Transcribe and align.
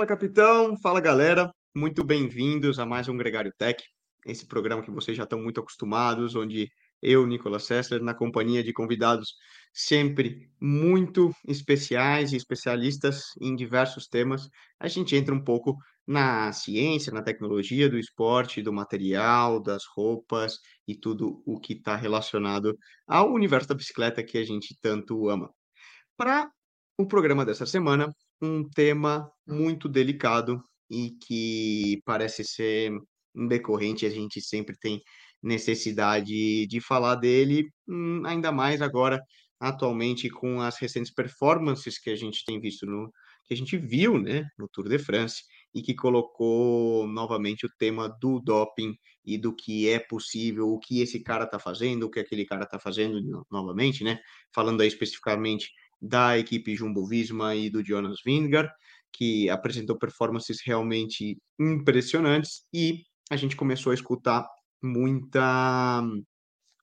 Fala, 0.00 0.08
capitão. 0.08 0.78
Fala, 0.78 0.98
galera. 0.98 1.52
Muito 1.76 2.02
bem-vindos 2.02 2.78
a 2.78 2.86
mais 2.86 3.06
um 3.06 3.18
Gregário 3.18 3.52
Tech, 3.58 3.84
esse 4.24 4.46
programa 4.46 4.82
que 4.82 4.90
vocês 4.90 5.14
já 5.14 5.24
estão 5.24 5.42
muito 5.42 5.60
acostumados, 5.60 6.34
onde 6.34 6.70
eu, 7.02 7.26
Nicolas 7.26 7.64
Sessler, 7.64 8.02
na 8.02 8.14
companhia 8.14 8.64
de 8.64 8.72
convidados 8.72 9.34
sempre 9.74 10.48
muito 10.58 11.34
especiais 11.46 12.32
e 12.32 12.36
especialistas 12.36 13.24
em 13.42 13.54
diversos 13.54 14.06
temas, 14.06 14.48
a 14.78 14.88
gente 14.88 15.14
entra 15.14 15.34
um 15.34 15.44
pouco 15.44 15.76
na 16.06 16.50
ciência, 16.50 17.12
na 17.12 17.22
tecnologia 17.22 17.86
do 17.86 17.98
esporte, 17.98 18.62
do 18.62 18.72
material, 18.72 19.62
das 19.62 19.82
roupas 19.94 20.60
e 20.88 20.96
tudo 20.96 21.42
o 21.44 21.60
que 21.60 21.74
está 21.74 21.94
relacionado 21.94 22.74
ao 23.06 23.30
universo 23.30 23.68
da 23.68 23.74
bicicleta 23.74 24.24
que 24.24 24.38
a 24.38 24.44
gente 24.44 24.74
tanto 24.80 25.28
ama. 25.28 25.50
Para 26.16 26.50
o 26.98 27.06
programa 27.06 27.44
dessa 27.44 27.66
semana, 27.66 28.10
um 28.40 28.68
tema 28.68 29.30
muito 29.46 29.88
delicado 29.88 30.62
e 30.90 31.12
que 31.26 32.00
parece 32.04 32.44
ser 32.44 32.92
um 33.34 33.46
decorrente, 33.46 34.06
a 34.06 34.10
gente 34.10 34.40
sempre 34.40 34.76
tem 34.78 35.00
necessidade 35.42 36.66
de 36.66 36.80
falar 36.80 37.16
dele, 37.16 37.68
hum, 37.88 38.22
ainda 38.26 38.52
mais 38.52 38.82
agora, 38.82 39.20
atualmente, 39.58 40.28
com 40.28 40.60
as 40.60 40.78
recentes 40.78 41.12
performances 41.12 41.98
que 41.98 42.10
a 42.10 42.16
gente 42.16 42.44
tem 42.44 42.60
visto 42.60 42.86
no 42.86 43.10
que 43.46 43.54
a 43.54 43.56
gente 43.56 43.76
viu, 43.76 44.16
né, 44.16 44.44
no 44.56 44.68
Tour 44.68 44.88
de 44.88 44.98
France, 44.98 45.42
e 45.74 45.82
que 45.82 45.94
colocou 45.94 47.06
novamente 47.08 47.66
o 47.66 47.70
tema 47.78 48.08
do 48.20 48.40
doping 48.40 48.94
e 49.24 49.36
do 49.36 49.54
que 49.54 49.88
é 49.88 49.98
possível, 49.98 50.68
o 50.68 50.78
que 50.78 51.00
esse 51.00 51.20
cara 51.20 51.44
está 51.44 51.58
fazendo, 51.58 52.04
o 52.04 52.10
que 52.10 52.20
aquele 52.20 52.44
cara 52.44 52.62
está 52.62 52.78
fazendo 52.78 53.44
novamente, 53.50 54.04
né? 54.04 54.20
Falando 54.54 54.82
aí 54.82 54.88
especificamente 54.88 55.68
da 56.00 56.38
equipe 56.38 56.76
Jumbo 56.76 57.06
Visma 57.06 57.54
e 57.54 57.70
do 57.70 57.84
Jonas 57.84 58.18
Vingegaard, 58.24 58.70
que 59.12 59.50
apresentou 59.50 59.98
performances 59.98 60.60
realmente 60.64 61.38
impressionantes 61.58 62.62
e 62.72 63.02
a 63.30 63.36
gente 63.36 63.56
começou 63.56 63.92
a 63.92 63.94
escutar 63.94 64.46
muita 64.82 66.02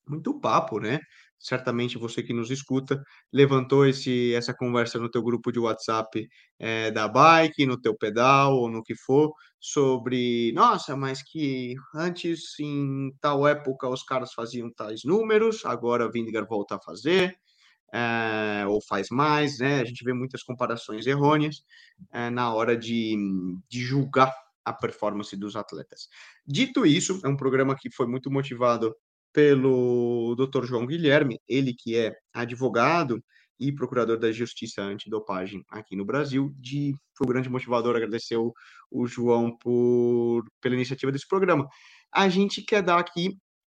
muito 0.08 0.40
papo, 0.40 0.80
né? 0.80 1.00
Certamente 1.40 1.98
você 1.98 2.24
que 2.24 2.34
nos 2.34 2.50
escuta 2.50 3.02
levantou 3.32 3.86
esse, 3.86 4.34
essa 4.34 4.54
conversa 4.54 4.98
no 5.00 5.10
teu 5.10 5.22
grupo 5.22 5.52
de 5.52 5.60
WhatsApp 5.60 6.28
é, 6.58 6.90
da 6.92 7.08
bike, 7.08 7.66
no 7.66 7.80
teu 7.80 7.96
pedal 7.96 8.56
ou 8.56 8.70
no 8.70 8.82
que 8.84 8.96
for, 8.96 9.32
sobre, 9.60 10.52
nossa, 10.54 10.96
mas 10.96 11.22
que 11.22 11.76
antes, 11.94 12.60
em 12.60 13.12
tal 13.22 13.48
época, 13.48 13.88
os 13.88 14.04
caras 14.04 14.34
faziam 14.34 14.72
tais 14.74 15.02
números, 15.04 15.64
agora 15.66 16.10
Vindigar 16.12 16.48
volta 16.48 16.76
a 16.76 16.82
fazer, 16.82 17.38
é, 17.94 18.66
ou 18.68 18.82
faz 18.82 19.10
mais, 19.10 19.60
né? 19.60 19.82
A 19.82 19.86
gente 19.86 20.04
vê 20.04 20.14
muitas 20.14 20.44
comparações 20.44 21.08
errôneas 21.08 21.64
é, 22.12 22.30
na 22.30 22.54
hora 22.54 22.76
de, 22.76 23.16
de 23.70 23.82
julgar 23.82 24.34
a 24.66 24.74
performance 24.74 25.36
dos 25.38 25.56
atletas. 25.56 26.10
Dito 26.46 26.86
isso, 26.86 27.22
é 27.24 27.28
um 27.28 27.38
programa 27.38 27.76
que 27.76 27.90
foi 27.90 28.06
muito 28.06 28.30
motivado 28.30 28.94
pelo 29.32 30.36
Dr. 30.36 30.66
João 30.66 30.86
Guilherme, 30.86 31.40
ele 31.48 31.74
que 31.74 31.96
é 31.96 32.14
advogado 32.34 33.24
e 33.60 33.72
procurador 33.72 34.20
da 34.20 34.32
Justiça 34.32 34.82
Antidopagem 34.82 35.64
aqui 35.70 35.96
no 35.96 36.06
Brasil, 36.06 36.54
de, 36.58 36.96
foi 37.16 37.26
um 37.26 37.30
grande 37.30 37.50
motivador, 37.50 37.96
agradecer 37.96 38.36
o, 38.36 38.54
o 38.92 39.08
João 39.08 39.56
por, 39.58 40.44
pela 40.62 40.76
iniciativa 40.76 41.12
desse 41.12 41.28
programa. 41.28 41.68
A 42.12 42.30
gente 42.30 42.62
quer 42.62 42.82
dar 42.82 43.00
aqui 43.00 43.38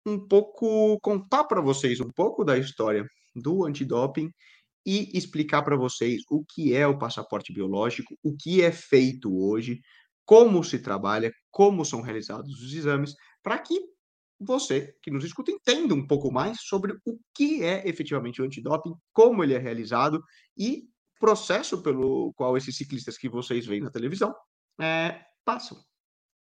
um 0.08 0.26
pouco, 0.26 0.98
contar 1.00 1.44
para 1.44 1.60
vocês 1.60 2.00
um 2.00 2.10
pouco 2.10 2.44
da 2.44 2.56
história 2.58 3.06
do 3.34 3.64
antidoping 3.64 4.30
e 4.84 5.16
explicar 5.16 5.62
para 5.62 5.76
vocês 5.76 6.22
o 6.30 6.44
que 6.44 6.74
é 6.74 6.86
o 6.86 6.98
passaporte 6.98 7.52
biológico, 7.52 8.16
o 8.22 8.36
que 8.36 8.62
é 8.62 8.72
feito 8.72 9.30
hoje, 9.36 9.80
como 10.24 10.62
se 10.64 10.78
trabalha, 10.78 11.32
como 11.50 11.84
são 11.84 12.00
realizados 12.00 12.60
os 12.62 12.72
exames, 12.72 13.14
para 13.42 13.58
que 13.58 13.78
você 14.40 14.94
que 15.02 15.10
nos 15.10 15.24
escuta 15.24 15.50
entenda 15.50 15.94
um 15.94 16.06
pouco 16.06 16.32
mais 16.32 16.58
sobre 16.60 16.92
o 17.04 17.18
que 17.34 17.64
é 17.64 17.86
efetivamente 17.88 18.40
o 18.40 18.44
antidoping, 18.44 18.94
como 19.12 19.42
ele 19.42 19.54
é 19.54 19.58
realizado 19.58 20.22
e 20.56 20.84
processo 21.18 21.82
pelo 21.82 22.32
qual 22.34 22.56
esses 22.56 22.76
ciclistas 22.76 23.18
que 23.18 23.28
vocês 23.28 23.66
veem 23.66 23.80
na 23.80 23.90
televisão 23.90 24.34
é, 24.80 25.20
passam 25.44 25.78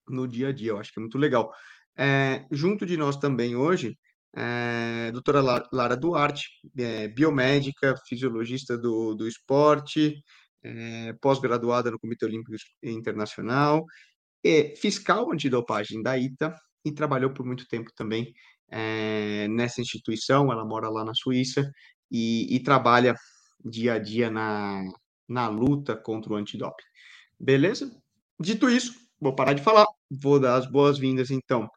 no 0.09 0.29
dia 0.29 0.49
a 0.49 0.53
dia. 0.53 0.71
Eu 0.71 0.79
acho 0.79 0.93
que 0.93 0.99
é 0.99 1.03
muito 1.03 1.19
legal. 1.19 1.53
É, 1.99 2.47
junto 2.51 2.87
de 2.87 2.97
nós 2.97 3.17
também 3.17 3.57
hoje 3.57 3.99
é, 4.37 5.11
doutora 5.13 5.41
Lara 5.73 5.97
Duarte, 5.97 6.49
é, 6.79 7.09
biomédica, 7.09 7.95
fisiologista 8.07 8.77
do, 8.77 9.15
do 9.15 9.27
esporte, 9.27 10.23
é, 10.63 11.13
pós-graduada 11.15 11.91
no 11.91 11.99
Comitê 11.99 12.27
Olímpico 12.27 12.57
Internacional, 12.83 13.85
é, 14.45 14.75
fiscal 14.77 15.33
antidopagem 15.33 16.03
da 16.03 16.17
ITA 16.17 16.55
e 16.85 16.93
trabalhou 16.93 17.33
por 17.33 17.45
muito 17.45 17.67
tempo 17.67 17.91
também 17.97 18.33
é, 18.71 19.49
nessa 19.49 19.81
instituição. 19.81 20.53
Ela 20.53 20.65
mora 20.65 20.89
lá 20.89 21.05
na 21.05 21.15
Suíça 21.15 21.71
e, 22.11 22.55
e 22.55 22.61
trabalha 22.61 23.15
dia 23.65 23.95
a 23.95 23.99
dia 23.99 24.31
na, 24.31 24.83
na 25.29 25.49
luta 25.49 25.97
contra 25.97 26.33
o 26.33 26.37
antidoping. 26.37 26.85
Beleza? 27.41 27.91
Dito 28.41 28.71
isso, 28.71 28.95
vou 29.21 29.35
parar 29.35 29.53
de 29.53 29.63
falar, 29.63 29.87
vou 30.11 30.39
dar 30.39 30.57
as 30.57 30.71
boas-vindas 30.71 31.31
então 31.31 31.69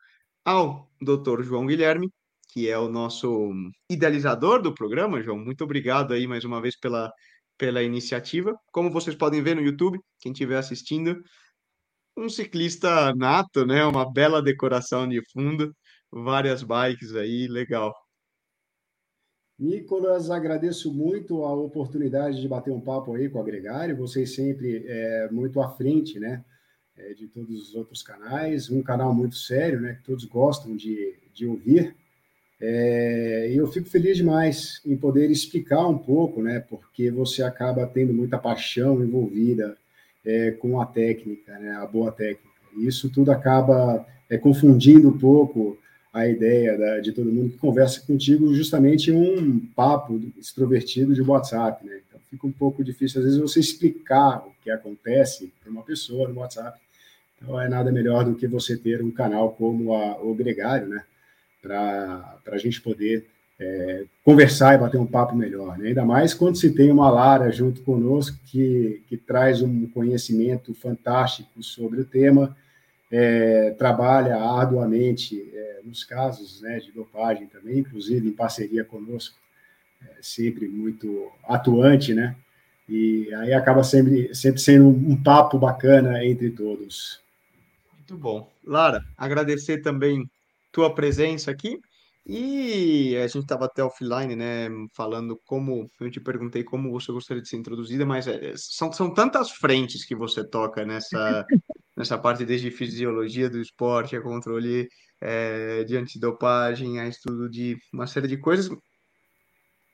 ao 0.46 0.90
Dr. 1.02 1.44
João 1.44 1.66
Guilherme, 1.66 2.09
que 2.50 2.69
é 2.69 2.78
o 2.78 2.90
nosso 2.90 3.52
idealizador 3.90 4.62
do 4.62 4.74
programa, 4.74 5.22
João. 5.22 5.38
Muito 5.38 5.63
obrigado 5.63 6.13
aí 6.13 6.28
mais 6.28 6.44
uma 6.44 6.62
vez 6.62 6.78
pela, 6.78 7.12
pela 7.57 7.81
iniciativa. 7.81 8.57
Como 8.72 8.91
vocês 8.91 9.16
podem 9.16 9.41
ver 9.41 9.56
no 9.56 9.62
YouTube, 9.62 10.00
quem 10.19 10.31
estiver 10.31 10.57
assistindo, 10.57 11.22
um 12.18 12.28
ciclista 12.28 13.13
nato, 13.16 13.66
né? 13.66 13.85
Uma 13.85 14.12
bela 14.12 14.41
decoração 14.41 15.07
de 15.07 15.22
fundo, 15.31 15.74
várias 16.12 16.62
bikes 16.63 17.16
aí, 17.16 17.47
legal. 17.47 17.94
Nicolas, 19.57 20.31
agradeço 20.31 20.91
muito 20.91 21.46
a 21.46 21.53
oportunidade 21.53 22.41
de 22.41 22.47
bater 22.47 22.72
um 22.72 22.81
papo 22.81 23.13
aí 23.13 23.30
com 23.30 23.38
o 23.38 23.41
Agregário. 23.41 23.96
Vocês 23.96 24.34
sempre 24.34 24.84
é, 24.88 25.30
muito 25.31 25.62
à 25.62 25.69
frente, 25.69 26.19
né? 26.19 26.44
É, 26.97 27.13
de 27.13 27.28
todos 27.28 27.69
os 27.69 27.75
outros 27.75 28.03
canais, 28.03 28.69
um 28.69 28.81
canal 28.84 29.13
muito 29.13 29.35
sério, 29.35 29.79
né? 29.79 29.96
Que 29.96 30.03
todos 30.03 30.25
gostam 30.25 30.75
de, 30.75 31.16
de 31.34 31.47
ouvir. 31.47 31.96
É, 32.62 33.50
e 33.52 33.57
eu 33.57 33.66
fico 33.68 33.90
feliz 33.90 34.18
demais 34.18 34.79
em 34.85 34.96
poder 34.96 35.31
explicar 35.31 35.88
um 35.88 35.97
pouco, 35.97 36.44
né, 36.44 36.59
porque 36.59 37.09
você 37.09 37.41
acaba 37.41 37.88
tendo 37.88 38.13
muita 38.13 38.38
paixão 38.38 39.03
envolvida 39.03 39.75
é, 40.24 40.51
com 40.51 40.80
a 40.80 40.85
técnica, 40.85 41.57
né, 41.57 41.72
a 41.78 41.88
boa 41.88 42.12
técnica. 42.12 42.47
E 42.78 42.85
isso 42.85 43.09
tudo 43.09 43.31
acaba 43.31 44.06
é, 44.30 44.38
confundindo 44.38 45.09
um 45.09 45.18
pouco 45.18 45.75
a 46.13 46.28
ideia 46.28 46.78
da, 46.78 47.00
de 47.00 47.12
todo 47.12 47.31
mundo 47.31 47.51
que 47.51 47.57
conversa 47.57 48.01
contigo 48.06 48.53
justamente 48.53 49.12
um 49.12 49.59
papo 49.75 50.22
extrovertido 50.38 51.16
de 51.16 51.22
WhatsApp, 51.22 51.85
né? 51.85 52.01
Fica 52.31 52.47
um 52.47 52.52
pouco 52.52 52.84
difícil 52.84 53.19
às 53.19 53.25
vezes 53.25 53.40
você 53.40 53.59
explicar 53.59 54.40
o 54.47 54.53
que 54.64 54.72
acontece 54.72 55.53
para 55.62 55.69
uma 55.72 55.84
pessoa 55.84 56.28
no 56.28 56.40
WhatsApp. 56.40 56.80
Então 57.38 57.59
é 57.59 57.69
nada 57.69 57.92
melhor 57.92 58.25
do 58.25 58.36
que 58.36 58.47
você 58.47 58.75
ter 58.75 59.04
um 59.04 59.12
canal 59.12 59.51
como 59.51 59.94
a, 59.94 60.19
o 60.24 60.33
Gregário, 60.33 60.88
né? 60.88 61.04
para 61.62 62.39
a 62.48 62.57
gente 62.57 62.81
poder 62.81 63.28
é, 63.60 64.06
conversar 64.24 64.74
e 64.74 64.78
bater 64.80 64.98
um 64.98 65.06
papo 65.06 65.36
melhor. 65.36 65.78
Né? 65.78 65.89
Ainda 65.89 66.04
mais 66.04 66.33
quando 66.33 66.56
se 66.56 66.74
tem 66.74 66.92
uma 66.92 67.10
Lara 67.10 67.51
junto 67.51 67.81
conosco 67.81 68.38
que, 68.48 69.04
que 69.07 69.16
traz 69.18 69.62
um 69.62 69.88
conhecimento 69.88 70.74
fantástico 70.74 71.62
sobre 71.62 72.01
o 72.01 72.06
tema, 72.06 72.56
é, 73.12 73.72
trabalha 73.72 74.38
arduamente 74.38 75.42
é, 75.54 75.81
nos 75.84 76.04
casos 76.04 76.62
né, 76.62 76.80
de 76.80 76.92
dopagem 76.92 77.45
também, 77.48 77.80
inclusive 77.80 78.27
em 78.27 78.31
parceria 78.31 78.84
conosco, 78.84 79.36
sempre 80.21 80.68
muito 80.68 81.31
atuante, 81.44 82.13
né? 82.13 82.36
E 82.88 83.33
aí 83.36 83.53
acaba 83.53 83.83
sempre, 83.83 84.33
sempre 84.36 84.59
sendo 84.59 84.88
um, 84.88 85.12
um 85.12 85.24
papo 85.24 85.57
bacana 85.57 86.25
entre 86.25 86.50
todos. 86.50 87.21
Muito 87.98 88.18
bom. 88.18 88.51
Lara, 88.65 89.03
agradecer 89.18 89.81
também 89.81 90.30
tua 90.71 90.94
presença 90.94 91.51
aqui. 91.51 91.80
E 92.25 93.15
a 93.18 93.25
gente 93.27 93.39
estava 93.39 93.65
até 93.65 93.83
offline, 93.83 94.36
né, 94.36 94.69
falando 94.94 95.39
como, 95.45 95.89
eu 96.00 96.12
te 96.12 96.19
perguntei 96.19 96.63
como 96.63 96.92
você 96.92 97.12
gostaria 97.12 97.42
de 97.42 97.50
ser 97.50 97.57
introduzida, 97.57 98.06
mas 98.06 98.27
é, 98.27 98.53
são, 98.56 98.92
são 98.92 99.12
tantas 99.12 99.50
frentes 99.50 100.06
que 100.06 100.15
você 100.15 100.44
toca 100.44 100.86
nessa, 100.86 101.45
nessa 101.98 102.18
parte, 102.19 102.45
desde 102.45 102.69
fisiologia 102.69 103.50
do 103.50 103.59
esporte, 103.59 104.15
a 104.15 104.21
controle 104.21 104.88
é, 105.19 105.83
de 105.83 105.98
antidopagem, 105.98 107.00
a 107.00 107.07
estudo 107.07 107.50
de 107.50 107.75
uma 107.92 108.06
série 108.06 108.27
de 108.27 108.38
coisas. 108.38 108.69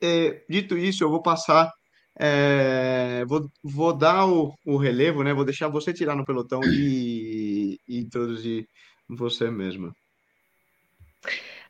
É, 0.02 0.44
dito 0.50 0.78
isso, 0.78 1.04
eu 1.04 1.10
vou 1.10 1.22
passar, 1.22 1.72
é, 2.20 3.26
vou, 3.26 3.50
vou 3.64 3.94
dar 3.94 4.28
o, 4.28 4.54
o 4.66 4.78
relevo, 4.78 5.24
né, 5.24 5.34
vou 5.34 5.46
deixar 5.46 5.68
você 5.68 5.94
tirar 5.94 6.16
no 6.16 6.26
pelotão 6.26 6.62
e, 6.64 7.80
e 7.88 8.00
introduzir 8.00 8.68
você 9.10 9.50
mesma. 9.50 9.92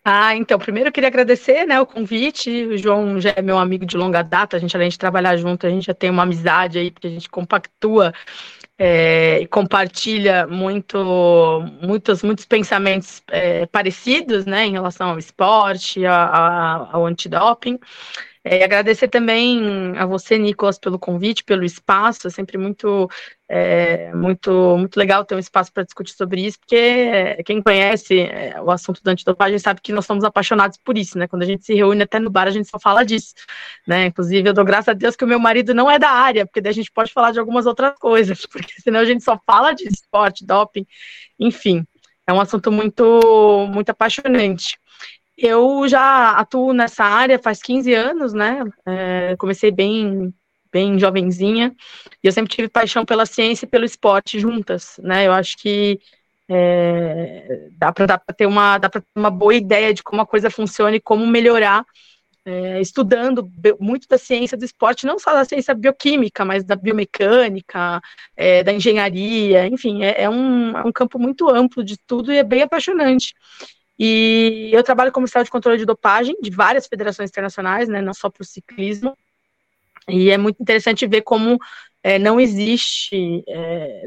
Ah, 0.09 0.33
então, 0.35 0.57
primeiro 0.57 0.87
eu 0.87 0.93
queria 0.93 1.09
agradecer, 1.09 1.65
né, 1.65 1.81
o 1.81 1.85
convite. 1.85 2.49
O 2.65 2.77
João 2.77 3.19
já 3.19 3.33
é 3.35 3.41
meu 3.41 3.57
amigo 3.57 3.85
de 3.85 3.97
longa 3.97 4.21
data, 4.21 4.55
a 4.55 4.59
gente, 4.59 4.75
além 4.75 4.87
de 4.87 4.97
trabalhar 4.97 5.35
junto, 5.35 5.67
a 5.67 5.69
gente 5.69 5.85
já 5.85 5.93
tem 5.93 6.09
uma 6.09 6.23
amizade 6.23 6.79
aí, 6.79 6.89
porque 6.89 7.07
a 7.07 7.09
gente 7.09 7.29
compactua 7.29 8.13
é, 8.77 9.39
e 9.41 9.47
compartilha 9.47 10.45
muito, 10.45 10.97
muitos, 11.81 12.21
muitos 12.21 12.45
pensamentos 12.45 13.23
é, 13.29 13.65
parecidos, 13.65 14.45
né, 14.45 14.65
em 14.65 14.71
relação 14.71 15.09
ao 15.11 15.17
esporte, 15.17 16.05
a, 16.05 16.25
a, 16.25 16.89
ao 16.93 17.05
antidoping. 17.05 17.79
É, 18.49 18.63
agradecer 18.63 19.09
também 19.09 19.97
a 19.97 20.05
você, 20.05 20.37
Nicolas, 20.37 20.79
pelo 20.79 20.97
convite, 20.97 21.43
pelo 21.43 21.65
espaço. 21.65 22.27
É 22.27 22.29
sempre 22.29 22.57
muito, 22.57 23.09
é, 23.49 24.13
muito, 24.13 24.77
muito 24.77 24.95
legal 24.95 25.25
ter 25.25 25.35
um 25.35 25.39
espaço 25.39 25.71
para 25.73 25.83
discutir 25.83 26.13
sobre 26.13 26.45
isso, 26.45 26.57
porque 26.57 27.43
quem 27.45 27.61
conhece 27.61 28.21
é, 28.21 28.61
o 28.61 28.71
assunto 28.71 29.03
da 29.03 29.11
antidopagem 29.11 29.59
sabe 29.59 29.81
que 29.81 29.91
nós 29.91 30.05
somos 30.05 30.23
apaixonados 30.23 30.77
por 30.77 30.97
isso, 30.97 31.17
né? 31.17 31.27
Quando 31.27 31.43
a 31.43 31.45
gente 31.45 31.65
se 31.65 31.73
reúne 31.73 32.03
até 32.03 32.19
no 32.19 32.29
bar, 32.29 32.47
a 32.47 32.51
gente 32.51 32.69
só 32.69 32.79
fala 32.79 33.03
disso, 33.03 33.33
né? 33.85 34.05
Inclusive, 34.05 34.47
eu 34.47 34.53
dou 34.53 34.63
graças 34.63 34.89
a 34.89 34.93
Deus 34.93 35.17
que 35.17 35.25
o 35.25 35.27
meu 35.27 35.39
marido 35.39 35.73
não 35.73 35.91
é 35.91 35.99
da 35.99 36.09
área, 36.09 36.45
porque 36.45 36.61
daí 36.61 36.71
a 36.71 36.75
gente 36.75 36.91
pode 36.91 37.11
falar 37.11 37.31
de 37.31 37.39
algumas 37.39 37.65
outras 37.65 37.99
coisas, 37.99 38.45
porque 38.47 38.81
senão 38.81 39.01
a 39.01 39.05
gente 39.05 39.25
só 39.25 39.37
fala 39.45 39.73
de 39.73 39.83
esporte, 39.89 40.45
doping, 40.45 40.85
enfim. 41.37 41.85
É 42.25 42.31
um 42.33 42.39
assunto 42.39 42.71
muito, 42.71 43.67
muito 43.69 43.89
apaixonante. 43.89 44.77
Eu 45.37 45.87
já 45.87 46.31
atuo 46.31 46.73
nessa 46.73 47.03
área 47.03 47.37
faz 47.39 47.61
15 47.61 47.93
anos, 47.93 48.33
né? 48.33 48.59
É, 48.85 49.35
comecei 49.37 49.69
bem, 49.71 50.33
bem 50.71 50.97
jovenzinha, 50.99 51.75
e 52.23 52.27
eu 52.27 52.31
sempre 52.31 52.53
tive 52.53 52.67
paixão 52.69 53.05
pela 53.05 53.25
ciência 53.25 53.65
e 53.65 53.69
pelo 53.69 53.85
esporte 53.85 54.39
juntas, 54.39 54.95
né? 55.03 55.27
Eu 55.27 55.33
acho 55.33 55.55
que 55.57 55.99
é, 56.49 57.69
dá 57.77 57.91
para 57.91 58.17
ter 58.35 58.47
uma, 58.47 58.77
dá 58.79 58.89
ter 58.89 59.03
uma 59.15 59.29
boa 59.29 59.53
ideia 59.53 59.93
de 59.93 60.01
como 60.01 60.21
a 60.21 60.25
coisa 60.25 60.49
funciona 60.49 60.95
e 60.95 61.01
como 61.01 61.25
melhorar, 61.27 61.85
é, 62.45 62.81
estudando 62.81 63.47
muito 63.79 64.07
da 64.07 64.17
ciência 64.17 64.57
do 64.57 64.65
esporte, 64.65 65.05
não 65.05 65.19
só 65.19 65.33
da 65.33 65.45
ciência 65.45 65.75
bioquímica, 65.75 66.45
mas 66.45 66.63
da 66.63 66.75
biomecânica, 66.75 68.01
é, 68.35 68.63
da 68.63 68.73
engenharia, 68.73 69.67
enfim, 69.67 70.03
é, 70.03 70.23
é, 70.23 70.29
um, 70.29 70.77
é 70.77 70.83
um 70.83 70.91
campo 70.91 71.19
muito 71.19 71.49
amplo 71.49 71.83
de 71.83 71.97
tudo 72.07 72.31
e 72.33 72.37
é 72.37 72.43
bem 72.43 72.63
apaixonante. 72.63 73.33
E 73.99 74.69
eu 74.71 74.83
trabalho 74.83 75.11
como 75.11 75.23
oficial 75.23 75.43
de 75.43 75.49
controle 75.49 75.77
de 75.77 75.85
dopagem 75.85 76.35
de 76.41 76.49
várias 76.51 76.87
federações 76.87 77.29
internacionais, 77.29 77.89
né, 77.89 78.01
não 78.01 78.13
só 78.13 78.29
para 78.29 78.41
o 78.41 78.45
ciclismo. 78.45 79.17
E 80.07 80.29
é 80.29 80.37
muito 80.37 80.61
interessante 80.61 81.05
ver 81.07 81.21
como 81.21 81.59
é, 82.03 82.17
não 82.19 82.39
existe 82.39 83.43
é, 83.47 84.05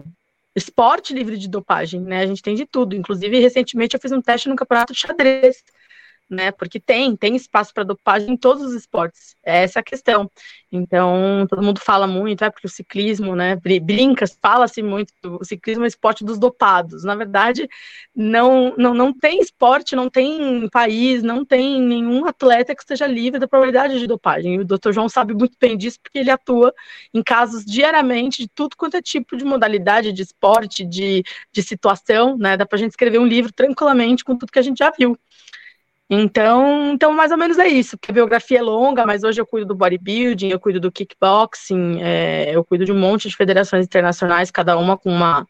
esporte 0.55 1.13
livre 1.13 1.37
de 1.37 1.49
dopagem, 1.49 2.01
né? 2.01 2.21
A 2.21 2.27
gente 2.27 2.43
tem 2.43 2.55
de 2.55 2.65
tudo. 2.65 2.97
Inclusive, 2.97 3.39
recentemente 3.39 3.95
eu 3.95 4.01
fiz 4.01 4.13
um 4.13 4.23
teste 4.23 4.49
no 4.49 4.57
campeonato 4.57 4.93
de 4.93 5.01
xadrez 5.01 5.63
né? 6.31 6.53
Porque 6.53 6.79
tem, 6.79 7.17
tem 7.17 7.35
espaço 7.35 7.75
para 7.75 7.82
dopagem 7.82 8.31
em 8.31 8.37
todos 8.37 8.62
os 8.62 8.73
esportes. 8.73 9.35
É 9.44 9.65
essa 9.65 9.81
a 9.81 9.82
questão. 9.82 10.31
Então, 10.73 11.47
todo 11.49 11.62
mundo 11.62 11.81
fala 11.81 12.06
muito, 12.06 12.44
é 12.44 12.50
porque 12.50 12.67
o 12.69 12.71
ciclismo, 12.71 13.35
né? 13.35 13.56
Brinca, 13.56 14.25
fala-se 14.41 14.82
muito, 14.82 15.12
o 15.25 15.44
ciclismo 15.44 15.85
é 15.85 15.88
esporte 15.88 16.25
dos 16.25 16.38
dopados. 16.38 17.03
Na 17.03 17.17
verdade, 17.17 17.69
não, 18.15 18.75
não, 18.77 18.94
não 18.94 19.12
tem 19.12 19.41
esporte, 19.41 19.97
não 19.97 20.09
tem 20.09 20.69
país, 20.69 21.23
não 21.25 21.44
tem 21.44 21.82
nenhum 21.82 22.25
atleta 22.25 22.75
que 22.75 22.82
esteja 22.82 23.06
livre 23.06 23.41
da 23.41 23.49
probabilidade 23.49 23.99
de 23.99 24.06
dopagem. 24.06 24.55
E 24.55 24.59
o 24.61 24.65
Dr. 24.65 24.93
João 24.93 25.09
sabe 25.09 25.35
muito 25.35 25.56
bem 25.61 25.77
disso, 25.77 25.99
porque 26.00 26.19
ele 26.19 26.31
atua 26.31 26.73
em 27.12 27.23
casos 27.23 27.65
diariamente 27.65 28.43
de 28.43 28.49
tudo 28.49 28.77
quanto 28.77 28.97
é 28.97 29.03
tipo 29.03 29.37
de 29.37 29.44
modalidade, 29.44 30.12
de 30.12 30.23
esporte, 30.23 30.85
de, 30.85 31.25
de 31.53 31.62
situação, 31.62 32.37
né? 32.38 32.56
Dá 32.56 32.65
para 32.65 32.77
a 32.77 32.79
gente 32.79 32.91
escrever 32.91 33.19
um 33.19 33.27
livro 33.27 33.53
tranquilamente 33.53 34.25
com 34.25 34.37
tudo 34.37 34.53
que 34.53 34.59
a 34.59 34.62
gente 34.62 34.79
já 34.79 34.93
viu. 34.97 35.19
Então, 36.12 36.93
então, 36.93 37.12
mais 37.12 37.31
ou 37.31 37.39
menos 37.39 37.57
é 37.57 37.69
isso, 37.69 37.97
porque 37.97 38.11
a 38.11 38.15
biografia 38.15 38.59
é 38.59 38.62
longa, 38.62 39.07
mas 39.07 39.23
hoje 39.23 39.41
eu 39.41 39.47
cuido 39.47 39.69
do 39.69 39.77
bodybuilding, 39.77 40.49
eu 40.49 40.59
cuido 40.59 40.81
do 40.81 40.91
kickboxing, 40.91 42.03
é, 42.03 42.51
eu 42.53 42.65
cuido 42.65 42.85
de 42.85 42.91
um 42.91 42.99
monte 42.99 43.29
de 43.29 43.37
federações 43.37 43.87
internacionais, 43.87 44.51
cada 44.51 44.77
uma 44.77 44.99
com 44.99 45.09
uma, 45.09 45.47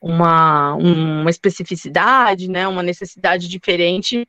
uma, 0.00 0.74
uma 0.76 1.28
especificidade, 1.28 2.48
né, 2.48 2.66
uma 2.66 2.82
necessidade 2.82 3.46
diferente, 3.46 4.26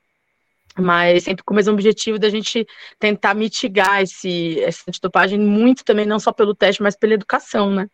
mas 0.77 1.23
sempre 1.23 1.45
com 1.45 1.53
o 1.53 1.55
mesmo 1.55 1.71
objetivo 1.71 2.19
da 2.19 2.29
gente 2.29 2.67
tentar 2.99 3.33
mitigar 3.33 4.01
esse, 4.01 4.59
essa 4.59 4.83
antidopagem 4.89 5.39
muito 5.39 5.85
também, 5.85 6.05
não 6.05 6.19
só 6.19 6.33
pelo 6.33 6.53
teste, 6.53 6.83
mas 6.83 6.97
pela 6.97 7.13
educação, 7.13 7.71
né? 7.71 7.87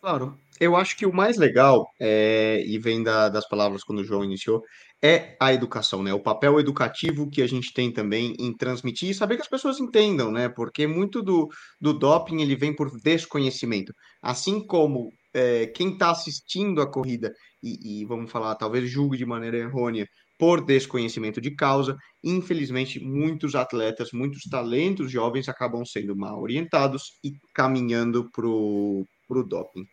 Claro. 0.00 0.38
Eu 0.60 0.76
acho 0.76 0.96
que 0.96 1.04
o 1.04 1.12
mais 1.12 1.36
legal, 1.36 1.86
é, 2.00 2.62
e 2.64 2.78
vem 2.78 3.02
da, 3.02 3.28
das 3.28 3.46
palavras 3.46 3.82
quando 3.82 3.98
o 3.98 4.04
João 4.04 4.24
iniciou, 4.24 4.62
é 5.04 5.36
a 5.38 5.52
educação, 5.52 6.02
né? 6.02 6.14
O 6.14 6.22
papel 6.22 6.58
educativo 6.58 7.28
que 7.28 7.42
a 7.42 7.46
gente 7.46 7.74
tem 7.74 7.92
também 7.92 8.34
em 8.38 8.56
transmitir 8.56 9.10
e 9.10 9.14
saber 9.14 9.36
que 9.36 9.42
as 9.42 9.48
pessoas 9.48 9.78
entendam, 9.78 10.32
né? 10.32 10.48
Porque 10.48 10.86
muito 10.86 11.22
do, 11.22 11.46
do 11.78 11.92
doping 11.92 12.40
ele 12.40 12.56
vem 12.56 12.74
por 12.74 12.90
desconhecimento. 13.02 13.92
Assim 14.22 14.66
como 14.66 15.10
é, 15.34 15.66
quem 15.66 15.92
está 15.92 16.10
assistindo 16.10 16.80
a 16.80 16.90
corrida 16.90 17.30
e, 17.62 18.00
e, 18.00 18.06
vamos 18.06 18.32
falar, 18.32 18.54
talvez 18.54 18.90
julgue 18.90 19.18
de 19.18 19.26
maneira 19.26 19.58
errônea 19.58 20.06
por 20.38 20.64
desconhecimento 20.64 21.38
de 21.38 21.54
causa, 21.54 21.96
infelizmente 22.22 22.98
muitos 22.98 23.54
atletas, 23.54 24.08
muitos 24.10 24.44
talentos 24.44 25.10
jovens 25.10 25.50
acabam 25.50 25.84
sendo 25.84 26.16
mal 26.16 26.40
orientados 26.40 27.18
e 27.22 27.32
caminhando 27.54 28.30
para 28.30 28.46
o 28.46 29.06
doping. 29.46 29.84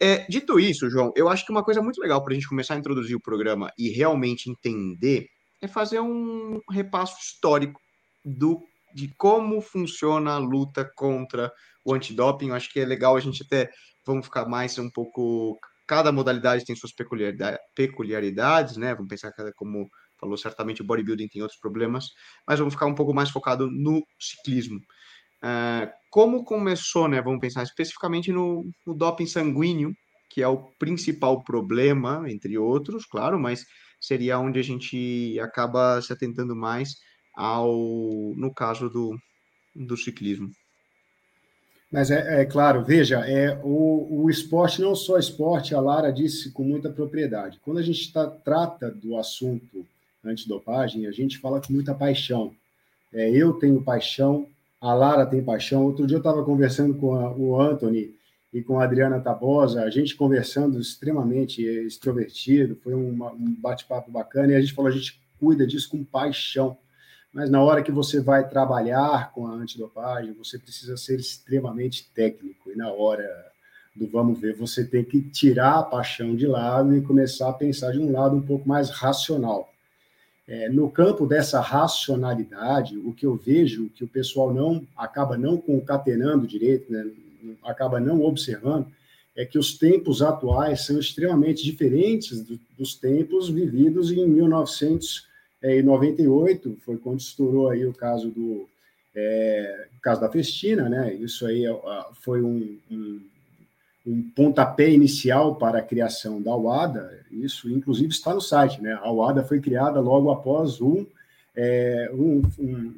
É, 0.00 0.24
dito 0.28 0.60
isso, 0.60 0.88
João, 0.88 1.12
eu 1.16 1.28
acho 1.28 1.44
que 1.44 1.50
uma 1.50 1.64
coisa 1.64 1.82
muito 1.82 2.00
legal 2.00 2.22
para 2.22 2.32
a 2.32 2.34
gente 2.34 2.48
começar 2.48 2.74
a 2.74 2.78
introduzir 2.78 3.16
o 3.16 3.20
programa 3.20 3.72
e 3.76 3.90
realmente 3.90 4.48
entender 4.48 5.26
é 5.60 5.66
fazer 5.66 6.00
um 6.00 6.60
repasso 6.70 7.18
histórico 7.20 7.80
do, 8.24 8.62
de 8.94 9.12
como 9.16 9.60
funciona 9.60 10.32
a 10.32 10.38
luta 10.38 10.88
contra 10.96 11.52
o 11.84 11.92
antidoping. 11.92 12.48
Eu 12.48 12.54
acho 12.54 12.72
que 12.72 12.78
é 12.78 12.84
legal 12.84 13.16
a 13.16 13.20
gente 13.20 13.42
até, 13.42 13.68
vamos 14.06 14.26
ficar 14.26 14.46
mais 14.46 14.78
um 14.78 14.88
pouco. 14.88 15.58
Cada 15.86 16.12
modalidade 16.12 16.64
tem 16.64 16.76
suas 16.76 16.92
peculiaridades, 17.74 18.76
né? 18.76 18.94
Vamos 18.94 19.08
pensar 19.08 19.32
como 19.56 19.88
falou, 20.20 20.36
certamente 20.36 20.82
o 20.82 20.84
bodybuilding 20.84 21.28
tem 21.28 21.42
outros 21.42 21.60
problemas, 21.60 22.06
mas 22.46 22.58
vamos 22.58 22.74
ficar 22.74 22.86
um 22.86 22.94
pouco 22.94 23.14
mais 23.14 23.30
focado 23.30 23.70
no 23.70 24.04
ciclismo. 24.18 24.80
Uh, 25.42 25.90
como 26.10 26.44
começou, 26.44 27.08
né? 27.08 27.20
Vamos 27.20 27.40
pensar 27.40 27.62
especificamente 27.62 28.32
no, 28.32 28.68
no 28.86 28.94
doping 28.94 29.26
sanguíneo, 29.26 29.94
que 30.30 30.42
é 30.42 30.48
o 30.48 30.58
principal 30.78 31.42
problema, 31.42 32.24
entre 32.30 32.58
outros, 32.58 33.06
claro, 33.06 33.38
mas 33.38 33.64
seria 34.00 34.38
onde 34.38 34.58
a 34.58 34.62
gente 34.62 35.38
acaba 35.40 36.00
se 36.00 36.12
atentando 36.12 36.54
mais 36.54 36.96
ao 37.36 37.72
no 38.36 38.52
caso 38.52 38.88
do, 38.88 39.16
do 39.74 39.96
ciclismo. 39.96 40.50
Mas 41.90 42.10
é, 42.10 42.42
é 42.42 42.44
claro, 42.44 42.84
veja, 42.84 43.20
é 43.26 43.58
o, 43.62 44.24
o 44.24 44.30
esporte 44.30 44.80
não 44.80 44.94
só 44.94 45.18
esporte, 45.18 45.74
a 45.74 45.80
Lara 45.80 46.12
disse 46.12 46.50
com 46.52 46.62
muita 46.62 46.90
propriedade. 46.90 47.58
Quando 47.62 47.78
a 47.78 47.82
gente 47.82 48.12
tá, 48.12 48.26
trata 48.26 48.90
do 48.90 49.16
assunto 49.16 49.86
antidopagem, 50.22 51.06
a 51.06 51.12
gente 51.12 51.38
fala 51.38 51.60
com 51.60 51.72
muita 51.72 51.94
paixão. 51.94 52.54
É, 53.12 53.30
eu 53.30 53.54
tenho 53.54 53.82
paixão, 53.82 54.46
a 54.80 54.94
Lara 54.94 55.26
tem 55.26 55.42
paixão. 55.42 55.84
Outro 55.84 56.06
dia 56.06 56.16
eu 56.16 56.20
estava 56.20 56.44
conversando 56.44 56.94
com 56.94 57.14
a, 57.14 57.32
o 57.32 57.60
Anthony 57.60 58.14
e 58.52 58.62
com 58.62 58.80
a 58.80 58.84
Adriana 58.84 59.20
Tabosa, 59.20 59.82
a 59.82 59.90
gente 59.90 60.16
conversando 60.16 60.80
extremamente 60.80 61.62
extrovertido, 61.62 62.76
foi 62.82 62.94
uma, 62.94 63.30
um 63.32 63.54
bate-papo 63.60 64.10
bacana, 64.10 64.52
e 64.52 64.56
a 64.56 64.60
gente 64.60 64.72
falou, 64.72 64.90
a 64.90 64.94
gente 64.94 65.20
cuida 65.38 65.66
disso 65.66 65.90
com 65.90 66.02
paixão. 66.02 66.76
Mas 67.32 67.50
na 67.50 67.62
hora 67.62 67.82
que 67.82 67.92
você 67.92 68.20
vai 68.20 68.48
trabalhar 68.48 69.32
com 69.32 69.46
a 69.46 69.52
antidopagem, 69.52 70.32
você 70.32 70.58
precisa 70.58 70.96
ser 70.96 71.20
extremamente 71.20 72.10
técnico. 72.14 72.70
E 72.70 72.76
na 72.76 72.90
hora 72.90 73.28
do 73.94 74.08
vamos 74.08 74.40
ver, 74.40 74.54
você 74.54 74.82
tem 74.82 75.04
que 75.04 75.20
tirar 75.20 75.80
a 75.80 75.82
paixão 75.82 76.34
de 76.34 76.46
lado 76.46 76.96
e 76.96 77.02
começar 77.02 77.50
a 77.50 77.52
pensar 77.52 77.92
de 77.92 77.98
um 77.98 78.10
lado 78.10 78.34
um 78.34 78.42
pouco 78.42 78.66
mais 78.66 78.88
racional. 78.88 79.70
É, 80.48 80.68
no 80.70 80.90
campo 80.90 81.26
dessa 81.26 81.60
racionalidade, 81.60 82.96
o 82.96 83.12
que 83.12 83.26
eu 83.26 83.36
vejo 83.36 83.90
que 83.90 84.02
o 84.02 84.08
pessoal 84.08 84.54
não 84.54 84.88
acaba 84.96 85.36
não 85.36 85.58
concatenando 85.58 86.46
direito, 86.46 86.90
né, 86.90 87.06
acaba 87.62 88.00
não 88.00 88.22
observando, 88.22 88.86
é 89.36 89.44
que 89.44 89.58
os 89.58 89.76
tempos 89.76 90.22
atuais 90.22 90.86
são 90.86 90.98
extremamente 90.98 91.62
diferentes 91.62 92.40
do, 92.40 92.58
dos 92.78 92.94
tempos 92.94 93.50
vividos 93.50 94.10
em 94.10 94.26
1998, 94.26 96.78
foi 96.80 96.96
quando 96.96 97.20
estourou 97.20 97.68
aí 97.68 97.84
o 97.84 97.92
caso 97.92 98.30
do 98.30 98.66
é, 99.14 99.88
caso 100.02 100.22
da 100.22 100.30
Festina, 100.30 100.88
né? 100.88 101.14
Isso 101.14 101.46
aí 101.46 101.66
é, 101.66 101.80
foi 102.22 102.42
um, 102.42 102.78
um 102.90 103.20
um 104.08 104.22
pontapé 104.30 104.90
inicial 104.90 105.56
para 105.56 105.78
a 105.78 105.82
criação 105.82 106.40
da 106.40 106.56
UADA, 106.56 107.26
isso 107.30 107.70
inclusive 107.70 108.08
está 108.08 108.34
no 108.34 108.40
site, 108.40 108.80
né? 108.80 108.98
A 109.02 109.12
UADA 109.12 109.44
foi 109.44 109.60
criada 109.60 110.00
logo 110.00 110.30
após 110.30 110.80
um, 110.80 111.04
é, 111.54 112.10
um, 112.14 112.42
um, 112.58 112.94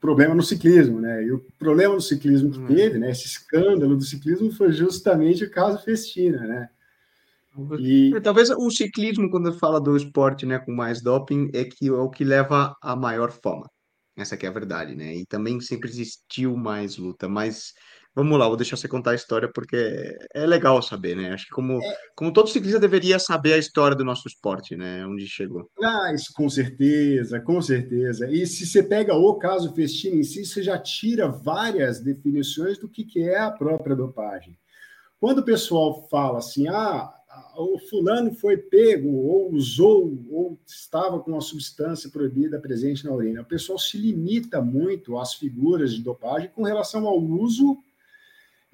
problema 0.00 0.34
no 0.34 0.42
ciclismo, 0.42 1.00
né? 1.00 1.24
E 1.24 1.32
o 1.32 1.44
problema 1.58 1.94
no 1.94 2.00
ciclismo 2.00 2.50
que 2.50 2.58
hum. 2.58 2.66
teve, 2.66 2.98
né? 2.98 3.10
Esse 3.10 3.26
escândalo 3.26 3.96
do 3.96 4.04
ciclismo 4.04 4.50
foi 4.50 4.72
justamente 4.72 5.44
o 5.44 5.50
caso 5.50 5.84
Festina, 5.84 6.38
né? 6.38 6.68
E... 7.78 8.14
É, 8.14 8.20
talvez 8.20 8.50
o 8.50 8.70
ciclismo, 8.70 9.30
quando 9.30 9.52
fala 9.52 9.80
do 9.80 9.96
esporte 9.96 10.44
né, 10.44 10.58
com 10.58 10.72
mais 10.72 11.02
doping, 11.02 11.50
é, 11.54 11.64
que, 11.64 11.88
é 11.88 11.92
o 11.92 12.10
que 12.10 12.24
leva 12.24 12.76
a 12.82 12.94
maior 12.94 13.30
fama. 13.30 13.70
Essa 14.16 14.34
é 14.34 14.46
a 14.46 14.50
verdade, 14.50 14.94
né? 14.94 15.14
E 15.14 15.26
também 15.26 15.60
sempre 15.60 15.88
existiu 15.88 16.56
mais 16.56 16.96
luta, 16.96 17.28
mas 17.28 17.74
Vamos 18.16 18.38
lá, 18.38 18.48
vou 18.48 18.56
deixar 18.56 18.78
você 18.78 18.88
contar 18.88 19.10
a 19.10 19.14
história 19.14 19.46
porque 19.46 20.16
é 20.32 20.46
legal 20.46 20.80
saber, 20.80 21.14
né? 21.14 21.34
Acho 21.34 21.44
que 21.44 21.50
como, 21.50 21.78
como 22.14 22.32
todo 22.32 22.48
ciclista 22.48 22.80
deveria 22.80 23.18
saber 23.18 23.52
a 23.52 23.58
história 23.58 23.94
do 23.94 24.06
nosso 24.06 24.26
esporte, 24.26 24.74
né? 24.74 25.06
Onde 25.06 25.28
chegou. 25.28 25.68
Ah, 25.82 26.14
isso 26.14 26.32
com 26.34 26.48
certeza, 26.48 27.38
com 27.40 27.60
certeza. 27.60 28.26
E 28.30 28.46
se 28.46 28.66
você 28.66 28.82
pega 28.82 29.14
o 29.14 29.34
caso 29.34 29.74
Festini 29.74 30.20
em 30.20 30.22
si, 30.22 30.46
você 30.46 30.62
já 30.62 30.78
tira 30.78 31.28
várias 31.28 32.00
definições 32.00 32.78
do 32.78 32.88
que, 32.88 33.04
que 33.04 33.20
é 33.20 33.38
a 33.38 33.50
própria 33.50 33.94
dopagem. 33.94 34.56
Quando 35.20 35.40
o 35.40 35.44
pessoal 35.44 36.08
fala 36.08 36.38
assim, 36.38 36.68
ah, 36.68 37.12
o 37.54 37.78
fulano 37.78 38.32
foi 38.32 38.56
pego, 38.56 39.12
ou 39.14 39.52
usou, 39.52 40.24
ou 40.30 40.58
estava 40.66 41.20
com 41.20 41.32
uma 41.32 41.42
substância 41.42 42.08
proibida 42.08 42.58
presente 42.58 43.04
na 43.04 43.12
urina, 43.12 43.42
o 43.42 43.46
pessoal 43.46 43.78
se 43.78 43.98
limita 43.98 44.62
muito 44.62 45.18
às 45.18 45.34
figuras 45.34 45.92
de 45.92 46.02
dopagem 46.02 46.50
com 46.54 46.62
relação 46.62 47.06
ao 47.06 47.20
uso 47.20 47.76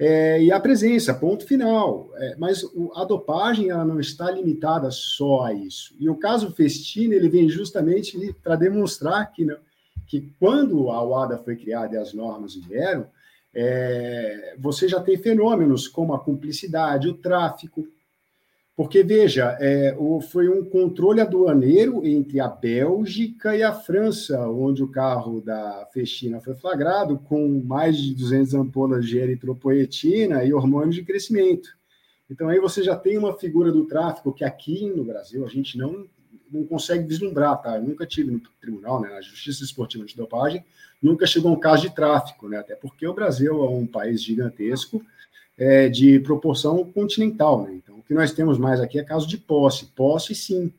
é, 0.04 0.42
e 0.42 0.50
a 0.50 0.58
presença, 0.58 1.14
ponto 1.14 1.46
final. 1.46 2.10
É, 2.16 2.34
mas 2.36 2.64
o, 2.64 2.90
a 2.96 3.04
dopagem 3.04 3.70
ela 3.70 3.84
não 3.84 4.00
está 4.00 4.28
limitada 4.32 4.90
só 4.90 5.42
a 5.42 5.52
isso. 5.52 5.94
E 6.00 6.10
o 6.10 6.16
caso 6.16 6.50
Festini 6.50 7.14
ele 7.14 7.28
vem 7.28 7.48
justamente 7.48 8.34
para 8.42 8.56
demonstrar 8.56 9.30
que, 9.30 9.46
que 10.08 10.32
quando 10.40 10.90
a 10.90 11.00
UADA 11.04 11.38
foi 11.38 11.54
criada 11.54 11.94
e 11.94 11.98
as 11.98 12.12
normas 12.12 12.56
vieram, 12.56 13.06
é, 13.54 14.56
você 14.58 14.88
já 14.88 15.00
tem 15.00 15.16
fenômenos 15.16 15.86
como 15.86 16.14
a 16.14 16.18
cumplicidade, 16.18 17.06
o 17.06 17.14
tráfico, 17.14 17.86
porque, 18.74 19.02
veja, 19.02 19.56
é, 19.60 19.94
o, 19.98 20.20
foi 20.20 20.48
um 20.48 20.64
controle 20.64 21.20
aduaneiro 21.20 22.06
entre 22.06 22.40
a 22.40 22.48
Bélgica 22.48 23.54
e 23.54 23.62
a 23.62 23.72
França, 23.72 24.48
onde 24.48 24.82
o 24.82 24.88
carro 24.88 25.42
da 25.42 25.86
Festina 25.92 26.40
foi 26.40 26.54
flagrado 26.54 27.18
com 27.18 27.62
mais 27.64 27.98
de 27.98 28.14
200 28.14 28.54
ampolas 28.54 29.06
de 29.06 29.18
eritropoetina 29.18 30.42
e 30.42 30.54
hormônios 30.54 30.94
de 30.94 31.04
crescimento. 31.04 31.68
Então, 32.30 32.48
aí 32.48 32.58
você 32.58 32.82
já 32.82 32.96
tem 32.96 33.18
uma 33.18 33.36
figura 33.38 33.70
do 33.70 33.84
tráfico 33.84 34.32
que 34.32 34.42
aqui 34.42 34.88
no 34.88 35.04
Brasil 35.04 35.44
a 35.44 35.48
gente 35.50 35.76
não, 35.76 36.06
não 36.50 36.64
consegue 36.64 37.06
vislumbrar, 37.06 37.60
tá? 37.60 37.76
Eu 37.76 37.82
nunca 37.82 38.06
tive 38.06 38.30
no 38.30 38.40
tribunal, 38.58 39.02
né, 39.02 39.10
na 39.10 39.20
Justiça 39.20 39.62
Esportiva 39.62 40.06
de 40.06 40.16
Dopagem, 40.16 40.64
nunca 41.00 41.26
chegou 41.26 41.52
um 41.52 41.60
caso 41.60 41.82
de 41.82 41.94
tráfico, 41.94 42.48
né? 42.48 42.56
Até 42.56 42.74
porque 42.74 43.06
o 43.06 43.12
Brasil 43.12 43.62
é 43.62 43.68
um 43.68 43.86
país 43.86 44.22
gigantesco, 44.22 45.04
é, 45.58 45.88
de 45.88 46.18
proporção 46.20 46.84
continental. 46.84 47.62
Né? 47.64 47.74
Então, 47.74 48.01
que 48.12 48.18
nós 48.18 48.32
temos 48.32 48.58
mais 48.58 48.78
aqui 48.78 48.98
é 48.98 49.02
caso 49.02 49.26
de 49.26 49.38
posse. 49.38 49.86
Posse, 49.86 50.34
sim. 50.34 50.70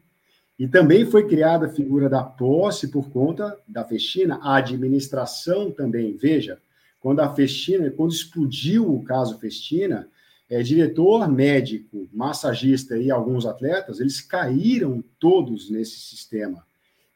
E 0.58 0.68
também 0.68 1.04
foi 1.04 1.28
criada 1.28 1.66
a 1.66 1.70
figura 1.70 2.08
da 2.08 2.24
posse 2.24 2.88
por 2.88 3.10
conta 3.10 3.58
da 3.68 3.84
Festina, 3.84 4.40
a 4.42 4.58
administração 4.58 5.72
também. 5.72 6.16
Veja, 6.16 6.60
quando 7.00 7.22
a 7.22 7.34
Festina, 7.34 7.90
quando 7.90 8.12
explodiu 8.12 8.94
o 8.94 9.04
caso 9.04 9.40
Festina, 9.40 10.08
é, 10.48 10.62
diretor 10.62 11.28
médico, 11.28 12.08
massagista 12.14 12.98
e 12.98 13.10
alguns 13.10 13.48
atletas, 13.48 14.00
eles 14.00 14.22
caíram 14.22 15.04
todos 15.20 15.72
nesse 15.72 16.00
sistema. 16.00 16.64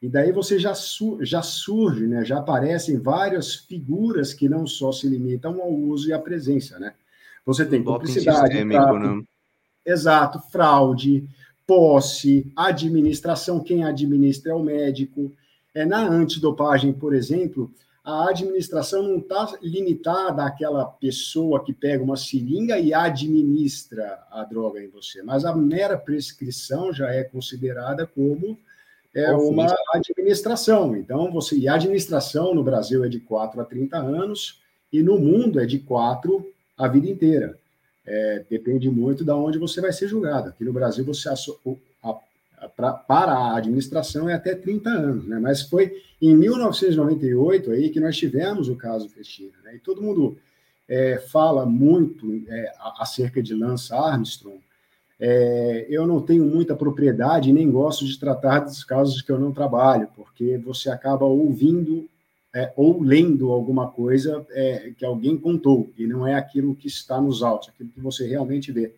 E 0.02 0.10
daí 0.10 0.32
você 0.32 0.58
já, 0.58 0.74
su 0.74 1.20
já 1.22 1.44
surge, 1.44 2.08
né, 2.08 2.26
já 2.26 2.40
aparecem 2.40 2.98
várias 2.98 3.54
figuras 3.54 4.34
que 4.34 4.50
não 4.50 4.66
só 4.66 4.92
se 4.92 5.08
limitam 5.08 5.62
ao 5.62 5.72
uso 5.72 6.10
e 6.10 6.14
à 6.14 6.20
presença, 6.20 6.80
né? 6.80 6.94
Você 7.46 7.66
tem 7.66 7.84
cumplicidade, 7.84 8.64
né? 8.64 8.76
Exato, 9.88 10.40
fraude, 10.52 11.28
posse, 11.66 12.52
administração, 12.56 13.60
quem 13.60 13.84
administra 13.84 14.52
é 14.52 14.56
o 14.56 14.64
médico. 14.64 15.32
É, 15.74 15.86
na 15.86 16.08
antidopagem, 16.08 16.92
por 16.92 17.16
exemplo, 17.16 17.72
a 18.04 18.30
administração 18.30 19.04
não 19.04 19.18
está 19.18 19.58
limitada 19.62 20.44
àquela 20.46 20.86
pessoa 20.86 21.64
que 21.64 21.74
pega 21.74 22.04
uma 22.04 22.16
seringa 22.16 22.80
e 22.80 22.94
administra 22.94 24.24
a 24.32 24.44
droga 24.44 24.82
em 24.82 24.88
você, 24.88 25.22
mas 25.22 25.44
a 25.44 25.56
mera 25.56 25.98
prescrição 25.98 26.94
já 26.94 27.10
é 27.10 27.24
considerada 27.24 28.08
como 28.08 28.58
é 29.14 29.32
uma 29.34 29.76
administração. 29.94 30.96
Então, 30.96 31.32
você 31.32 31.58
e 31.58 31.68
a 31.68 31.74
administração 31.74 32.54
no 32.54 32.64
Brasil 32.64 33.04
é 33.04 33.10
de 33.10 33.20
4 33.20 33.60
a 33.60 33.66
30 33.66 33.98
anos 33.98 34.62
e 34.92 35.02
no 35.02 35.18
mundo 35.20 35.60
é 35.60 35.66
de 35.66 35.80
4 35.80 36.46
a 36.78 36.88
vida 36.88 37.10
inteira. 37.10 37.58
É, 38.08 38.46
depende 38.50 38.90
muito 38.90 39.26
de 39.26 39.32
onde 39.32 39.58
você 39.58 39.82
vai 39.82 39.92
ser 39.92 40.08
julgado. 40.08 40.48
Aqui 40.48 40.64
no 40.64 40.72
Brasil, 40.72 41.04
você 41.04 41.28
a, 41.28 41.34
a, 42.04 42.70
pra, 42.70 42.94
para 42.94 43.34
a 43.34 43.58
administração 43.58 44.30
é 44.30 44.34
até 44.34 44.56
30 44.56 44.90
anos, 44.90 45.28
né? 45.28 45.38
mas 45.40 45.64
foi 45.64 46.02
em 46.22 46.34
1998 46.34 47.72
aí 47.72 47.90
que 47.90 48.00
nós 48.00 48.16
tivemos 48.16 48.70
o 48.70 48.78
caso 48.78 49.10
Festina. 49.10 49.52
Né? 49.62 49.76
E 49.76 49.80
todo 49.80 50.02
mundo 50.02 50.38
é, 50.88 51.18
fala 51.18 51.66
muito 51.66 52.42
é, 52.48 52.72
acerca 52.98 53.44
de 53.44 53.54
Lance 53.54 53.94
Armstrong. 53.94 54.62
É, 55.20 55.86
eu 55.90 56.08
não 56.08 56.22
tenho 56.22 56.46
muita 56.46 56.76
propriedade 56.76 57.50
e 57.50 57.54
nem 57.54 57.70
gosto 57.70 58.06
de 58.06 58.18
tratar 58.18 58.60
dos 58.60 58.86
casos 58.86 59.22
que 59.22 59.32
eu 59.32 59.40
não 59.40 59.52
trabalho, 59.52 60.08
porque 60.16 60.58
você 60.60 60.90
acaba 60.90 61.26
ouvindo 61.26 62.08
é, 62.58 62.74
ou 62.76 63.04
lendo 63.04 63.52
alguma 63.52 63.88
coisa 63.88 64.44
é, 64.50 64.92
que 64.98 65.06
alguém 65.06 65.38
contou, 65.38 65.92
e 65.96 66.08
não 66.08 66.26
é 66.26 66.34
aquilo 66.34 66.76
que 66.76 66.88
está 66.88 67.22
nos 67.22 67.44
autos, 67.44 67.70
aquilo 67.70 67.90
que 67.90 68.00
você 68.00 68.28
realmente 68.28 68.72
vê. 68.72 68.96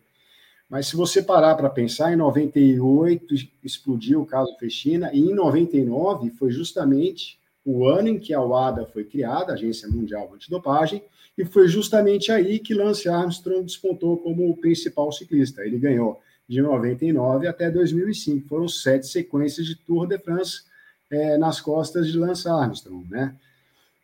Mas 0.66 0.86
se 0.86 0.96
você 0.96 1.20
parar 1.20 1.54
para 1.56 1.68
pensar, 1.68 2.10
em 2.10 2.16
98 2.16 3.34
explodiu 3.62 4.22
o 4.22 4.26
caso 4.26 4.56
Festina, 4.58 5.10
e 5.12 5.20
em 5.20 5.34
99 5.34 6.30
foi 6.30 6.50
justamente 6.50 7.38
o 7.62 7.86
ano 7.86 8.08
em 8.08 8.18
que 8.18 8.32
a 8.32 8.42
UADA 8.42 8.86
foi 8.86 9.04
criada, 9.04 9.52
a 9.52 9.56
Agência 9.56 9.86
Mundial 9.90 10.32
Antidopagem, 10.32 11.02
e 11.36 11.44
foi 11.44 11.68
justamente 11.68 12.32
aí 12.32 12.58
que 12.60 12.72
Lance 12.72 13.10
Armstrong 13.10 13.62
despontou 13.62 14.16
como 14.16 14.48
o 14.48 14.56
principal 14.56 15.12
ciclista. 15.12 15.62
Ele 15.66 15.78
ganhou 15.78 16.18
de 16.48 16.62
99 16.62 17.46
até 17.46 17.70
2005. 17.70 18.48
Foram 18.48 18.68
sete 18.68 19.06
sequências 19.06 19.66
de 19.66 19.76
Tour 19.76 20.06
de 20.06 20.18
France 20.18 20.62
é, 21.10 21.36
nas 21.36 21.60
costas 21.60 22.06
de 22.10 22.16
Lance 22.16 22.48
Armstrong, 22.48 23.06
né? 23.10 23.36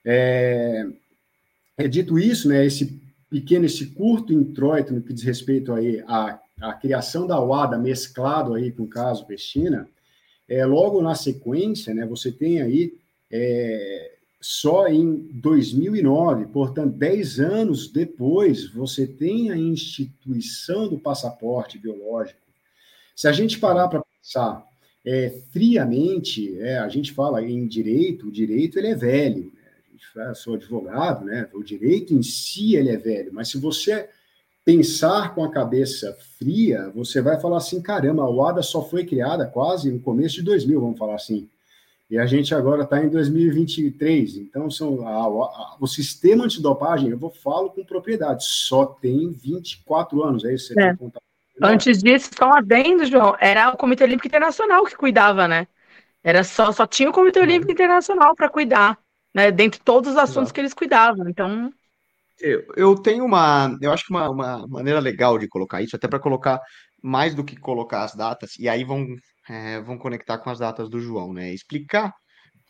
É, 0.09 0.87
é, 1.77 1.89
dito 1.89 2.17
isso, 2.17 2.49
né, 2.49 2.65
esse 2.65 2.97
pequeno, 3.29 3.67
esse 3.67 3.87
curto 3.87 4.33
introito 4.33 4.95
no 4.95 5.03
que 5.03 5.13
diz 5.13 5.25
respeito 5.25 5.73
aí 5.73 6.01
à, 6.07 6.39
à 6.61 6.73
criação 6.75 7.27
da 7.27 7.43
UADA 7.43 7.77
mesclado 7.77 8.55
aí 8.55 8.71
com 8.71 8.85
o 8.85 8.89
caso 8.89 9.27
Pestina, 9.27 9.89
é, 10.49 10.65
logo 10.65 11.03
na 11.03 11.17
sequência, 11.17 11.93
né, 11.93 12.07
você 12.07 12.31
tem 12.31 12.63
aí 12.63 12.95
é, 13.33 14.13
só 14.41 14.87
em 14.87 15.29
2009, 15.33 16.47
portanto, 16.47 16.95
10 16.97 17.41
anos 17.41 17.91
depois, 17.91 18.71
você 18.71 19.09
tem 19.09 19.51
a 19.51 19.57
instituição 19.57 20.89
do 20.89 21.01
passaporte 21.01 21.79
biológico. 21.79 22.39
Se 23.17 23.27
a 23.27 23.33
gente 23.33 23.59
parar 23.59 23.89
para 23.89 24.05
pensar 24.05 24.65
é, 25.05 25.31
friamente, 25.51 26.57
é, 26.61 26.79
a 26.79 26.89
gente 26.89 27.13
fala 27.13 27.43
em 27.43 27.67
direito, 27.67 28.29
o 28.29 28.31
direito 28.31 28.79
ele 28.79 28.89
é 28.89 28.95
velho? 28.95 29.53
Sou 30.35 30.55
advogado, 30.55 31.25
né? 31.25 31.49
o 31.53 31.63
direito 31.63 32.15
em 32.15 32.23
si 32.23 32.77
ele 32.77 32.91
é 32.91 32.97
velho, 32.97 33.33
mas 33.33 33.49
se 33.49 33.59
você 33.59 34.09
pensar 34.65 35.35
com 35.35 35.45
a 35.45 35.51
cabeça 35.51 36.17
fria, 36.39 36.91
você 36.95 37.21
vai 37.21 37.41
falar 37.41 37.59
assim, 37.59 37.81
caramba, 37.81 38.23
a 38.23 38.31
UADA 38.31 38.63
só 38.63 38.83
foi 38.83 39.05
criada 39.05 39.47
quase 39.47 39.91
no 39.91 40.01
começo 40.01 40.37
de 40.37 40.43
2000, 40.43 40.81
vamos 40.81 40.99
falar 40.99 41.15
assim, 41.15 41.49
e 42.11 42.19
a 42.19 42.27
gente 42.27 42.55
agora 42.55 42.83
está 42.83 43.03
em 43.03 43.09
2023, 43.09 44.37
então 44.37 44.71
são 44.71 45.07
a, 45.07 45.13
a, 45.13 45.77
o 45.81 45.87
sistema 45.87 46.45
antidopagem, 46.45 47.11
eu 47.11 47.19
vou 47.19 47.31
falo 47.31 47.71
com 47.71 47.85
propriedade, 47.85 48.45
só 48.45 48.87
tem 48.87 49.31
24 49.31 50.23
anos, 50.23 50.45
é 50.45 50.55
isso 50.55 50.69
que 50.69 50.75
você 50.75 50.89
é. 50.89 50.97
contar 50.97 51.21
Antes 51.63 52.03
disso, 52.03 52.31
um 52.43 52.53
adendo, 52.53 53.07
João, 53.07 53.35
era 53.41 53.71
o 53.71 53.77
Comitê 53.77 54.05
Olímpico 54.05 54.27
Internacional 54.27 54.85
que 54.85 54.95
cuidava, 54.95 55.49
né? 55.49 55.67
Era 56.23 56.45
só, 56.45 56.71
só 56.71 56.87
tinha 56.87 57.09
o 57.09 57.13
Comitê 57.13 57.41
Olímpico 57.41 57.73
Internacional 57.73 58.35
para 58.35 58.51
cuidar, 58.51 58.99
né? 59.37 59.53
Dentre 59.53 59.79
todos 59.85 60.13
os 60.13 60.17
assuntos 60.17 60.45
Exato. 60.45 60.55
que 60.55 60.61
eles 60.63 60.73
cuidavam. 60.73 61.29
Então. 61.29 61.71
Eu, 62.41 62.65
eu 62.75 62.95
tenho 62.97 63.23
uma. 63.23 63.77
Eu 63.83 63.93
acho 63.93 64.07
que 64.07 64.11
uma, 64.11 64.31
uma 64.31 64.67
maneira 64.67 64.99
legal 64.99 65.39
de 65.39 65.47
colocar 65.47 65.83
isso, 65.83 65.95
até 65.95 66.09
para 66.09 66.19
colocar 66.19 66.59
mais 67.03 67.35
do 67.35 67.45
que 67.45 67.55
colocar 67.55 68.03
as 68.03 68.15
datas, 68.15 68.59
e 68.59 68.67
aí 68.67 68.83
vão, 68.83 69.07
é, 69.49 69.81
vão 69.83 69.99
conectar 69.99 70.39
com 70.39 70.49
as 70.49 70.59
datas 70.59 70.89
do 70.89 70.99
João, 70.99 71.35
né? 71.35 71.53
Explicar 71.53 72.15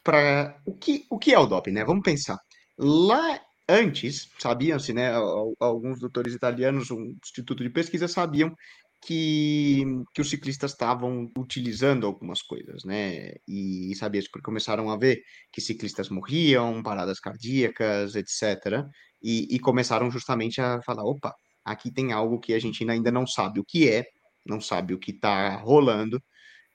para 0.03 0.57
o 0.67 0.77
que, 0.77 1.05
o 1.09 1.19
que 1.19 1.33
é 1.33 1.39
o 1.39 1.47
doping, 1.47 1.71
né? 1.71 1.85
Vamos 1.85 2.03
pensar. 2.03 2.37
Lá 2.77 3.41
antes, 3.69 4.29
sabiam-se, 4.39 4.93
né, 4.93 5.13
alguns 5.59 5.99
doutores 5.99 6.35
italianos, 6.35 6.91
um 6.91 7.17
instituto 7.23 7.63
de 7.65 7.71
pesquisa, 7.71 8.07
sabiam 8.07 8.53
que, 9.03 9.85
que 10.15 10.21
os 10.21 10.31
ciclistas 10.31 10.73
estavam 10.73 11.31
utilizando 11.38 12.07
algumas 12.07 12.43
coisas, 12.43 12.85
né? 12.85 13.33
E 13.47 13.95
sabia 13.97 14.23
porque 14.23 14.45
começaram 14.45 14.91
a 14.91 14.97
ver 14.97 15.23
que 15.53 15.61
ciclistas 15.61 16.09
morriam, 16.09 16.83
paradas 16.83 17.21
cardíacas, 17.21 18.15
etc. 18.17 18.85
E, 19.23 19.55
e 19.55 19.59
começaram 19.61 20.11
justamente 20.11 20.61
a 20.61 20.81
falar: 20.83 21.05
opa, 21.05 21.35
aqui 21.65 21.93
tem 21.93 22.12
algo 22.12 22.41
que 22.41 22.55
a 22.55 22.59
gente 22.59 22.88
ainda 22.88 23.11
não 23.11 23.26
sabe 23.26 23.61
o 23.61 23.65
que 23.65 23.88
é, 23.88 24.05
não 24.47 24.61
sabe 24.61 24.95
o 24.95 24.99
que 24.99 25.12
está 25.12 25.57
rolando, 25.57 26.21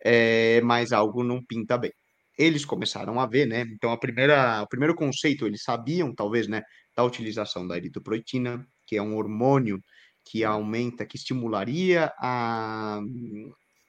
é, 0.03 0.61
mas 0.61 0.91
algo 0.93 1.23
não 1.23 1.43
pinta 1.45 1.77
bem 1.77 1.91
eles 2.37 2.65
começaram 2.65 3.19
a 3.19 3.27
ver, 3.27 3.45
né? 3.45 3.61
Então, 3.61 3.91
a 3.91 3.97
primeira, 3.97 4.61
o 4.63 4.67
primeiro 4.67 4.95
conceito, 4.95 5.45
eles 5.45 5.63
sabiam, 5.63 6.13
talvez, 6.15 6.47
né, 6.47 6.63
da 6.95 7.03
utilização 7.03 7.67
da 7.67 7.77
eritropoetina, 7.77 8.65
que 8.87 8.97
é 8.97 9.01
um 9.01 9.15
hormônio 9.15 9.79
que 10.25 10.43
aumenta, 10.43 11.05
que 11.05 11.17
estimularia 11.17 12.11
a. 12.17 12.99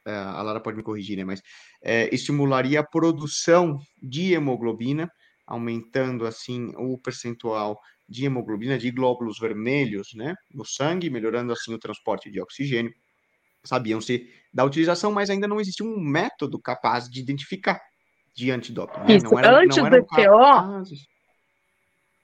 A 0.05 0.43
Lara 0.43 0.59
pode 0.59 0.77
me 0.77 0.83
corrigir, 0.83 1.17
né? 1.17 1.23
Mas 1.23 1.41
é, 1.81 2.12
estimularia 2.12 2.81
a 2.81 2.85
produção 2.85 3.79
de 4.03 4.33
hemoglobina, 4.33 5.09
aumentando 5.47 6.27
assim 6.27 6.73
o 6.77 6.99
percentual 6.99 7.79
de 8.09 8.27
hemoglobina, 8.27 8.77
de 8.77 8.91
glóbulos 8.91 9.39
vermelhos, 9.39 10.09
né, 10.15 10.35
no 10.53 10.65
sangue, 10.65 11.09
melhorando 11.09 11.53
assim 11.53 11.73
o 11.73 11.79
transporte 11.79 12.31
de 12.31 12.41
oxigênio. 12.41 12.93
Sabiam-se 13.65 14.29
da 14.53 14.65
utilização, 14.65 15.12
mas 15.12 15.31
ainda 15.31 15.47
não 15.47 15.61
existia 15.61 15.87
um 15.87 16.01
método 16.01 16.61
capaz 16.61 17.09
de 17.09 17.21
identificar 17.21 17.81
de 18.35 18.51
antidoping. 18.51 19.01
Né? 19.01 19.17
Isso, 19.17 19.27
não 19.27 19.39
era, 19.39 19.59
antes 19.59 19.77
não 19.77 19.89
do 19.89 19.97
EPO, 19.97 20.15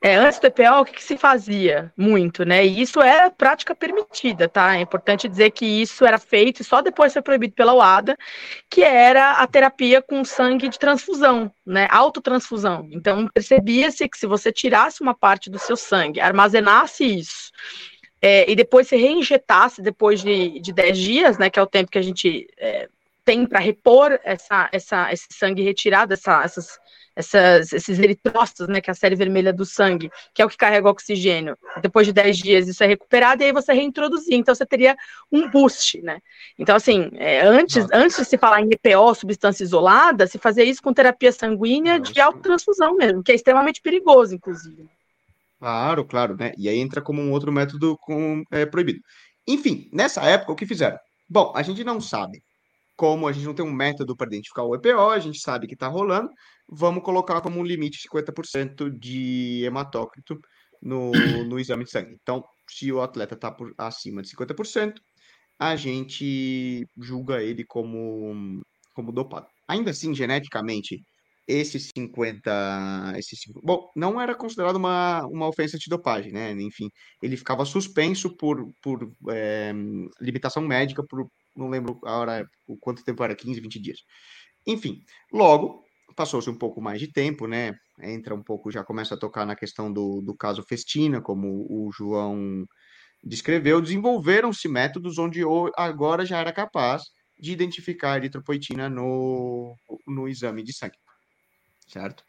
é, 0.00 0.14
antes 0.14 0.38
do 0.38 0.46
EPO, 0.46 0.80
o 0.80 0.84
que, 0.84 0.92
que, 0.92 1.02
se 1.02 1.16
fazia? 1.16 1.92
Muito, 1.96 2.44
né? 2.44 2.64
E 2.64 2.80
isso 2.80 3.00
era 3.00 3.30
prática 3.30 3.74
permitida, 3.74 4.48
tá? 4.48 4.76
É 4.76 4.80
importante 4.80 5.28
dizer 5.28 5.50
que 5.50 5.66
isso 5.66 6.04
era 6.06 6.18
feito 6.18 6.60
e 6.62 6.64
só 6.64 6.80
depois 6.80 7.12
foi 7.12 7.20
proibido 7.20 7.54
pela 7.54 7.74
UADA, 7.74 8.16
que 8.70 8.84
era 8.84 9.32
a 9.32 9.46
terapia 9.48 10.00
com 10.00 10.24
sangue 10.24 10.68
de 10.68 10.78
transfusão, 10.78 11.52
né? 11.66 11.88
Autotransfusão. 11.90 12.88
Então, 12.92 13.26
percebia-se 13.34 14.08
que 14.08 14.16
se 14.16 14.26
você 14.26 14.52
tirasse 14.52 15.02
uma 15.02 15.14
parte 15.14 15.50
do 15.50 15.58
seu 15.58 15.76
sangue, 15.76 16.20
armazenasse 16.20 17.04
isso, 17.04 17.50
é, 18.22 18.48
e 18.48 18.54
depois 18.54 18.86
se 18.86 18.96
reinjetasse 18.96 19.82
depois 19.82 20.20
de, 20.20 20.60
de 20.60 20.72
10 20.72 20.96
dias, 20.98 21.38
né? 21.38 21.50
Que 21.50 21.58
é 21.58 21.62
o 21.62 21.66
tempo 21.66 21.90
que 21.90 21.98
a 21.98 22.02
gente 22.02 22.46
é, 22.56 22.88
tem 23.24 23.44
para 23.44 23.58
repor 23.58 24.16
essa, 24.22 24.68
essa, 24.70 25.12
esse 25.12 25.26
sangue 25.32 25.62
retirado, 25.62 26.12
essa, 26.12 26.40
essas 26.44 26.78
essas, 27.18 27.72
esses 27.72 27.98
eritrócitos, 27.98 28.68
né, 28.68 28.80
que 28.80 28.88
é 28.88 28.92
a 28.92 28.94
série 28.94 29.16
vermelha 29.16 29.52
do 29.52 29.66
sangue, 29.66 30.08
que 30.32 30.40
é 30.40 30.44
o 30.44 30.48
que 30.48 30.56
carrega 30.56 30.86
o 30.86 30.90
oxigênio. 30.90 31.58
Depois 31.82 32.06
de 32.06 32.12
10 32.12 32.38
dias 32.38 32.68
isso 32.68 32.84
é 32.84 32.86
recuperado 32.86 33.42
e 33.42 33.46
aí 33.46 33.52
você 33.52 33.72
reintroduzir. 33.72 34.34
Então 34.34 34.54
você 34.54 34.64
teria 34.64 34.96
um 35.30 35.50
boost, 35.50 36.00
né? 36.00 36.20
Então, 36.56 36.76
assim, 36.76 37.10
é, 37.14 37.44
antes, 37.44 37.84
antes 37.92 38.16
de 38.18 38.24
se 38.24 38.38
falar 38.38 38.62
em 38.62 38.70
EPO, 38.70 39.14
substância 39.16 39.64
isolada, 39.64 40.28
se 40.28 40.38
fazia 40.38 40.62
isso 40.62 40.80
com 40.80 40.94
terapia 40.94 41.32
sanguínea 41.32 41.98
Nossa. 41.98 42.12
de 42.12 42.20
autotransfusão 42.20 42.94
mesmo, 42.94 43.22
que 43.22 43.32
é 43.32 43.34
extremamente 43.34 43.82
perigoso, 43.82 44.32
inclusive. 44.32 44.86
Claro, 45.58 46.04
claro, 46.04 46.36
né? 46.36 46.52
E 46.56 46.68
aí 46.68 46.78
entra 46.78 47.02
como 47.02 47.20
um 47.20 47.32
outro 47.32 47.50
método 47.50 47.98
com, 47.98 48.44
é, 48.52 48.64
proibido. 48.64 49.00
Enfim, 49.44 49.88
nessa 49.92 50.22
época, 50.22 50.52
o 50.52 50.56
que 50.56 50.64
fizeram? 50.64 50.98
Bom, 51.28 51.52
a 51.56 51.62
gente 51.62 51.82
não 51.82 52.00
sabe 52.00 52.40
como 52.98 53.28
a 53.28 53.32
gente 53.32 53.46
não 53.46 53.54
tem 53.54 53.64
um 53.64 53.72
método 53.72 54.16
para 54.16 54.26
identificar 54.26 54.64
o 54.64 54.74
EPO, 54.74 55.10
a 55.10 55.20
gente 55.20 55.38
sabe 55.40 55.68
que 55.68 55.74
está 55.74 55.86
rolando, 55.86 56.28
vamos 56.68 57.04
colocar 57.04 57.40
como 57.40 57.60
um 57.60 57.62
limite 57.64 57.96
50% 58.12 58.90
de 58.98 59.62
hematócrito 59.64 60.36
no, 60.82 61.12
no 61.46 61.60
exame 61.60 61.84
de 61.84 61.92
sangue. 61.92 62.16
Então, 62.20 62.42
se 62.68 62.90
o 62.90 63.00
atleta 63.00 63.36
está 63.36 63.56
acima 63.78 64.20
de 64.20 64.28
50%, 64.30 64.94
a 65.60 65.76
gente 65.76 66.84
julga 66.96 67.40
ele 67.40 67.64
como, 67.64 68.60
como 68.92 69.12
dopado. 69.12 69.46
Ainda 69.68 69.92
assim, 69.92 70.12
geneticamente, 70.12 71.00
esses 71.48 71.90
50, 71.96 73.14
esses 73.16 73.40
bom, 73.64 73.90
não 73.96 74.20
era 74.20 74.34
considerado 74.34 74.76
uma, 74.76 75.26
uma 75.26 75.48
ofensa 75.48 75.78
de 75.78 75.88
dopagem, 75.88 76.30
né? 76.30 76.52
Enfim, 76.52 76.90
ele 77.22 77.38
ficava 77.38 77.64
suspenso 77.64 78.36
por, 78.36 78.70
por 78.82 79.10
é, 79.30 79.72
limitação 80.20 80.62
médica 80.62 81.02
por, 81.02 81.26
não 81.56 81.70
lembro 81.70 81.98
a 82.04 82.18
hora, 82.18 82.46
o 82.66 82.76
quanto 82.76 83.02
tempo 83.02 83.24
era, 83.24 83.34
15, 83.34 83.60
20 83.60 83.80
dias. 83.80 83.98
Enfim, 84.66 85.02
logo, 85.32 85.82
passou-se 86.14 86.50
um 86.50 86.58
pouco 86.58 86.82
mais 86.82 87.00
de 87.00 87.10
tempo, 87.10 87.46
né? 87.46 87.74
Entra 88.02 88.34
um 88.34 88.42
pouco, 88.42 88.70
já 88.70 88.84
começa 88.84 89.14
a 89.14 89.18
tocar 89.18 89.46
na 89.46 89.56
questão 89.56 89.90
do, 89.90 90.20
do 90.20 90.36
caso 90.36 90.62
Festina, 90.62 91.22
como 91.22 91.66
o 91.70 91.90
João 91.92 92.66
descreveu, 93.24 93.80
desenvolveram-se 93.80 94.68
métodos 94.68 95.18
onde 95.18 95.40
agora 95.76 96.26
já 96.26 96.38
era 96.38 96.52
capaz 96.52 97.04
de 97.38 97.52
identificar 97.52 98.16
eritropoetina 98.16 98.88
no, 98.88 99.74
no 100.06 100.28
exame 100.28 100.62
de 100.62 100.72
sangue, 100.72 100.98
certo? 101.88 102.24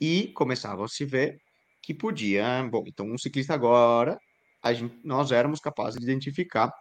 E 0.00 0.28
começava 0.34 0.84
a 0.84 0.88
se 0.88 1.04
ver 1.04 1.38
que 1.82 1.94
podia, 1.94 2.62
bom, 2.70 2.84
então 2.86 3.06
um 3.06 3.18
ciclista 3.18 3.54
agora, 3.54 4.18
gente, 4.66 4.94
nós 5.04 5.32
éramos 5.32 5.60
capazes 5.60 5.98
de 5.98 6.04
identificar 6.04 6.72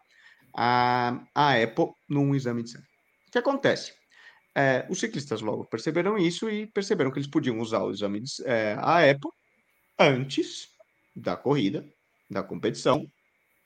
a, 0.56 1.24
a 1.34 1.62
Apple 1.62 1.92
num 2.08 2.36
exame 2.36 2.64
de 2.64 2.72
sangue. 2.72 2.86
O 3.28 3.32
que 3.32 3.38
acontece? 3.38 3.94
É, 4.54 4.86
os 4.90 5.00
ciclistas 5.00 5.42
logo 5.42 5.66
perceberam 5.66 6.18
isso 6.18 6.50
e 6.50 6.68
perceberam 6.68 7.10
que 7.10 7.18
eles 7.18 7.30
podiam 7.30 7.60
usar 7.60 7.84
o 7.84 7.92
exame 7.92 8.20
de, 8.20 8.32
é, 8.46 8.74
a 8.80 9.10
Apple 9.10 9.32
antes 9.98 10.68
da 11.16 11.36
corrida, 11.36 11.86
da 12.30 12.44
competição, 12.44 13.06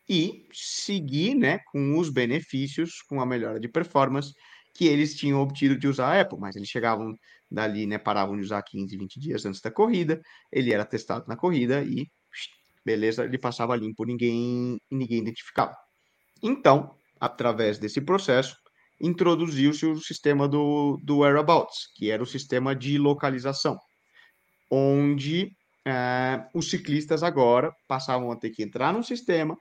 e 0.07 0.47
seguir 0.53 1.33
né, 1.35 1.59
com 1.71 1.97
os 1.97 2.09
benefícios, 2.09 3.01
com 3.01 3.19
a 3.19 3.25
melhora 3.25 3.59
de 3.59 3.67
performance 3.67 4.33
que 4.75 4.85
eles 4.85 5.15
tinham 5.15 5.41
obtido 5.41 5.77
de 5.77 5.87
usar 5.87 6.07
a 6.07 6.21
Apple, 6.21 6.37
mas 6.37 6.55
eles 6.55 6.67
chegavam 6.67 7.17
dali, 7.49 7.87
né, 7.87 7.97
paravam 7.97 8.35
de 8.35 8.41
usar 8.41 8.61
15, 8.61 8.97
20 8.97 9.19
dias 9.19 9.45
antes 9.45 9.61
da 9.61 9.71
corrida, 9.71 10.21
ele 10.51 10.73
era 10.73 10.85
testado 10.85 11.25
na 11.27 11.37
corrida 11.37 11.81
e 11.81 12.07
beleza, 12.85 13.23
ele 13.23 13.37
passava 13.37 13.75
limpo, 13.75 14.03
ninguém 14.03 14.77
ninguém 14.91 15.19
identificava. 15.19 15.75
Então, 16.43 16.93
através 17.19 17.79
desse 17.79 18.01
processo, 18.01 18.57
introduziu-se 19.01 19.85
o 19.85 19.97
sistema 19.97 20.47
do, 20.47 20.99
do 21.01 21.19
whereabouts, 21.19 21.87
que 21.95 22.11
era 22.11 22.21
o 22.21 22.27
sistema 22.27 22.75
de 22.75 22.97
localização, 22.97 23.77
onde 24.69 25.51
é, 25.85 26.45
os 26.53 26.69
ciclistas 26.69 27.23
agora 27.23 27.73
passavam 27.87 28.31
a 28.31 28.35
ter 28.35 28.49
que 28.49 28.61
entrar 28.61 28.91
no 28.91 29.03
sistema 29.03 29.57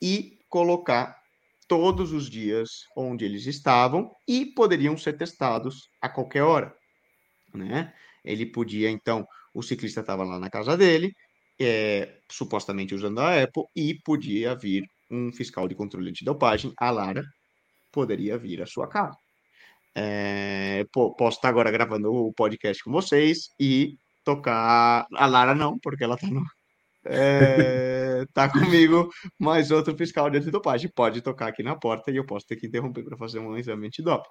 e 0.00 0.38
colocar 0.48 1.16
todos 1.68 2.12
os 2.12 2.28
dias 2.28 2.86
onde 2.96 3.24
eles 3.24 3.46
estavam 3.46 4.10
e 4.26 4.46
poderiam 4.46 4.96
ser 4.96 5.16
testados 5.16 5.88
a 6.00 6.08
qualquer 6.08 6.42
hora, 6.42 6.74
né? 7.54 7.92
Ele 8.24 8.46
podia, 8.46 8.90
então, 8.90 9.26
o 9.54 9.62
ciclista 9.62 10.00
estava 10.00 10.24
lá 10.24 10.38
na 10.38 10.50
casa 10.50 10.76
dele, 10.76 11.12
é, 11.60 12.18
supostamente 12.30 12.94
usando 12.94 13.20
a 13.20 13.42
Apple, 13.42 13.64
e 13.76 13.94
podia 14.02 14.56
vir 14.56 14.84
um 15.10 15.32
fiscal 15.32 15.68
de 15.68 15.74
controle 15.74 16.10
de 16.12 16.24
dopagem, 16.24 16.72
a 16.78 16.90
Lara, 16.90 17.22
poderia 17.92 18.36
vir 18.38 18.62
à 18.62 18.66
sua 18.66 18.88
casa. 18.88 19.16
É, 19.94 20.84
posso 20.92 21.38
estar 21.38 21.48
agora 21.48 21.70
gravando 21.70 22.12
o 22.12 22.32
podcast 22.32 22.82
com 22.84 22.92
vocês 22.92 23.50
e 23.58 23.96
tocar. 24.24 25.06
A 25.14 25.26
Lara 25.26 25.54
não, 25.54 25.78
porque 25.78 26.04
ela 26.04 26.14
está 26.14 26.28
no. 26.28 26.44
É, 27.10 28.24
tá 28.34 28.50
comigo 28.50 29.08
mais 29.38 29.70
outro 29.70 29.96
fiscal 29.96 30.30
de 30.30 30.38
antidopagem. 30.38 30.90
Pode 30.94 31.20
tocar 31.22 31.48
aqui 31.48 31.62
na 31.62 31.76
porta 31.76 32.10
e 32.10 32.16
eu 32.16 32.26
posso 32.26 32.46
ter 32.46 32.56
que 32.56 32.66
interromper 32.66 33.04
para 33.04 33.16
fazer 33.16 33.38
um 33.38 33.56
exame 33.56 33.86
antidoping. 33.86 34.28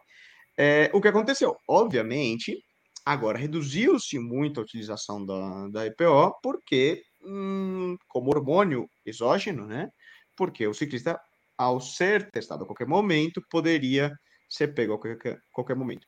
É, 0.57 0.89
o 0.93 1.01
que 1.01 1.07
aconteceu? 1.07 1.55
Obviamente, 1.67 2.57
agora 3.05 3.37
reduziu-se 3.37 4.19
muito 4.19 4.59
a 4.59 4.63
utilização 4.63 5.25
da, 5.25 5.67
da 5.69 5.85
EPO, 5.85 6.39
porque, 6.41 7.01
hum, 7.23 7.95
como 8.07 8.29
hormônio 8.29 8.87
exógeno, 9.05 9.65
né? 9.65 9.89
porque 10.37 10.67
o 10.67 10.73
ciclista, 10.73 11.19
ao 11.57 11.81
ser 11.81 12.29
testado 12.31 12.63
a 12.63 12.67
qualquer 12.67 12.87
momento, 12.87 13.41
poderia 13.49 14.13
ser 14.47 14.73
pego 14.73 14.93
a 14.93 14.99
qualquer, 14.99 15.39
qualquer 15.51 15.75
momento. 15.75 16.05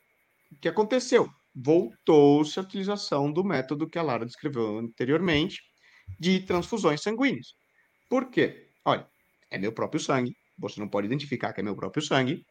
O 0.52 0.60
que 0.60 0.70
aconteceu? 0.70 1.28
Voltou-se 1.54 2.58
a 2.60 2.62
utilização 2.62 3.34
do 3.34 3.44
método 3.44 3.90
que 3.90 3.98
a 3.98 4.04
Lara 4.04 4.26
descreveu 4.26 4.78
anteriormente, 4.78 5.60
de 6.20 6.40
transfusões 6.42 7.02
sanguíneas. 7.02 7.54
Por 8.10 8.30
quê? 8.30 8.70
Olha, 8.86 9.08
é 9.52 9.58
meu 9.58 9.72
próprio 9.72 10.00
sangue, 10.00 10.34
você 10.58 10.80
não 10.80 10.88
pode 10.88 11.08
identificar 11.08 11.54
que 11.54 11.60
é 11.60 11.64
meu 11.64 11.76
próprio 11.76 12.04
sangue, 12.04 12.44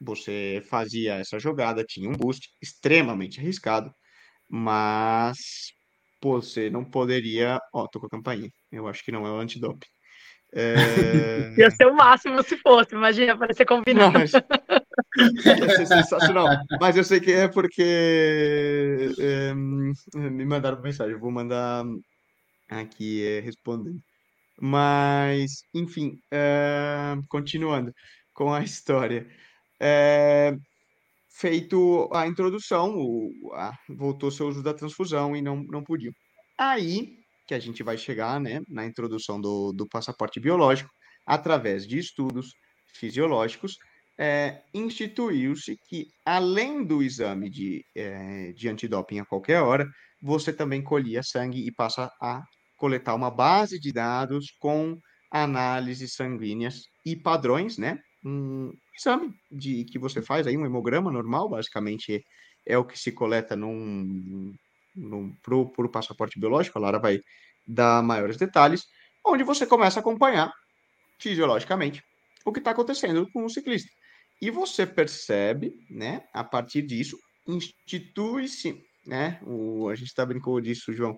você 0.00 0.62
fazia 0.68 1.14
essa 1.14 1.38
jogada, 1.38 1.84
tinha 1.84 2.08
um 2.08 2.12
boost 2.12 2.48
extremamente 2.62 3.40
arriscado, 3.40 3.92
mas 4.48 5.38
você 6.22 6.70
não 6.70 6.84
poderia. 6.84 7.58
Ó, 7.72 7.82
oh, 7.82 7.88
tô 7.88 8.00
com 8.00 8.06
a 8.06 8.10
campainha. 8.10 8.50
Eu 8.70 8.86
acho 8.86 9.04
que 9.04 9.12
não 9.12 9.26
é 9.26 9.30
o 9.30 9.38
antidoping. 9.38 9.86
É... 10.54 10.74
Ia 11.58 11.70
ser 11.70 11.86
o 11.86 11.94
máximo 11.94 12.42
se 12.42 12.56
fosse, 12.58 12.94
imagina, 12.94 13.36
parecer 13.36 13.66
combinado. 13.66 14.18
Mas... 14.18 14.32
Ia 15.44 15.76
ser 15.76 15.86
sensacional. 15.86 16.48
Mas 16.80 16.96
eu 16.96 17.04
sei 17.04 17.20
que 17.20 17.32
é 17.32 17.48
porque 17.48 19.14
é, 19.18 19.54
me 19.54 20.44
mandaram 20.44 20.80
mensagem, 20.80 21.12
eu 21.12 21.20
vou 21.20 21.30
mandar 21.30 21.84
aqui 22.68 23.24
é, 23.24 23.40
respondendo. 23.40 24.00
Mas, 24.60 25.62
enfim, 25.74 26.18
é, 26.32 27.14
continuando 27.28 27.92
com 28.34 28.52
a 28.52 28.62
história. 28.64 29.26
É, 29.80 30.56
feito 31.30 32.08
a 32.12 32.26
introdução, 32.26 32.96
o, 32.96 33.52
a, 33.54 33.72
voltou 33.88 34.30
seu 34.30 34.48
uso 34.48 34.62
da 34.62 34.74
transfusão 34.74 35.36
e 35.36 35.42
não, 35.42 35.62
não 35.64 35.82
podiam. 35.82 36.12
Aí 36.58 37.18
que 37.48 37.54
a 37.54 37.58
gente 37.58 37.82
vai 37.82 37.96
chegar 37.96 38.38
né, 38.38 38.60
na 38.68 38.84
introdução 38.84 39.40
do, 39.40 39.72
do 39.72 39.88
passaporte 39.88 40.38
biológico, 40.38 40.90
através 41.26 41.86
de 41.86 41.98
estudos 41.98 42.52
fisiológicos, 42.94 43.78
é, 44.18 44.62
instituiu-se 44.74 45.76
que, 45.88 46.08
além 46.26 46.84
do 46.84 47.02
exame 47.02 47.48
de, 47.48 47.82
é, 47.96 48.52
de 48.52 48.68
antidoping 48.68 49.20
a 49.20 49.24
qualquer 49.24 49.62
hora, 49.62 49.88
você 50.20 50.52
também 50.52 50.82
colhia 50.82 51.22
sangue 51.22 51.66
e 51.66 51.72
passa 51.72 52.10
a 52.20 52.42
coletar 52.78 53.14
uma 53.14 53.30
base 53.30 53.78
de 53.78 53.92
dados 53.92 54.50
com 54.58 54.98
análises 55.30 56.14
sanguíneas 56.14 56.84
e 57.04 57.14
padrões, 57.14 57.76
né? 57.76 57.98
Um 58.24 58.72
exame 58.96 59.34
de 59.50 59.84
que 59.84 59.98
você 59.98 60.22
faz 60.22 60.46
aí, 60.46 60.56
um 60.56 60.64
hemograma 60.64 61.10
normal, 61.10 61.50
basicamente 61.50 62.24
é 62.66 62.78
o 62.78 62.84
que 62.84 62.98
se 62.98 63.12
coleta 63.12 63.54
num, 63.54 64.54
num 64.94 65.34
pro, 65.42 65.70
pro 65.70 65.90
passaporte 65.90 66.38
biológico, 66.38 66.78
a 66.78 66.82
Lara 66.82 66.98
vai 66.98 67.20
dar 67.66 68.02
maiores 68.02 68.36
detalhes, 68.36 68.86
onde 69.24 69.44
você 69.44 69.66
começa 69.66 69.98
a 69.98 70.02
acompanhar 70.02 70.50
fisiologicamente 71.18 72.02
o 72.44 72.52
que 72.52 72.60
está 72.60 72.70
acontecendo 72.70 73.28
com 73.32 73.44
o 73.44 73.50
ciclista. 73.50 73.90
E 74.40 74.50
você 74.50 74.86
percebe, 74.86 75.72
né, 75.90 76.22
a 76.32 76.44
partir 76.44 76.82
disso, 76.82 77.18
institui-se, 77.46 78.80
né, 79.06 79.40
o, 79.42 79.88
a 79.88 79.94
gente 79.94 80.08
está 80.08 80.24
brincando 80.24 80.62
disso, 80.62 80.92
João, 80.92 81.16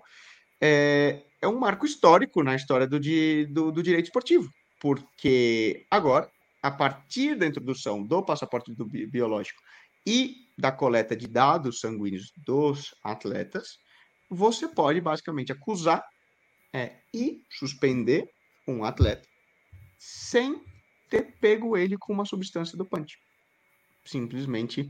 é, 0.61 1.23
é 1.41 1.47
um 1.47 1.59
marco 1.59 1.85
histórico 1.85 2.43
na 2.43 2.55
história 2.55 2.87
do, 2.87 2.99
do, 2.99 3.71
do 3.71 3.83
direito 3.83 4.05
esportivo, 4.05 4.49
porque 4.79 5.85
agora, 5.89 6.29
a 6.61 6.69
partir 6.69 7.35
da 7.35 7.47
introdução 7.47 8.03
do 8.05 8.23
passaporte 8.23 8.73
do 8.73 8.85
biológico 8.85 9.61
e 10.05 10.35
da 10.57 10.71
coleta 10.71 11.15
de 11.15 11.27
dados 11.27 11.79
sanguíneos 11.79 12.31
dos 12.45 12.93
atletas, 13.03 13.79
você 14.29 14.67
pode 14.67 15.01
basicamente 15.01 15.51
acusar 15.51 16.03
é, 16.73 16.97
e 17.13 17.41
suspender 17.49 18.29
um 18.67 18.83
atleta 18.83 19.27
sem 19.97 20.63
ter 21.09 21.37
pego 21.39 21.75
ele 21.75 21.97
com 21.97 22.13
uma 22.13 22.25
substância 22.25 22.77
dopante. 22.77 23.17
Simplesmente 24.05 24.89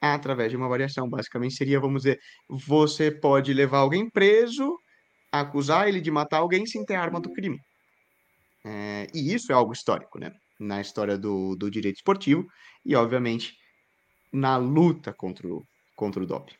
através 0.00 0.50
de 0.50 0.56
uma 0.56 0.68
variação. 0.68 1.08
Basicamente 1.08 1.54
seria, 1.54 1.80
vamos 1.80 2.02
dizer, 2.02 2.18
você 2.48 3.10
pode 3.10 3.52
levar 3.52 3.78
alguém 3.78 4.08
preso, 4.08 4.78
acusar 5.32 5.88
ele 5.88 6.00
de 6.00 6.10
matar 6.10 6.38
alguém 6.38 6.66
sem 6.66 6.84
ter 6.84 6.94
arma 6.94 7.20
do 7.20 7.32
crime. 7.32 7.58
É, 8.64 9.06
e 9.14 9.32
isso 9.32 9.52
é 9.52 9.54
algo 9.54 9.72
histórico, 9.72 10.18
né? 10.18 10.32
Na 10.58 10.80
história 10.80 11.16
do, 11.16 11.56
do 11.56 11.70
direito 11.70 11.96
esportivo 11.96 12.46
e, 12.84 12.94
obviamente, 12.94 13.54
na 14.32 14.56
luta 14.56 15.12
contra 15.12 15.48
o, 15.48 15.64
contra 15.96 16.22
o 16.22 16.26
doping. 16.26 16.54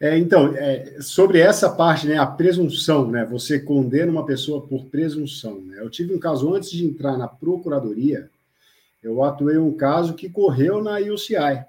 É, 0.00 0.18
então, 0.18 0.54
é, 0.56 1.00
sobre 1.00 1.38
essa 1.38 1.70
parte, 1.70 2.06
né, 2.06 2.18
a 2.18 2.26
presunção, 2.26 3.10
né, 3.10 3.24
você 3.24 3.58
condena 3.58 4.10
uma 4.10 4.26
pessoa 4.26 4.66
por 4.66 4.86
presunção. 4.86 5.60
Né? 5.60 5.80
Eu 5.80 5.88
tive 5.88 6.14
um 6.14 6.18
caso 6.18 6.52
antes 6.52 6.70
de 6.70 6.84
entrar 6.84 7.16
na 7.16 7.26
procuradoria, 7.26 8.28
eu 9.02 9.22
atuei 9.22 9.56
um 9.56 9.72
caso 9.72 10.14
que 10.14 10.28
correu 10.28 10.82
na 10.82 10.98
UCI 10.98 11.64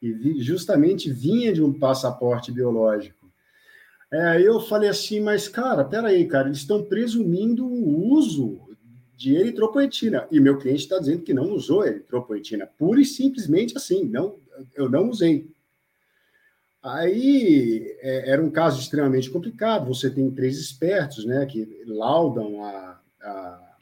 e 0.00 0.12
vi, 0.12 0.42
justamente 0.42 1.10
vinha 1.10 1.52
de 1.52 1.62
um 1.62 1.72
passaporte 1.72 2.50
biológico. 2.52 3.17
É, 4.10 4.22
aí 4.28 4.44
eu 4.44 4.58
falei 4.60 4.88
assim, 4.88 5.20
mas 5.20 5.48
cara, 5.48 5.84
peraí, 5.84 6.26
cara, 6.26 6.48
eles 6.48 6.58
estão 6.58 6.82
presumindo 6.82 7.66
o 7.66 8.10
uso 8.10 8.60
de 9.14 9.34
eritropoetina 9.34 10.26
e 10.30 10.40
meu 10.40 10.58
cliente 10.58 10.82
está 10.82 10.98
dizendo 10.98 11.22
que 11.22 11.34
não 11.34 11.52
usou 11.52 11.84
eritropoetina, 11.84 12.66
pura 12.66 13.00
e 13.00 13.04
simplesmente 13.04 13.76
assim, 13.76 14.04
não, 14.04 14.36
eu 14.74 14.88
não 14.88 15.10
usei. 15.10 15.50
Aí 16.82 17.96
é, 18.00 18.30
era 18.30 18.42
um 18.42 18.50
caso 18.50 18.80
extremamente 18.80 19.28
complicado. 19.28 19.88
Você 19.88 20.08
tem 20.10 20.30
três 20.30 20.58
espertos, 20.58 21.24
né, 21.24 21.44
que 21.44 21.82
laudam 21.86 22.64
a, 22.64 23.00
a, 23.20 23.74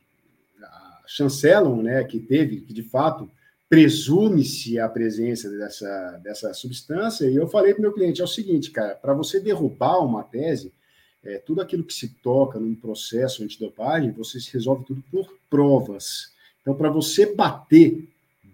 a 0.62 1.02
chancelam, 1.06 1.82
né, 1.82 2.02
que 2.04 2.18
teve, 2.18 2.62
que 2.62 2.72
de 2.72 2.82
fato 2.82 3.30
presume-se 3.68 4.78
a 4.78 4.88
presença 4.88 5.50
dessa, 5.50 6.20
dessa 6.22 6.54
substância. 6.54 7.26
E 7.26 7.36
eu 7.36 7.48
falei 7.48 7.72
para 7.72 7.80
o 7.80 7.82
meu 7.82 7.92
cliente: 7.92 8.20
é 8.20 8.24
o 8.24 8.28
seguinte, 8.28 8.70
cara, 8.70 8.94
para 8.94 9.14
você 9.14 9.40
derrubar 9.40 9.98
uma 10.04 10.22
tese, 10.22 10.72
é, 11.24 11.38
tudo 11.38 11.60
aquilo 11.60 11.84
que 11.84 11.94
se 11.94 12.08
toca 12.08 12.58
num 12.58 12.74
processo 12.74 13.42
antidopagem, 13.42 14.12
você 14.12 14.38
resolve 14.52 14.84
tudo 14.84 15.02
por 15.10 15.32
provas. 15.50 16.32
Então, 16.62 16.74
para 16.74 16.90
você 16.90 17.34
bater 17.34 18.08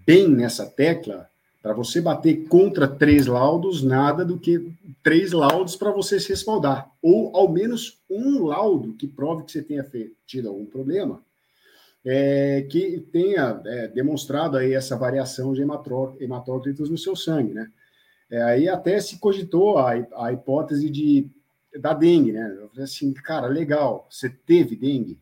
bem 0.06 0.28
nessa 0.28 0.66
tecla, 0.66 1.30
para 1.62 1.72
você 1.72 2.00
bater 2.00 2.48
contra 2.48 2.88
três 2.88 3.26
laudos, 3.26 3.82
nada 3.82 4.24
do 4.24 4.38
que 4.38 4.72
três 5.02 5.32
laudos 5.32 5.76
para 5.76 5.92
você 5.92 6.18
se 6.18 6.30
respaldar. 6.30 6.90
Ou 7.00 7.34
ao 7.36 7.48
menos 7.48 7.98
um 8.10 8.44
laudo 8.46 8.94
que 8.94 9.06
prove 9.06 9.44
que 9.44 9.52
você 9.52 9.62
tenha 9.62 9.86
tido 10.26 10.48
algum 10.48 10.66
problema, 10.66 11.22
é, 12.04 12.62
que 12.62 13.00
tenha 13.12 13.60
é, 13.64 13.88
demonstrado 13.88 14.56
aí 14.56 14.74
essa 14.74 14.96
variação 14.96 15.52
de 15.52 15.62
hematócritos 15.62 16.90
no 16.90 16.98
seu 16.98 17.14
sangue, 17.14 17.54
né? 17.54 17.70
É, 18.30 18.42
aí 18.42 18.68
até 18.68 18.98
se 18.98 19.18
cogitou 19.18 19.78
a, 19.78 19.92
a 20.16 20.32
hipótese 20.32 20.88
de, 20.88 21.28
da 21.78 21.92
dengue, 21.92 22.32
né? 22.32 22.56
Eu 22.60 22.68
falei 22.70 22.84
assim, 22.84 23.12
cara, 23.12 23.46
legal, 23.46 24.06
você 24.10 24.28
teve 24.28 24.74
dengue? 24.74 25.18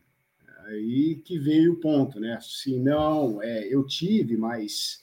Aí 0.65 1.15
que 1.25 1.37
veio 1.37 1.73
o 1.73 1.75
ponto, 1.77 2.19
né? 2.19 2.39
Se 2.41 2.77
não, 2.77 3.43
é, 3.43 3.67
eu 3.67 3.85
tive, 3.85 4.37
mas 4.37 5.01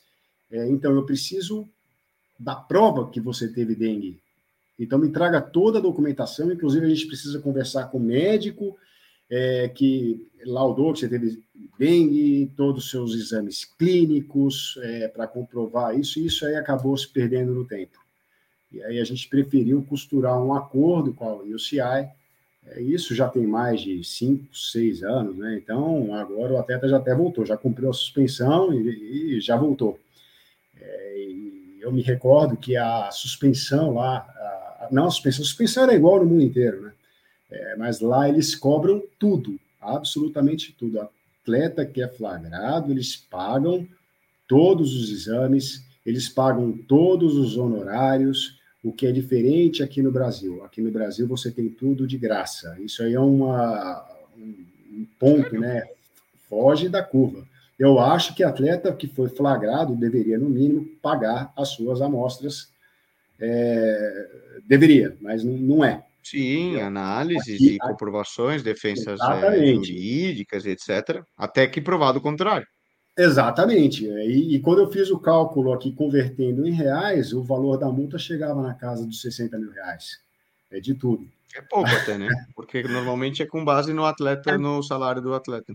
é, 0.51 0.67
então, 0.67 0.93
eu 0.93 1.05
preciso 1.05 1.67
da 2.39 2.55
prova 2.55 3.09
que 3.09 3.19
você 3.19 3.47
teve 3.47 3.75
dengue. 3.75 4.19
Então, 4.79 4.97
me 4.97 5.09
traga 5.09 5.41
toda 5.41 5.77
a 5.77 5.81
documentação, 5.81 6.51
inclusive 6.51 6.85
a 6.85 6.89
gente 6.89 7.05
precisa 7.05 7.39
conversar 7.39 7.85
com 7.85 7.97
o 7.97 8.01
médico 8.01 8.77
é, 9.29 9.67
que 9.69 10.27
laudou 10.45 10.93
que 10.93 10.99
você 10.99 11.09
teve 11.09 11.43
dengue, 11.77 12.51
todos 12.57 12.85
os 12.85 12.91
seus 12.91 13.13
exames 13.13 13.63
clínicos 13.63 14.77
é, 14.83 15.07
para 15.07 15.27
comprovar 15.27 15.97
isso, 15.97 16.19
e 16.19 16.25
isso 16.25 16.45
aí 16.45 16.55
acabou 16.55 16.97
se 16.97 17.07
perdendo 17.07 17.53
no 17.53 17.65
tempo. 17.65 17.97
E 18.71 18.83
aí 18.83 18.99
a 18.99 19.03
gente 19.03 19.27
preferiu 19.29 19.81
costurar 19.83 20.41
um 20.41 20.53
acordo 20.53 21.13
com 21.13 21.27
a 21.27 21.35
UCI, 21.35 22.09
é, 22.67 22.81
isso 22.81 23.15
já 23.15 23.29
tem 23.29 23.47
mais 23.47 23.81
de 23.81 24.03
cinco, 24.03 24.53
seis 24.55 25.03
anos, 25.03 25.37
né? 25.37 25.55
Então, 25.55 26.13
agora 26.13 26.53
o 26.53 26.57
atleta 26.57 26.87
já 26.87 26.97
até 26.97 27.15
voltou, 27.15 27.45
já 27.45 27.57
cumpriu 27.57 27.89
a 27.89 27.93
suspensão 27.93 28.73
e, 28.73 29.37
e 29.37 29.41
já 29.41 29.55
voltou. 29.55 29.97
É, 30.79 31.25
eu 31.79 31.91
me 31.91 32.01
recordo 32.01 32.57
que 32.57 32.75
a 32.75 33.09
suspensão 33.11 33.93
lá, 33.93 34.17
a, 34.17 34.87
não 34.91 35.05
a 35.05 35.11
suspensão, 35.11 35.43
a 35.43 35.45
suspensão 35.45 35.83
era 35.83 35.95
igual 35.95 36.19
no 36.19 36.25
mundo 36.25 36.43
inteiro, 36.43 36.81
né? 36.81 36.93
É, 37.51 37.75
mas 37.75 37.99
lá 37.99 38.29
eles 38.29 38.55
cobram 38.55 39.03
tudo, 39.17 39.59
absolutamente 39.81 40.73
tudo. 40.77 40.99
Atleta 41.01 41.85
que 41.85 42.01
é 42.01 42.07
flagrado, 42.07 42.91
eles 42.91 43.15
pagam 43.15 43.87
todos 44.47 44.95
os 44.95 45.11
exames, 45.11 45.83
eles 46.05 46.29
pagam 46.29 46.77
todos 46.87 47.35
os 47.35 47.57
honorários, 47.57 48.59
o 48.83 48.93
que 48.93 49.05
é 49.07 49.11
diferente 49.11 49.83
aqui 49.83 50.01
no 50.01 50.11
Brasil. 50.11 50.63
Aqui 50.63 50.81
no 50.81 50.91
Brasil 50.91 51.27
você 51.27 51.51
tem 51.51 51.69
tudo 51.69 52.07
de 52.07 52.17
graça. 52.17 52.77
Isso 52.79 53.03
aí 53.03 53.13
é 53.13 53.19
uma, 53.19 54.05
um 54.37 55.05
ponto, 55.19 55.59
né? 55.59 55.87
Foge 56.49 56.89
da 56.89 57.03
curva. 57.03 57.45
Eu 57.77 57.99
acho 57.99 58.35
que 58.35 58.43
atleta 58.43 58.91
que 58.93 59.07
foi 59.07 59.29
flagrado 59.29 59.95
deveria, 59.95 60.37
no 60.37 60.49
mínimo, 60.49 60.85
pagar 61.01 61.53
as 61.55 61.69
suas 61.69 62.01
amostras. 62.01 62.69
É, 63.39 64.29
deveria, 64.67 65.15
mas 65.21 65.43
não 65.43 65.83
é. 65.83 66.03
Sim, 66.29 66.79
análises 66.79 67.55
aqui, 67.55 67.75
e 67.75 67.77
comprovações, 67.77 68.61
defensas 68.61 69.19
é, 69.21 69.73
jurídicas, 69.73 70.65
etc. 70.65 71.23
Até 71.37 71.67
que 71.67 71.81
provado 71.81 72.19
o 72.19 72.21
contrário. 72.21 72.67
Exatamente. 73.17 74.05
E, 74.05 74.55
e, 74.55 74.59
quando 74.59 74.79
eu 74.79 74.91
fiz 74.91 75.09
o 75.09 75.19
cálculo 75.19 75.73
aqui 75.73 75.91
convertendo 75.91 76.65
em 76.65 76.71
reais, 76.71 77.33
o 77.33 77.43
valor 77.43 77.77
da 77.77 77.89
multa 77.89 78.17
chegava 78.17 78.61
na 78.61 78.73
casa 78.73 79.05
dos 79.05 79.21
60 79.21 79.57
mil 79.57 79.71
reais. 79.71 80.19
É 80.71 80.79
de 80.79 80.93
tudo. 80.93 81.27
É 81.55 81.61
pouco 81.61 81.89
até, 81.89 82.17
né? 82.17 82.29
Porque 82.55 82.83
normalmente 82.83 83.41
é 83.41 83.45
com 83.45 83.65
base 83.65 83.91
no 83.91 84.05
atleta, 84.05 84.57
no 84.57 84.81
salário 84.83 85.21
do 85.21 85.33
atleta. 85.33 85.73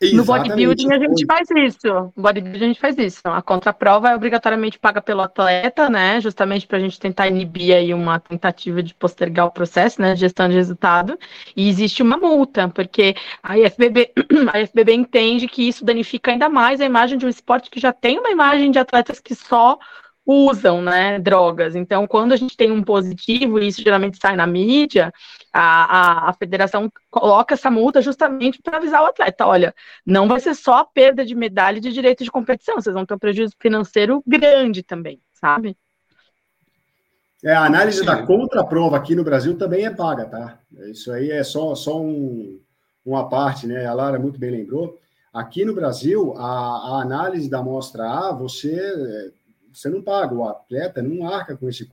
No 0.00 0.24
bodybuilding 0.24 0.92
a 0.92 0.98
gente 0.98 1.26
faz 1.26 1.48
isso. 1.50 1.88
No 2.16 2.22
bodybuilding 2.22 2.64
a 2.64 2.68
gente 2.68 2.80
faz 2.80 2.96
isso. 2.98 3.20
A 3.24 3.42
contraprova 3.42 4.10
é 4.10 4.14
obrigatoriamente 4.14 4.78
paga 4.78 5.02
pelo 5.02 5.22
atleta, 5.22 5.90
né? 5.90 6.20
Justamente 6.20 6.68
para 6.68 6.78
a 6.78 6.80
gente 6.80 7.00
tentar 7.00 7.26
inibir 7.26 7.74
aí 7.74 7.92
uma 7.92 8.20
tentativa 8.20 8.80
de 8.80 8.94
postergar 8.94 9.46
o 9.46 9.50
processo, 9.50 10.00
né? 10.00 10.14
Gestão 10.14 10.48
de 10.48 10.54
resultado. 10.54 11.18
E 11.56 11.68
existe 11.68 12.00
uma 12.00 12.16
multa, 12.16 12.68
porque 12.68 13.16
a 13.42 13.58
IFBB, 13.58 14.12
a 14.52 14.60
IFBB 14.60 14.92
entende 14.92 15.48
que 15.48 15.68
isso 15.68 15.84
danifica 15.84 16.30
ainda 16.30 16.48
mais 16.48 16.80
a 16.80 16.84
imagem 16.84 17.18
de 17.18 17.26
um 17.26 17.28
esporte 17.28 17.68
que 17.68 17.80
já 17.80 17.92
tem 17.92 18.20
uma 18.20 18.30
imagem 18.30 18.70
de 18.70 18.78
atletas 18.78 19.18
que 19.18 19.34
só 19.34 19.78
usam, 20.30 20.82
né, 20.82 21.18
drogas. 21.18 21.74
Então, 21.74 22.06
quando 22.06 22.32
a 22.32 22.36
gente 22.36 22.54
tem 22.54 22.70
um 22.70 22.82
positivo, 22.82 23.58
e 23.58 23.66
isso 23.66 23.82
geralmente 23.82 24.18
sai 24.20 24.36
na 24.36 24.46
mídia, 24.46 25.10
a, 25.50 26.26
a, 26.26 26.28
a 26.28 26.32
federação 26.34 26.92
coloca 27.10 27.54
essa 27.54 27.70
multa 27.70 28.02
justamente 28.02 28.60
para 28.60 28.76
avisar 28.76 29.02
o 29.02 29.06
atleta, 29.06 29.46
olha, 29.46 29.74
não 30.04 30.28
vai 30.28 30.38
ser 30.38 30.54
só 30.54 30.74
a 30.74 30.84
perda 30.84 31.24
de 31.24 31.34
medalha 31.34 31.78
e 31.78 31.80
de 31.80 31.90
direito 31.90 32.22
de 32.22 32.30
competição, 32.30 32.74
vocês 32.74 32.92
vão 32.92 33.06
ter 33.06 33.14
um 33.14 33.18
prejuízo 33.18 33.54
financeiro 33.58 34.22
grande 34.26 34.82
também, 34.82 35.18
sabe? 35.32 35.74
É, 37.42 37.54
a 37.54 37.64
análise 37.64 38.00
Sim. 38.00 38.04
da 38.04 38.22
contraprova 38.26 38.98
aqui 38.98 39.14
no 39.14 39.24
Brasil 39.24 39.56
também 39.56 39.86
é 39.86 39.90
paga, 39.90 40.26
tá? 40.26 40.58
Isso 40.90 41.10
aí 41.10 41.30
é 41.30 41.42
só, 41.42 41.74
só 41.74 41.98
um, 41.98 42.60
uma 43.02 43.30
parte, 43.30 43.66
né? 43.66 43.86
A 43.86 43.94
Lara 43.94 44.18
muito 44.18 44.38
bem 44.38 44.50
lembrou. 44.50 44.98
Aqui 45.32 45.64
no 45.64 45.74
Brasil, 45.74 46.34
a, 46.36 46.42
a 46.44 47.00
análise 47.00 47.48
da 47.48 47.60
amostra 47.60 48.04
A, 48.10 48.32
você 48.32 49.32
você 49.78 49.88
não 49.88 50.02
paga, 50.02 50.34
o 50.34 50.44
atleta 50.44 51.02
não 51.02 51.26
arca 51.26 51.56
com 51.56 51.68
esse 51.68 51.88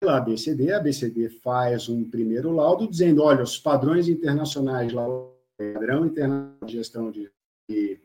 pela 0.00 0.18
ABCD, 0.18 0.72
a 0.72 0.78
ABCD 0.78 1.28
faz 1.28 1.88
um 1.88 2.08
primeiro 2.08 2.52
laudo 2.52 2.88
dizendo, 2.88 3.22
olha, 3.22 3.42
os 3.42 3.58
padrões 3.58 4.08
internacionais, 4.08 4.92
padrão 4.92 6.06
internacional 6.06 6.64
de 6.64 6.72
gestão 6.72 7.10
de, 7.10 7.30
de, 7.68 8.00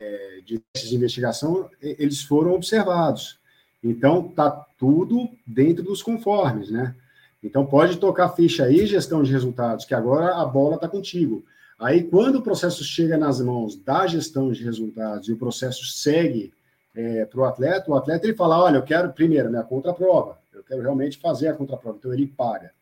é, 0.00 0.40
de 0.40 0.62
de 0.74 0.94
investigação, 0.94 1.70
eles 1.80 2.22
foram 2.22 2.52
observados. 2.52 3.38
Então, 3.82 4.28
está 4.28 4.50
tudo 4.50 5.28
dentro 5.46 5.84
dos 5.84 6.02
conformes, 6.02 6.70
né? 6.70 6.96
Então, 7.42 7.66
pode 7.66 7.98
tocar 7.98 8.30
ficha 8.30 8.64
aí, 8.64 8.86
gestão 8.86 9.22
de 9.22 9.30
resultados, 9.30 9.84
que 9.84 9.94
agora 9.94 10.34
a 10.34 10.44
bola 10.44 10.76
está 10.76 10.88
contigo. 10.88 11.44
Aí, 11.78 12.02
quando 12.02 12.36
o 12.36 12.42
processo 12.42 12.82
chega 12.82 13.16
nas 13.16 13.40
mãos 13.40 13.76
da 13.76 14.04
gestão 14.06 14.50
de 14.50 14.64
resultados 14.64 15.28
e 15.28 15.32
o 15.32 15.38
processo 15.38 15.84
segue 15.84 16.52
é, 16.92 17.24
para 17.24 17.40
o 17.40 17.44
atleta, 17.44 17.88
o 17.88 17.94
atleta 17.94 18.26
ele 18.26 18.36
fala: 18.36 18.58
olha, 18.58 18.78
eu 18.78 18.82
quero 18.82 19.12
primeiro 19.12 19.48
minha 19.48 19.62
contraprova, 19.62 20.40
eu 20.52 20.64
quero 20.64 20.82
realmente 20.82 21.18
fazer 21.18 21.46
a 21.46 21.54
contraprova, 21.54 21.98
então 21.98 22.12
ele 22.12 22.26
paga. 22.26 22.72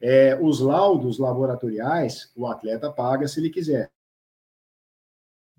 É, 0.00 0.36
os 0.40 0.60
laudos 0.60 1.18
laboratoriais, 1.18 2.32
o 2.34 2.46
atleta 2.46 2.90
paga 2.90 3.28
se 3.28 3.38
ele 3.38 3.50
quiser. 3.50 3.90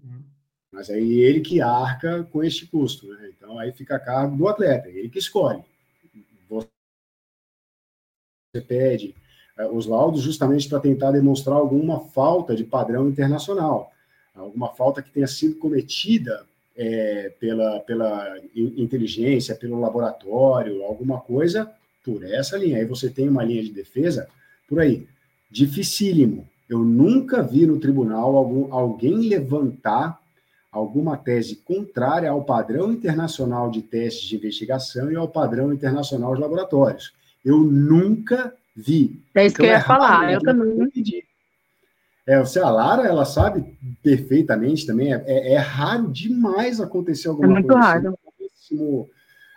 Uhum. 0.04 0.24
Mas 0.72 0.90
aí 0.90 1.22
ele 1.22 1.40
que 1.40 1.62
arca 1.62 2.24
com 2.26 2.44
este 2.44 2.68
custo, 2.68 3.08
né? 3.14 3.30
Então 3.30 3.58
aí 3.58 3.72
fica 3.72 3.96
a 3.96 4.00
cargo 4.00 4.36
do 4.36 4.48
atleta, 4.50 4.90
ele 4.90 5.10
que 5.10 5.20
escolhe. 5.20 5.64
Você 8.54 8.62
pede 8.62 9.16
os 9.67 9.86
laudos 9.86 10.21
justamente 10.21 10.67
para 10.67 10.80
tentar 10.80 11.12
demonstrar 11.12 11.58
alguma 11.58 12.00
falta 12.00 12.56
de 12.56 12.63
padrão 12.63 13.08
internacional, 13.08 13.91
alguma 14.36 14.69
falta 14.69 15.02
que 15.02 15.12
tenha 15.12 15.28
sido 15.28 15.56
cometida 15.56 16.45
é, 16.76 17.34
pela, 17.39 17.80
pela 17.82 18.38
inteligência, 18.56 19.56
pelo 19.56 19.80
laboratório, 19.80 20.84
alguma 20.84 21.19
coisa 21.19 21.71
por 22.04 22.24
essa 22.24 22.58
linha. 22.58 22.78
Aí 22.78 22.86
você 22.86 23.10
tem 23.10 23.30
uma 23.30 23.43
linha 23.43 23.63
de 23.63 23.71
defesa 23.71 24.28
por 24.67 24.80
aí. 24.80 25.06
Dificílimo. 25.50 26.47
Eu 26.69 26.80
nunca 26.80 27.43
vi 27.43 27.65
no 27.65 27.80
tribunal 27.80 28.38
algum, 28.38 28.74
alguém 28.74 29.28
levantar 29.28 30.19
alguma 30.71 31.17
tese 31.17 31.58
contrária 31.58 32.30
ao 32.30 32.45
padrão 32.45 32.93
internacional 32.93 33.69
de 33.69 33.82
testes 33.82 34.24
de 34.24 34.38
investigação 34.38 35.12
e 35.12 35.15
ao 35.15 35.28
padrão 35.28 35.74
internacional 35.74 36.34
de 36.34 36.41
laboratórios. 36.41 37.13
Eu 37.43 37.60
nunca 37.60 38.54
vi. 38.76 39.24
É 39.36 39.46
isso 39.46 39.56
então, 39.56 39.66
que 39.66 39.72
eu 39.72 39.74
ia 39.74 39.78
é 39.78 39.82
falar, 39.82 40.32
eu 40.32 40.40
também. 40.40 40.92
É, 42.28 42.40
você, 42.40 42.60
a 42.60 42.70
Lara, 42.70 43.08
ela 43.08 43.26
sabe 43.26 43.78
perfeitamente 44.02 44.86
também, 44.86 45.14
é, 45.14 45.24
é, 45.26 45.54
é 45.54 45.58
raro 45.58 46.12
demais 46.12 46.80
acontecer 46.80 47.28
alguma 47.28 47.48
coisa. 47.48 47.60
É 47.60 47.62
muito 47.62 47.74
coisa 47.74 47.88
raro. 47.88 48.20
Assim, 48.56 49.10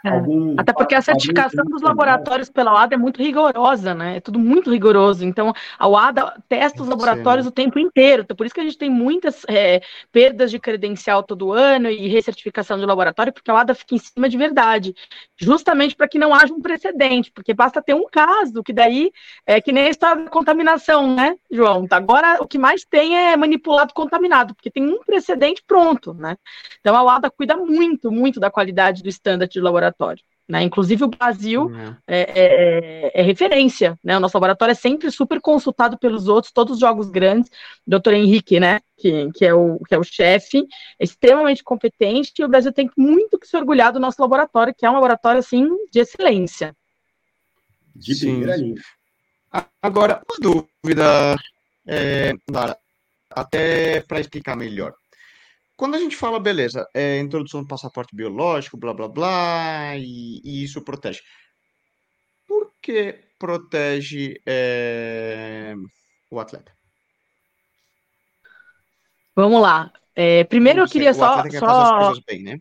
é. 0.05 0.09
Algum, 0.11 0.55
Até 0.59 0.71
porque 0.71 0.95
a 0.95 1.01
certificação 1.01 1.65
dos 1.65 1.81
laboratórios 1.81 2.51
pela 2.51 2.75
OADA 2.75 2.95
é 2.95 2.99
muito 2.99 3.23
rigorosa, 3.23 3.95
né? 3.95 4.19
É 4.19 4.21
tudo 4.21 4.39
muito 4.39 4.71
rigoroso. 4.71 5.25
Então, 5.25 5.51
a 5.79 5.89
OADA 5.89 6.43
testa 6.47 6.83
os 6.83 6.89
laboratórios 6.89 7.47
Sim. 7.47 7.49
o 7.49 7.53
tempo 7.53 7.79
inteiro. 7.79 8.23
Então, 8.23 8.37
por 8.37 8.45
isso 8.45 8.55
que 8.55 8.61
a 8.61 8.65
gente 8.65 8.77
tem 8.77 8.91
muitas 8.91 9.45
é, 9.49 9.81
perdas 10.13 10.51
de 10.51 10.59
credencial 10.59 11.23
todo 11.23 11.53
ano 11.53 11.89
e 11.89 12.07
recertificação 12.07 12.79
de 12.79 12.85
laboratório, 12.85 13.33
porque 13.33 13.51
a 13.51 13.55
OADA 13.55 13.75
fica 13.75 13.95
em 13.95 13.99
cima 13.99 14.29
de 14.29 14.37
verdade. 14.37 14.95
Justamente 15.39 15.97
para 15.97 16.07
que 16.07 16.19
não 16.19 16.35
haja 16.35 16.53
um 16.53 16.61
precedente, 16.61 17.33
porque 17.33 17.55
basta 17.55 17.81
ter 17.81 17.95
um 17.95 18.05
caso, 18.07 18.63
que 18.63 18.75
daí 18.75 19.11
é 19.47 19.59
que 19.59 19.73
nem 19.73 19.87
a 19.87 19.91
história 19.91 20.25
da 20.25 20.31
contaminação, 20.31 21.15
né, 21.15 21.35
João? 21.51 21.87
Agora, 21.91 22.43
o 22.43 22.47
que 22.47 22.59
mais 22.59 22.85
tem 22.85 23.17
é 23.17 23.39
manipulado 23.39 23.95
contaminado, 23.95 24.55
porque 24.55 24.71
tem 24.71 24.87
um 24.87 25.03
precedente 25.03 25.65
pronto, 25.67 26.13
né? 26.13 26.37
Então, 26.81 26.95
a 26.95 27.03
OADA 27.03 27.31
cuida 27.31 27.57
muito, 27.57 28.13
muito 28.13 28.39
da 28.39 28.51
qualidade 28.51 29.03
do 29.03 29.09
standard 29.09 29.51
de 29.51 29.61
laboratório 29.61 29.94
laboratório. 29.95 30.23
Né? 30.47 30.63
Inclusive, 30.63 31.05
o 31.05 31.09
Brasil 31.09 31.63
uhum. 31.63 31.97
é, 32.07 32.21
é, 32.21 33.21
é, 33.21 33.23
referência. 33.23 33.99
Né? 34.05 34.17
O 34.17 34.21
nosso 34.21 34.37
laboratório 34.37 34.73
é 34.73 34.75
sempre 34.75 35.11
super 35.11 35.41
consultado 35.41 35.97
pelos 35.99 36.29
outros, 36.29 36.53
todos 36.53 36.75
os 36.75 36.81
jogos 36.81 37.09
grandes. 37.09 37.51
O 37.87 37.91
doutor 37.91 38.13
Henrique, 38.13 38.61
né? 38.61 38.81
que, 38.99 39.31
que 39.33 39.47
é 39.47 39.55
o, 39.55 39.79
que 39.89 39.95
é 39.95 39.99
o 39.99 40.05
chefe, 40.05 40.67
é 40.99 41.05
extremamente 41.05 41.65
competente, 41.65 42.33
e 42.39 42.45
o 42.45 42.49
Brasil 42.49 42.73
tem 42.73 42.91
muito 42.97 43.39
que 43.39 43.47
se 43.47 43.57
orgulhar 43.57 43.93
do 43.93 44.01
nosso 44.01 44.21
laboratório, 44.21 44.75
que 44.77 44.85
é 44.85 44.91
um 44.91 44.95
laboratório 44.95 45.39
assim, 45.39 45.67
de 45.91 46.01
excelência. 46.01 46.77
De 47.97 48.15
primeira 48.15 48.57
linha. 48.57 48.83
Agora, 49.81 50.21
uma 50.29 50.67
dúvida, 50.83 51.37
é, 51.87 52.33
Lara, 52.51 52.77
até 53.31 54.01
para 54.01 54.21
explicar 54.21 54.57
melhor. 54.57 54.95
Quando 55.77 55.97
a 55.97 55.99
gente 55.99 56.17
fala, 56.17 56.39
beleza, 56.39 56.89
é, 56.95 57.19
introdução 57.19 57.63
do 57.63 57.69
passaporte 57.69 58.15
biológico, 58.15 58.77
blá 58.77 58.95
blá 58.95 59.09
blá, 59.09 59.97
e, 59.97 60.41
e 60.45 60.63
isso 60.63 60.83
protege. 60.83 61.21
Por 62.47 62.73
que 62.81 63.25
protege 63.39 64.41
é, 64.47 65.75
o 66.31 66.39
atleta? 66.39 66.73
Vamos 69.35 69.61
lá. 69.61 69.93
É, 70.15 70.45
primeiro 70.45 70.81
eu 70.81 70.89
queria 70.89 71.13
só. 71.13 71.43
só... 71.51 72.13
Bem, 72.27 72.43
né? 72.45 72.59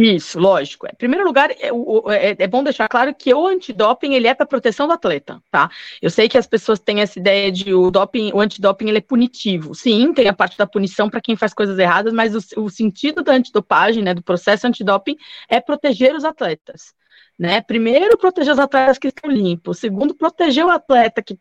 Isso, 0.00 0.38
lógico. 0.38 0.86
Em 0.86 0.94
primeiro 0.94 1.24
lugar, 1.24 1.50
é, 1.50 1.70
é, 2.14 2.36
é, 2.38 2.46
bom 2.46 2.62
deixar 2.62 2.88
claro 2.88 3.12
que 3.12 3.34
o 3.34 3.48
antidoping 3.48 4.14
ele 4.14 4.28
é 4.28 4.34
para 4.34 4.46
proteção 4.46 4.86
do 4.86 4.92
atleta, 4.92 5.42
tá? 5.50 5.68
Eu 6.00 6.08
sei 6.08 6.28
que 6.28 6.38
as 6.38 6.46
pessoas 6.46 6.78
têm 6.78 7.00
essa 7.00 7.18
ideia 7.18 7.50
de 7.50 7.74
o 7.74 7.90
doping, 7.90 8.30
o 8.32 8.40
antidoping 8.40 8.88
ele 8.88 8.98
é 8.98 9.00
punitivo. 9.00 9.74
Sim, 9.74 10.12
tem 10.14 10.28
a 10.28 10.32
parte 10.32 10.56
da 10.56 10.68
punição 10.68 11.10
para 11.10 11.20
quem 11.20 11.34
faz 11.34 11.52
coisas 11.52 11.76
erradas, 11.80 12.12
mas 12.12 12.32
o, 12.32 12.62
o 12.62 12.70
sentido 12.70 13.24
da 13.24 13.32
antidopagem, 13.32 14.04
né, 14.04 14.14
do 14.14 14.22
processo 14.22 14.68
antidoping, 14.68 15.16
é 15.48 15.60
proteger 15.60 16.14
os 16.14 16.24
atletas. 16.24 16.94
Né? 17.36 17.60
Primeiro, 17.60 18.16
proteger 18.16 18.52
os 18.52 18.58
atletas 18.60 18.98
que 18.98 19.08
estão 19.08 19.28
limpos. 19.28 19.78
Segundo, 19.78 20.14
proteger 20.14 20.64
o 20.64 20.70
atleta 20.70 21.20
que 21.20 21.36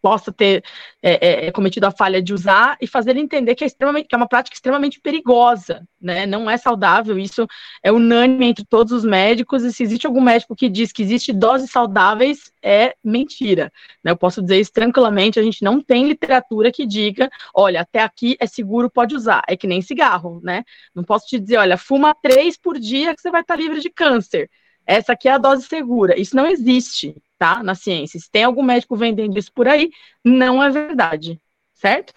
possa 0.00 0.32
ter 0.32 0.62
é, 1.02 1.44
é, 1.44 1.46
é, 1.46 1.52
cometido 1.52 1.86
a 1.86 1.90
falha 1.90 2.22
de 2.22 2.32
usar 2.32 2.76
e 2.80 2.86
fazer 2.86 3.10
ele 3.10 3.20
entender 3.20 3.54
que 3.54 3.64
é, 3.64 3.66
extremamente, 3.66 4.08
que 4.08 4.14
é 4.14 4.18
uma 4.18 4.28
prática 4.28 4.54
extremamente 4.54 5.00
perigosa, 5.00 5.86
né? 6.00 6.26
Não 6.26 6.50
é 6.50 6.56
saudável, 6.56 7.18
isso 7.18 7.46
é 7.82 7.92
unânime 7.92 8.46
entre 8.46 8.64
todos 8.64 8.92
os 8.92 9.04
médicos, 9.04 9.62
e 9.62 9.72
se 9.72 9.82
existe 9.82 10.06
algum 10.06 10.20
médico 10.20 10.54
que 10.54 10.68
diz 10.68 10.92
que 10.92 11.02
existe 11.02 11.32
doses 11.32 11.70
saudáveis, 11.70 12.52
é 12.62 12.94
mentira. 13.02 13.72
Né? 14.02 14.10
Eu 14.12 14.16
posso 14.16 14.42
dizer 14.42 14.60
isso 14.60 14.72
tranquilamente, 14.72 15.38
a 15.38 15.42
gente 15.42 15.62
não 15.62 15.80
tem 15.80 16.06
literatura 16.06 16.72
que 16.72 16.86
diga, 16.86 17.30
olha, 17.54 17.80
até 17.80 18.00
aqui 18.00 18.36
é 18.40 18.46
seguro, 18.46 18.90
pode 18.90 19.14
usar. 19.14 19.42
É 19.48 19.56
que 19.56 19.66
nem 19.66 19.82
cigarro, 19.82 20.40
né? 20.42 20.64
Não 20.94 21.04
posso 21.04 21.26
te 21.26 21.38
dizer, 21.38 21.58
olha, 21.58 21.76
fuma 21.76 22.14
três 22.14 22.56
por 22.56 22.78
dia 22.78 23.14
que 23.14 23.20
você 23.20 23.30
vai 23.30 23.42
estar 23.42 23.56
livre 23.56 23.80
de 23.80 23.90
câncer. 23.90 24.50
Essa 24.86 25.12
aqui 25.12 25.28
é 25.28 25.32
a 25.32 25.38
dose 25.38 25.64
segura. 25.66 26.18
Isso 26.18 26.36
não 26.36 26.46
existe 26.46 27.14
tá? 27.38 27.62
Na 27.62 27.74
ciência. 27.74 28.18
Se 28.18 28.30
tem 28.30 28.44
algum 28.44 28.62
médico 28.62 28.96
vendendo 28.96 29.38
isso 29.38 29.52
por 29.52 29.68
aí, 29.68 29.90
não 30.24 30.62
é 30.62 30.70
verdade, 30.70 31.40
certo? 31.74 32.12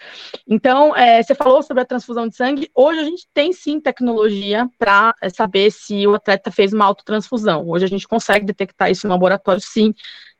Então, 0.47 0.95
é, 0.95 1.21
você 1.21 1.35
falou 1.35 1.61
sobre 1.61 1.83
a 1.83 1.85
transfusão 1.85 2.27
de 2.27 2.35
sangue. 2.35 2.69
Hoje 2.73 2.99
a 2.99 3.03
gente 3.03 3.27
tem 3.33 3.53
sim 3.53 3.79
tecnologia 3.79 4.67
para 4.77 5.13
é, 5.21 5.29
saber 5.29 5.71
se 5.71 6.07
o 6.07 6.15
atleta 6.15 6.51
fez 6.51 6.73
uma 6.73 6.85
autotransfusão. 6.85 7.67
Hoje 7.67 7.85
a 7.85 7.89
gente 7.89 8.07
consegue 8.07 8.45
detectar 8.45 8.89
isso 8.89 9.07
no 9.07 9.13
laboratório, 9.13 9.61
sim, 9.61 9.93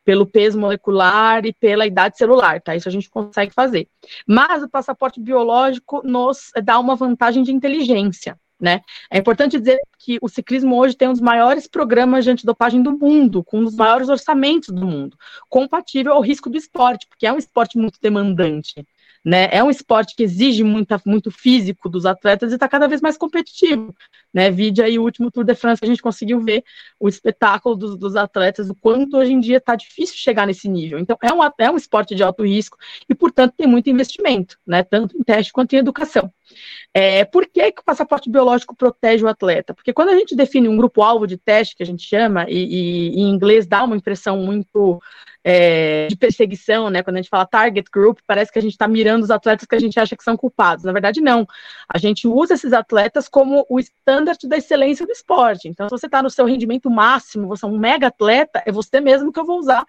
pelo 0.04 0.26
peso 0.26 0.58
molecular 0.58 1.44
e 1.44 1.52
pela 1.52 1.86
idade 1.86 2.16
celular, 2.16 2.60
tá? 2.60 2.74
Isso 2.74 2.88
a 2.88 2.92
gente 2.92 3.10
consegue 3.10 3.52
fazer. 3.52 3.88
Mas 4.26 4.62
o 4.62 4.68
passaporte 4.68 5.20
biológico 5.20 6.02
nos 6.04 6.50
dá 6.64 6.78
uma 6.78 6.96
vantagem 6.96 7.42
de 7.42 7.52
inteligência. 7.52 8.38
Né? 8.60 8.82
É 9.10 9.18
importante 9.18 9.58
dizer 9.58 9.78
que 9.98 10.18
o 10.20 10.28
ciclismo 10.28 10.76
hoje 10.76 10.94
tem 10.94 11.08
um 11.08 11.12
dos 11.12 11.20
maiores 11.20 11.66
programas 11.66 12.24
de 12.24 12.30
antidopagem 12.30 12.82
do 12.82 12.92
mundo, 12.92 13.42
com 13.42 13.60
um 13.60 13.64
dos 13.64 13.74
maiores 13.74 14.08
orçamentos 14.10 14.68
do 14.68 14.86
mundo, 14.86 15.16
compatível 15.48 16.12
ao 16.12 16.20
risco 16.20 16.50
do 16.50 16.58
esporte, 16.58 17.06
porque 17.08 17.26
é 17.26 17.32
um 17.32 17.38
esporte 17.38 17.78
muito 17.78 17.98
demandante. 18.02 18.86
Né? 19.24 19.48
É 19.50 19.62
um 19.62 19.70
esporte 19.70 20.14
que 20.14 20.22
exige 20.22 20.62
muita, 20.62 21.00
muito 21.06 21.30
físico 21.30 21.88
dos 21.88 22.06
atletas 22.06 22.52
e 22.52 22.54
está 22.54 22.68
cada 22.68 22.86
vez 22.86 23.00
mais 23.00 23.16
competitivo. 23.16 23.94
Né? 24.32 24.50
Vide 24.50 24.82
aí 24.82 24.98
o 24.98 25.02
último 25.02 25.30
Tour 25.30 25.44
de 25.44 25.54
France, 25.54 25.80
a 25.82 25.86
gente 25.86 26.02
conseguiu 26.02 26.40
ver 26.40 26.62
o 26.98 27.08
espetáculo 27.08 27.74
dos, 27.74 27.96
dos 27.96 28.16
atletas, 28.16 28.70
o 28.70 28.74
quanto 28.74 29.16
hoje 29.16 29.32
em 29.32 29.40
dia 29.40 29.56
está 29.56 29.74
difícil 29.74 30.16
chegar 30.16 30.46
nesse 30.46 30.68
nível. 30.68 30.98
Então, 30.98 31.16
é 31.22 31.32
um, 31.32 31.40
é 31.58 31.70
um 31.70 31.76
esporte 31.76 32.14
de 32.14 32.22
alto 32.22 32.44
risco 32.44 32.76
e, 33.08 33.14
portanto, 33.14 33.54
tem 33.56 33.66
muito 33.66 33.90
investimento, 33.90 34.56
né? 34.66 34.82
tanto 34.82 35.16
em 35.16 35.22
teste 35.22 35.52
quanto 35.52 35.72
em 35.74 35.78
educação. 35.78 36.32
É, 36.92 37.24
por 37.24 37.46
que, 37.46 37.72
que 37.72 37.80
o 37.80 37.84
passaporte 37.84 38.28
biológico 38.28 38.74
protege 38.74 39.24
o 39.24 39.28
atleta? 39.28 39.74
Porque 39.74 39.92
quando 39.92 40.10
a 40.10 40.16
gente 40.16 40.34
define 40.34 40.68
um 40.68 40.76
grupo-alvo 40.76 41.26
de 41.26 41.36
teste, 41.36 41.76
que 41.76 41.82
a 41.82 41.86
gente 41.86 42.02
chama, 42.02 42.46
e, 42.48 43.14
e, 43.14 43.20
em 43.20 43.30
inglês 43.30 43.66
dá 43.66 43.84
uma 43.84 43.96
impressão 43.96 44.36
muito 44.38 45.00
é, 45.42 46.06
de 46.08 46.16
perseguição, 46.16 46.90
né? 46.90 47.02
Quando 47.02 47.16
a 47.16 47.22
gente 47.22 47.30
fala 47.30 47.46
target 47.46 47.88
group, 47.90 48.18
parece 48.26 48.52
que 48.52 48.58
a 48.58 48.62
gente 48.62 48.72
está 48.72 48.86
mirando 48.86 49.22
os 49.22 49.30
atletas 49.30 49.66
que 49.66 49.74
a 49.74 49.78
gente 49.78 49.98
acha 49.98 50.16
que 50.16 50.22
são 50.22 50.36
culpados. 50.36 50.84
Na 50.84 50.92
verdade, 50.92 51.20
não. 51.20 51.46
A 51.88 51.98
gente 51.98 52.26
usa 52.28 52.54
esses 52.54 52.72
atletas 52.72 53.28
como 53.28 53.64
o 53.68 53.78
standard 54.20 54.48
da 54.48 54.56
excelência 54.56 55.06
do 55.06 55.12
esporte. 55.12 55.68
Então, 55.68 55.88
se 55.88 55.90
você 55.90 56.06
está 56.06 56.22
no 56.22 56.30
seu 56.30 56.44
rendimento 56.44 56.90
máximo, 56.90 57.48
você 57.48 57.64
é 57.64 57.68
um 57.68 57.78
mega 57.78 58.08
atleta, 58.08 58.62
é 58.66 58.72
você 58.72 59.00
mesmo 59.00 59.32
que 59.32 59.40
eu 59.40 59.44
vou 59.44 59.58
usar 59.58 59.84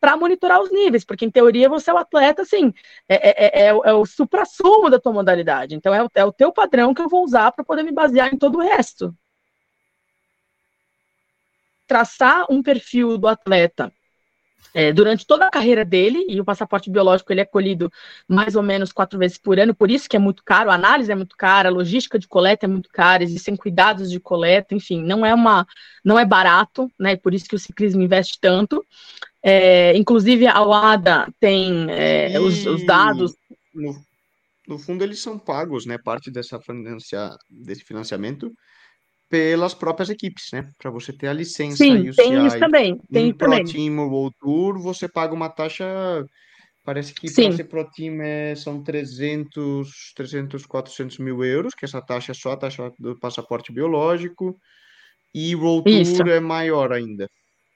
para 0.00 0.16
monitorar 0.16 0.60
os 0.60 0.70
níveis, 0.70 1.04
porque 1.04 1.26
em 1.26 1.30
teoria 1.30 1.68
você 1.68 1.90
é 1.90 1.94
o 1.94 1.98
atleta, 1.98 2.42
assim, 2.42 2.72
é, 3.06 3.30
é, 3.30 3.66
é, 3.66 3.68
é 3.68 3.92
o 3.92 4.06
supra-sumo 4.06 4.88
da 4.88 4.98
tua 4.98 5.12
modalidade. 5.12 5.74
Então, 5.74 5.92
é 5.92 6.02
o, 6.02 6.08
é 6.14 6.24
o 6.24 6.32
teu 6.32 6.52
padrão 6.52 6.94
que 6.94 7.02
eu 7.02 7.08
vou 7.08 7.22
usar 7.24 7.52
para 7.52 7.64
poder 7.64 7.82
me 7.82 7.92
basear 7.92 8.32
em 8.32 8.38
todo 8.38 8.58
o 8.58 8.62
resto. 8.62 9.14
Traçar 11.86 12.46
um 12.48 12.62
perfil 12.62 13.18
do 13.18 13.28
atleta 13.28 13.92
é, 14.72 14.92
durante 14.92 15.26
toda 15.26 15.46
a 15.46 15.50
carreira 15.50 15.84
dele, 15.84 16.24
e 16.28 16.40
o 16.40 16.44
passaporte 16.44 16.90
biológico 16.90 17.32
ele 17.32 17.40
é 17.40 17.44
colhido 17.44 17.92
mais 18.28 18.54
ou 18.54 18.62
menos 18.62 18.92
quatro 18.92 19.18
vezes 19.18 19.38
por 19.38 19.58
ano, 19.58 19.74
por 19.74 19.90
isso 19.90 20.08
que 20.08 20.16
é 20.16 20.18
muito 20.18 20.44
caro, 20.44 20.70
a 20.70 20.74
análise 20.74 21.10
é 21.10 21.14
muito 21.14 21.36
cara, 21.36 21.68
a 21.68 21.72
logística 21.72 22.18
de 22.18 22.28
coleta 22.28 22.66
é 22.66 22.68
muito 22.68 22.88
cara, 22.90 23.22
existem 23.22 23.56
cuidados 23.56 24.10
de 24.10 24.20
coleta, 24.20 24.74
enfim, 24.74 25.02
não 25.02 25.26
é 25.26 25.34
uma, 25.34 25.66
não 26.04 26.18
é 26.18 26.24
barato, 26.24 26.90
né? 26.98 27.16
Por 27.16 27.34
isso 27.34 27.46
que 27.46 27.56
o 27.56 27.58
ciclismo 27.58 28.02
investe 28.02 28.38
tanto. 28.40 28.84
É, 29.42 29.96
inclusive 29.96 30.46
a 30.46 30.62
UADA 30.62 31.32
tem 31.40 31.86
é, 31.90 32.38
os, 32.38 32.64
os, 32.66 32.84
dados. 32.84 33.34
No, 33.74 33.96
no, 34.68 34.78
fundo, 34.78 35.02
eles 35.02 35.20
são 35.20 35.38
pagos, 35.38 35.86
né? 35.86 35.96
Parte 35.98 36.30
dessa 36.30 36.60
financia, 36.60 37.30
desse 37.48 37.82
financiamento 37.82 38.52
pelas 39.30 39.72
próprias 39.72 40.10
equipes, 40.10 40.48
né? 40.52 40.68
Para 40.76 40.90
você 40.90 41.12
ter 41.12 41.28
a 41.28 41.32
licença 41.32 41.76
Sim, 41.76 41.98
e 41.98 42.10
o 42.10 42.14
tem 42.14 42.46
isso 42.46 42.58
também. 42.58 43.00
Tem 43.10 43.32
também. 43.32 43.62
Pro 43.64 43.72
Team 43.72 43.98
ou 44.10 44.32
Tour, 44.32 44.78
você 44.80 45.08
paga 45.08 45.32
uma 45.32 45.48
taxa. 45.48 45.86
Parece 46.84 47.14
que 47.14 47.32
para 47.32 47.52
ser 47.52 47.64
Pro 47.64 47.88
Team 47.90 48.20
é, 48.20 48.54
são 48.56 48.82
300, 48.82 50.12
300, 50.16 50.66
400 50.66 51.18
mil 51.18 51.44
euros, 51.44 51.74
que 51.74 51.84
essa 51.84 52.02
taxa 52.02 52.32
é 52.32 52.34
só 52.34 52.52
a 52.52 52.56
taxa 52.56 52.90
do 52.98 53.18
passaporte 53.18 53.72
biológico. 53.72 54.58
E 55.32 55.54
World 55.54 56.16
Tour 56.16 56.28
é 56.28 56.40
maior 56.40 56.92
ainda 56.92 57.28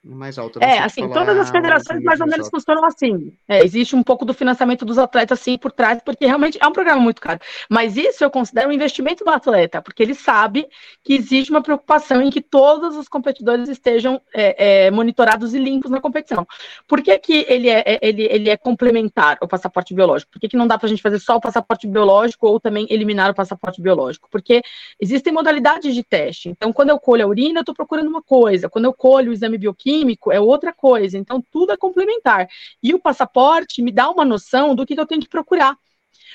mais 0.05 0.37
alta. 0.37 0.59
É, 0.63 0.79
assim, 0.79 1.09
todas 1.09 1.37
as 1.37 1.49
federações 1.49 2.03
mais 2.03 2.21
ou 2.21 2.27
menos 2.27 2.47
funcionam 2.49 2.85
assim. 2.85 3.33
É, 3.47 3.63
existe 3.63 3.95
um 3.95 4.03
pouco 4.03 4.23
do 4.23 4.33
financiamento 4.33 4.85
dos 4.85 4.99
atletas, 4.99 5.39
sim, 5.39 5.57
por 5.57 5.71
trás, 5.71 5.99
porque 6.05 6.25
realmente 6.25 6.59
é 6.61 6.67
um 6.67 6.71
programa 6.71 7.01
muito 7.01 7.19
caro. 7.19 7.39
Mas 7.69 7.97
isso 7.97 8.23
eu 8.23 8.29
considero 8.29 8.69
um 8.69 8.71
investimento 8.71 9.23
do 9.23 9.31
atleta, 9.31 9.81
porque 9.81 10.03
ele 10.03 10.13
sabe 10.13 10.67
que 11.03 11.13
existe 11.13 11.49
uma 11.49 11.61
preocupação 11.61 12.21
em 12.21 12.29
que 12.29 12.41
todos 12.41 12.95
os 12.95 13.07
competidores 13.07 13.67
estejam 13.67 14.21
é, 14.33 14.85
é, 14.85 14.91
monitorados 14.91 15.55
e 15.55 15.59
limpos 15.59 15.89
na 15.89 15.99
competição. 15.99 16.45
Por 16.87 17.01
que, 17.01 17.17
que 17.17 17.45
ele, 17.49 17.69
é, 17.69 17.83
é 17.85 17.99
ele, 18.01 18.23
ele 18.29 18.49
é 18.49 18.57
complementar 18.57 19.37
o 19.41 19.47
passaporte 19.47 19.93
biológico? 19.93 20.31
Por 20.33 20.39
que, 20.39 20.49
que 20.49 20.57
não 20.57 20.67
dá 20.67 20.77
para 20.77 20.85
a 20.85 20.89
gente 20.89 21.01
fazer 21.01 21.19
só 21.19 21.37
o 21.37 21.41
passaporte 21.41 21.87
biológico 21.87 22.47
ou 22.47 22.59
também 22.59 22.85
eliminar 22.91 23.31
o 23.31 23.35
passaporte 23.35 23.81
biológico? 23.81 24.27
Porque 24.29 24.61
existem 24.99 25.33
modalidades 25.33 25.95
de 25.95 26.03
teste. 26.03 26.49
Então, 26.49 26.71
quando 26.71 26.89
eu 26.89 26.99
colho 26.99 27.25
a 27.25 27.27
urina, 27.27 27.59
eu 27.59 27.61
estou 27.61 27.73
procurando 27.73 28.07
uma 28.07 28.21
coisa. 28.21 28.69
Quando 28.69 28.85
eu 28.85 28.93
colho 28.93 29.31
o 29.31 29.33
exame 29.33 29.57
bioquímico, 29.57 29.94
químico 29.95 30.31
é 30.31 30.39
outra 30.39 30.73
coisa. 30.73 31.17
Então, 31.17 31.41
tudo 31.51 31.71
é 31.71 31.77
complementar. 31.77 32.47
E 32.81 32.93
o 32.93 32.99
passaporte 32.99 33.81
me 33.81 33.91
dá 33.91 34.09
uma 34.09 34.25
noção 34.25 34.75
do 34.75 34.85
que, 34.85 34.95
que 34.95 35.01
eu 35.01 35.07
tenho 35.07 35.21
que 35.21 35.29
procurar. 35.29 35.75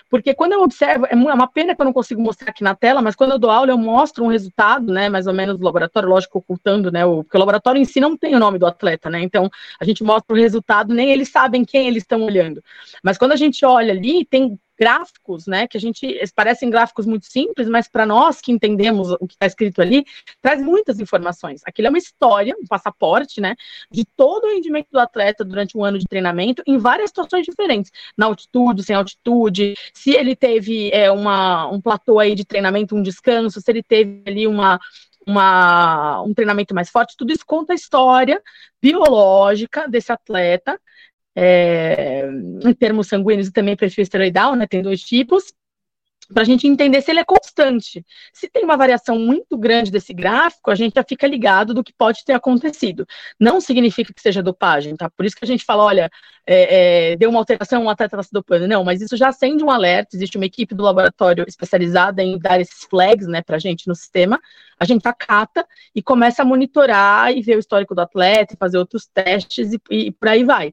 Porque 0.08 0.34
quando 0.34 0.52
eu 0.52 0.62
observo, 0.62 1.06
é, 1.06 1.12
é 1.12 1.14
uma 1.14 1.46
pena 1.46 1.74
que 1.74 1.80
eu 1.80 1.84
não 1.84 1.92
consigo 1.92 2.20
mostrar 2.20 2.50
aqui 2.50 2.64
na 2.64 2.74
tela, 2.74 3.02
mas 3.02 3.14
quando 3.14 3.32
eu 3.32 3.38
dou 3.38 3.50
aula, 3.50 3.70
eu 3.70 3.78
mostro 3.78 4.24
um 4.24 4.28
resultado, 4.28 4.92
né, 4.92 5.08
mais 5.08 5.26
ou 5.26 5.34
menos 5.34 5.58
do 5.58 5.64
laboratório, 5.64 6.08
lógico, 6.08 6.38
ocultando, 6.38 6.90
né, 6.90 7.04
o, 7.04 7.22
porque 7.22 7.36
o 7.36 7.40
laboratório 7.40 7.80
em 7.80 7.84
si 7.84 8.00
não 8.00 8.16
tem 8.16 8.34
o 8.34 8.38
nome 8.38 8.58
do 8.58 8.66
atleta, 8.66 9.08
né, 9.08 9.20
então 9.20 9.48
a 9.80 9.84
gente 9.84 10.02
mostra 10.02 10.34
o 10.34 10.38
resultado, 10.38 10.92
nem 10.92 11.10
eles 11.10 11.28
sabem 11.28 11.64
quem 11.64 11.86
eles 11.86 12.02
estão 12.02 12.22
olhando. 12.22 12.62
Mas 13.02 13.16
quando 13.18 13.32
a 13.32 13.36
gente 13.36 13.64
olha 13.64 13.92
ali, 13.92 14.24
tem 14.24 14.58
gráficos, 14.80 15.46
né, 15.46 15.68
que 15.68 15.76
a 15.76 15.80
gente 15.80 16.18
parecem 16.34 16.70
gráficos 16.70 17.04
muito 17.04 17.26
simples, 17.26 17.68
mas 17.68 17.86
para 17.86 18.06
nós 18.06 18.40
que 18.40 18.50
entendemos 18.50 19.12
o 19.12 19.26
que 19.26 19.34
está 19.34 19.44
escrito 19.44 19.82
ali, 19.82 20.06
traz 20.40 20.62
muitas 20.62 20.98
informações. 20.98 21.60
Aquilo 21.66 21.88
é 21.88 21.90
uma 21.90 21.98
história, 21.98 22.56
um 22.58 22.66
passaporte, 22.66 23.42
né, 23.42 23.54
de 23.90 24.06
todo 24.16 24.44
o 24.44 24.54
rendimento 24.54 24.88
do 24.90 24.98
atleta 24.98 25.44
durante 25.44 25.76
um 25.76 25.84
ano 25.84 25.98
de 25.98 26.06
treinamento 26.06 26.62
em 26.66 26.78
várias 26.78 27.10
situações 27.10 27.44
diferentes, 27.44 27.92
na 28.16 28.24
altitude, 28.24 28.82
sem 28.82 28.96
altitude, 28.96 29.74
se 29.92 30.12
ele 30.12 30.34
teve 30.34 30.90
é, 30.94 31.10
uma, 31.10 31.68
um 31.68 31.78
platô 31.78 32.18
aí 32.18 32.34
de 32.34 32.46
treinamento, 32.46 32.96
um 32.96 33.02
descanso, 33.02 33.60
se 33.60 33.70
ele 33.70 33.82
teve 33.82 34.22
ali 34.26 34.46
uma 34.46 34.80
uma, 35.26 36.22
um 36.22 36.32
treinamento 36.32 36.74
mais 36.74 36.88
forte, 36.88 37.14
tudo 37.16 37.30
isso 37.30 37.44
conta 37.46 37.74
a 37.74 37.76
história 37.76 38.42
biológica 38.82 39.86
desse 39.86 40.10
atleta 40.10 40.80
é, 41.42 42.28
em 42.62 42.74
termos 42.74 43.08
sanguíneos 43.08 43.48
e 43.48 43.52
também 43.52 43.74
perfil 43.74 44.02
esteroidal, 44.02 44.54
né? 44.54 44.66
Tem 44.66 44.82
dois 44.82 45.00
tipos, 45.00 45.44
para 46.32 46.42
a 46.42 46.44
gente 46.44 46.66
entender 46.66 47.00
se 47.00 47.10
ele 47.10 47.20
é 47.20 47.24
constante. 47.24 48.04
Se 48.32 48.48
tem 48.48 48.62
uma 48.62 48.76
variação 48.76 49.18
muito 49.18 49.56
grande 49.56 49.90
desse 49.90 50.12
gráfico, 50.12 50.70
a 50.70 50.74
gente 50.74 50.94
já 50.94 51.02
fica 51.02 51.26
ligado 51.26 51.72
do 51.72 51.82
que 51.82 51.94
pode 51.94 52.24
ter 52.26 52.34
acontecido. 52.34 53.06
Não 53.38 53.58
significa 53.58 54.12
que 54.12 54.20
seja 54.20 54.42
dopagem, 54.42 54.94
tá? 54.96 55.08
Por 55.10 55.24
isso 55.24 55.34
que 55.34 55.44
a 55.44 55.48
gente 55.48 55.64
fala, 55.64 55.82
olha, 55.82 56.10
é, 56.46 57.12
é, 57.12 57.16
deu 57.16 57.30
uma 57.30 57.38
alteração, 57.38 57.84
um 57.84 57.90
atleta 57.90 58.16
está 58.16 58.22
se 58.22 58.32
dopando. 58.32 58.68
Não, 58.68 58.84
mas 58.84 59.00
isso 59.00 59.16
já 59.16 59.28
acende 59.28 59.64
um 59.64 59.70
alerta, 59.70 60.14
existe 60.14 60.36
uma 60.36 60.46
equipe 60.46 60.74
do 60.74 60.84
laboratório 60.84 61.44
especializada 61.48 62.22
em 62.22 62.38
dar 62.38 62.60
esses 62.60 62.84
flags, 62.84 63.26
né, 63.26 63.42
para 63.42 63.56
a 63.56 63.60
gente 63.60 63.88
no 63.88 63.94
sistema, 63.94 64.38
a 64.78 64.84
gente 64.84 65.06
acata 65.08 65.66
e 65.94 66.02
começa 66.02 66.42
a 66.42 66.44
monitorar 66.44 67.32
e 67.32 67.40
ver 67.40 67.56
o 67.56 67.60
histórico 67.60 67.94
do 67.94 68.02
atleta, 68.02 68.56
fazer 68.58 68.78
outros 68.78 69.06
testes 69.06 69.72
e, 69.72 69.80
e 69.90 70.12
por 70.12 70.28
aí 70.28 70.44
vai. 70.44 70.72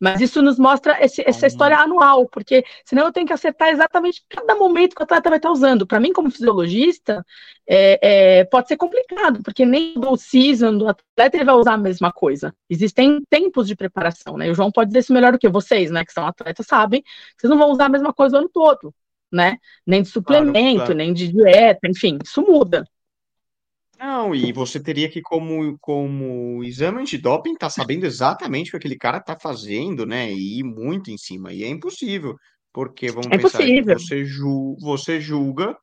Mas 0.00 0.20
isso 0.20 0.42
nos 0.42 0.58
mostra 0.58 1.02
esse, 1.02 1.22
essa 1.26 1.46
história 1.46 1.78
anual, 1.78 2.28
porque 2.28 2.64
senão 2.84 3.06
eu 3.06 3.12
tenho 3.12 3.26
que 3.26 3.32
acertar 3.32 3.68
exatamente 3.68 4.24
cada 4.28 4.54
momento 4.56 4.94
que 4.94 5.00
o 5.00 5.04
atleta 5.04 5.30
vai 5.30 5.38
estar 5.38 5.50
usando. 5.50 5.86
Para 5.86 6.00
mim, 6.00 6.12
como 6.12 6.30
fisiologista, 6.30 7.24
é, 7.66 8.40
é, 8.40 8.44
pode 8.44 8.68
ser 8.68 8.76
complicado, 8.76 9.42
porque 9.42 9.64
nem 9.64 9.94
do 9.94 10.16
season 10.16 10.76
do 10.76 10.88
atleta 10.88 11.36
ele 11.36 11.44
vai 11.44 11.54
usar 11.54 11.74
a 11.74 11.78
mesma 11.78 12.12
coisa. 12.12 12.54
Existem 12.68 13.22
tempos 13.30 13.66
de 13.66 13.76
preparação, 13.76 14.36
né? 14.36 14.48
E 14.48 14.50
o 14.50 14.54
João 14.54 14.70
pode 14.70 14.88
dizer 14.88 15.00
isso 15.00 15.12
melhor 15.12 15.32
do 15.32 15.38
que 15.38 15.48
vocês, 15.48 15.90
né? 15.90 16.04
Que 16.04 16.12
são 16.12 16.26
atletas, 16.26 16.66
sabem, 16.66 17.02
vocês 17.36 17.50
não 17.50 17.58
vão 17.58 17.70
usar 17.70 17.86
a 17.86 17.90
mesma 17.90 18.12
coisa 18.12 18.36
o 18.36 18.38
ano 18.40 18.50
todo, 18.52 18.92
né? 19.32 19.58
Nem 19.86 20.02
de 20.02 20.08
suplemento, 20.08 20.52
claro, 20.52 20.76
claro. 20.76 20.94
nem 20.94 21.14
de 21.14 21.28
dieta, 21.32 21.88
enfim, 21.88 22.18
isso 22.22 22.42
muda. 22.42 22.84
Não, 23.98 24.34
e 24.34 24.52
você 24.52 24.80
teria 24.80 25.08
que, 25.08 25.22
como, 25.22 25.78
como 25.78 26.62
exame 26.64 27.00
antidoping, 27.00 27.52
estar 27.52 27.66
tá 27.66 27.70
sabendo 27.70 28.04
exatamente 28.04 28.68
o 28.68 28.70
que 28.72 28.76
aquele 28.76 28.96
cara 28.96 29.18
está 29.18 29.38
fazendo, 29.38 30.04
né? 30.04 30.32
E 30.32 30.60
ir 30.60 30.64
muito 30.64 31.10
em 31.10 31.18
cima. 31.18 31.52
E 31.52 31.64
é 31.64 31.68
impossível, 31.68 32.36
porque 32.72 33.10
vamos 33.10 33.26
é 33.26 33.38
pensar, 33.38 33.62
impossível. 33.62 33.98
você, 33.98 34.24
ju 34.24 34.76
você 34.80 35.20
julga 35.20 35.76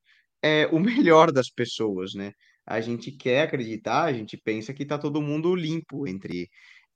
é, 0.43 0.67
o 0.71 0.79
melhor 0.79 1.31
das 1.31 1.49
pessoas, 1.49 2.13
né? 2.13 2.31
A 2.65 2.79
gente 2.81 3.11
quer 3.11 3.43
acreditar, 3.43 4.03
a 4.03 4.13
gente 4.13 4.37
pensa 4.37 4.73
que 4.73 4.83
está 4.83 4.97
todo 4.97 5.21
mundo 5.21 5.55
limpo 5.55 6.07
entre, 6.07 6.49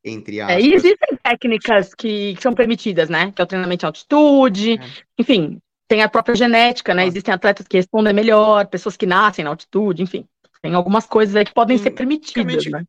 entre 0.04 0.42
aspas. 0.42 0.58
É, 0.58 0.62
e 0.62 0.74
existem 0.74 1.18
técnicas 1.24 1.94
que, 1.94 2.36
que, 2.36 2.42
são 2.42 2.54
permitidas, 2.54 3.10
né? 3.10 3.32
Que 3.32 3.42
é 3.42 3.44
o 3.44 3.48
treinamento 3.48 3.86
em 3.86 3.88
altitude, 3.88 4.74
é. 4.74 4.80
enfim, 5.18 5.60
tem 5.88 6.02
a 6.02 6.10
própria 6.10 6.36
genética, 6.36 6.94
né? 6.94 7.06
Existem 7.06 7.34
atletas 7.34 7.68
que 7.68 7.78
respondem 7.78 8.14
melhor, 8.14 8.68
pessoas 8.68 8.98
que 8.98 9.06
nascem 9.06 9.44
na 9.44 9.52
altitude, 9.52 10.04
enfim. 10.04 10.28
Tem 10.66 10.74
algumas 10.74 11.06
coisas 11.06 11.36
aí 11.36 11.46
que 11.46 11.54
podem 11.54 11.78
ser 11.78 11.92
permitidas, 11.92 12.66
né? 12.66 12.84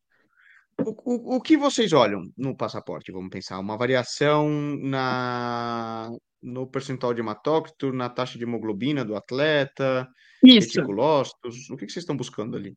O, 0.80 0.90
o, 0.90 1.36
o, 1.36 1.40
que 1.42 1.58
vocês 1.58 1.92
olham 1.92 2.22
no 2.34 2.56
passaporte? 2.56 3.12
Vamos 3.12 3.28
pensar, 3.28 3.58
uma 3.58 3.76
variação 3.76 4.48
na, 4.80 6.08
no 6.42 6.66
percentual 6.66 7.12
de 7.12 7.20
hematócrito, 7.20 7.92
na 7.92 8.08
taxa 8.08 8.38
de 8.38 8.44
hemoglobina 8.44 9.04
do 9.04 9.14
atleta, 9.14 10.08
Isso. 10.42 10.68
reticulócitos, 10.68 11.68
o 11.68 11.76
que, 11.76 11.84
que 11.84 11.92
vocês 11.92 12.02
estão 12.02 12.16
buscando 12.16 12.56
ali? 12.56 12.74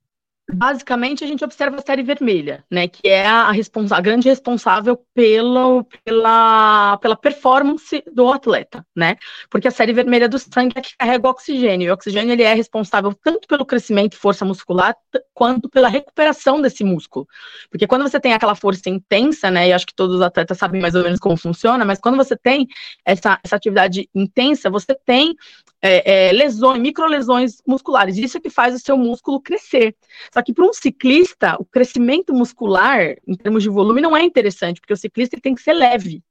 Basicamente 0.53 1.23
a 1.23 1.27
gente 1.27 1.43
observa 1.43 1.77
a 1.77 1.81
série 1.81 2.03
vermelha, 2.03 2.63
né, 2.69 2.87
que 2.87 3.07
é 3.07 3.25
a, 3.25 3.51
responsa 3.51 3.95
a 3.95 4.01
grande 4.01 4.27
responsável 4.27 4.99
pela, 5.13 5.83
pela, 6.03 6.97
pela 6.97 7.15
performance 7.15 8.03
do 8.11 8.31
atleta, 8.31 8.85
né, 8.95 9.15
porque 9.49 9.67
a 9.67 9.71
série 9.71 9.93
vermelha 9.93 10.27
do 10.27 10.39
sangue 10.39 10.73
é 10.75 10.81
que 10.81 10.97
carrega 10.97 11.27
o 11.27 11.31
oxigênio, 11.31 11.87
e 11.87 11.89
o 11.91 11.93
oxigênio 11.93 12.31
ele 12.31 12.43
é 12.43 12.53
responsável 12.53 13.13
tanto 13.23 13.47
pelo 13.47 13.65
crescimento 13.65 14.13
e 14.13 14.17
força 14.17 14.43
muscular, 14.43 14.95
quanto 15.33 15.69
pela 15.69 15.87
recuperação 15.87 16.61
desse 16.61 16.83
músculo, 16.83 17.27
porque 17.69 17.87
quando 17.87 18.03
você 18.03 18.19
tem 18.19 18.33
aquela 18.33 18.55
força 18.55 18.89
intensa, 18.89 19.49
né, 19.51 19.69
e 19.69 19.73
acho 19.73 19.85
que 19.85 19.95
todos 19.95 20.15
os 20.15 20.21
atletas 20.21 20.57
sabem 20.57 20.81
mais 20.81 20.95
ou 20.95 21.03
menos 21.03 21.19
como 21.19 21.37
funciona, 21.37 21.85
mas 21.85 21.99
quando 21.99 22.17
você 22.17 22.35
tem 22.35 22.67
essa, 23.05 23.39
essa 23.43 23.55
atividade 23.55 24.09
intensa, 24.13 24.69
você 24.69 24.95
tem 25.05 25.35
é, 25.81 26.27
é, 26.27 26.31
lesões, 26.31 26.79
microlesões 26.79 27.61
musculares, 27.65 28.17
isso 28.17 28.37
é 28.37 28.41
que 28.41 28.49
faz 28.49 28.75
o 28.75 28.79
seu 28.79 28.97
músculo 28.97 29.41
crescer. 29.41 29.95
Só 30.33 30.41
que 30.41 30.53
para 30.53 30.65
um 30.65 30.73
ciclista, 30.73 31.55
o 31.59 31.65
crescimento 31.65 32.33
muscular, 32.33 33.15
em 33.27 33.35
termos 33.35 33.63
de 33.63 33.69
volume, 33.69 34.01
não 34.01 34.15
é 34.15 34.23
interessante, 34.23 34.81
porque 34.81 34.93
o 34.93 34.97
ciclista 34.97 35.39
tem 35.41 35.55
que 35.55 35.61
ser 35.61 35.73
leve. 35.73 36.21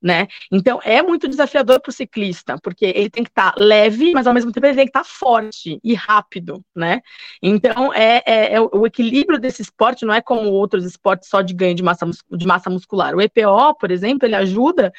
Né? 0.00 0.28
Então 0.52 0.80
é 0.84 1.02
muito 1.02 1.26
desafiador 1.26 1.80
para 1.80 1.90
o 1.90 1.92
ciclista, 1.92 2.56
porque 2.62 2.84
ele 2.84 3.10
tem 3.10 3.24
que 3.24 3.30
estar 3.30 3.50
tá 3.50 3.60
leve, 3.60 4.12
mas 4.12 4.28
ao 4.28 4.32
mesmo 4.32 4.52
tempo 4.52 4.64
ele 4.64 4.76
tem 4.76 4.84
que 4.84 4.90
estar 4.90 5.02
tá 5.02 5.04
forte 5.04 5.80
e 5.82 5.92
rápido, 5.92 6.64
né? 6.72 7.00
Então 7.42 7.92
é, 7.92 8.22
é, 8.24 8.54
é, 8.54 8.60
o 8.60 8.86
equilíbrio 8.86 9.40
desse 9.40 9.60
esporte 9.60 10.06
não 10.06 10.14
é 10.14 10.22
como 10.22 10.52
outros 10.52 10.84
esportes 10.84 11.28
só 11.28 11.42
de 11.42 11.52
ganho 11.52 11.74
de 11.74 11.82
massa, 11.82 12.08
de 12.30 12.46
massa 12.46 12.70
muscular. 12.70 13.12
O 13.12 13.20
EPO, 13.20 13.74
por 13.80 13.90
exemplo, 13.90 14.24
ele 14.24 14.36
ajuda 14.36 14.92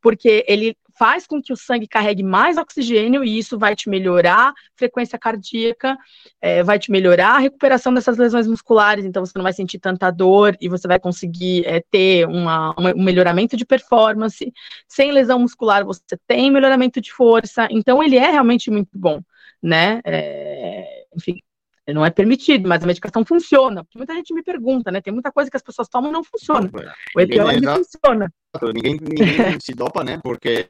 porque 0.00 0.44
ele 0.46 0.76
faz 0.98 1.26
com 1.26 1.42
que 1.42 1.52
o 1.52 1.56
sangue 1.56 1.86
carregue 1.86 2.22
mais 2.22 2.56
oxigênio 2.56 3.22
e 3.22 3.38
isso 3.38 3.58
vai 3.58 3.76
te 3.76 3.88
melhorar 3.88 4.48
a 4.48 4.54
frequência 4.74 5.18
cardíaca, 5.18 5.96
é, 6.40 6.62
vai 6.62 6.78
te 6.78 6.90
melhorar 6.90 7.36
a 7.36 7.38
recuperação 7.38 7.92
dessas 7.92 8.16
lesões 8.16 8.46
musculares, 8.46 9.04
então 9.04 9.24
você 9.24 9.32
não 9.36 9.42
vai 9.42 9.52
sentir 9.52 9.78
tanta 9.78 10.10
dor 10.10 10.56
e 10.60 10.68
você 10.68 10.88
vai 10.88 10.98
conseguir 10.98 11.66
é, 11.66 11.82
ter 11.90 12.26
uma, 12.26 12.74
um 12.78 13.02
melhoramento 13.02 13.56
de 13.56 13.66
performance. 13.66 14.52
Sem 14.88 15.12
lesão 15.12 15.38
muscular, 15.38 15.84
você 15.84 16.00
tem 16.26 16.50
melhoramento 16.50 17.00
de 17.00 17.12
força, 17.12 17.68
então 17.70 18.02
ele 18.02 18.16
é 18.16 18.30
realmente 18.30 18.70
muito 18.70 18.98
bom, 18.98 19.20
né? 19.62 20.00
É, 20.04 21.04
enfim, 21.14 21.40
não 21.94 22.04
é 22.04 22.10
permitido, 22.10 22.68
mas 22.68 22.82
a 22.82 22.86
medicação 22.86 23.24
funciona. 23.24 23.84
Porque 23.84 23.98
muita 23.98 24.14
gente 24.14 24.34
me 24.34 24.42
pergunta, 24.42 24.90
né? 24.90 25.00
Tem 25.00 25.12
muita 25.12 25.30
coisa 25.30 25.50
que 25.50 25.56
as 25.56 25.62
pessoas 25.62 25.88
tomam 25.88 26.10
e 26.10 26.12
não 26.12 26.24
funciona. 26.24 26.70
O 27.14 27.20
EPO 27.20 27.48
é, 27.48 27.76
funciona. 27.76 28.32
Ninguém, 28.74 28.94
ninguém 29.00 29.26
se 29.62 29.72
dopa, 29.72 30.02
né? 30.02 30.18
Porque 30.22 30.68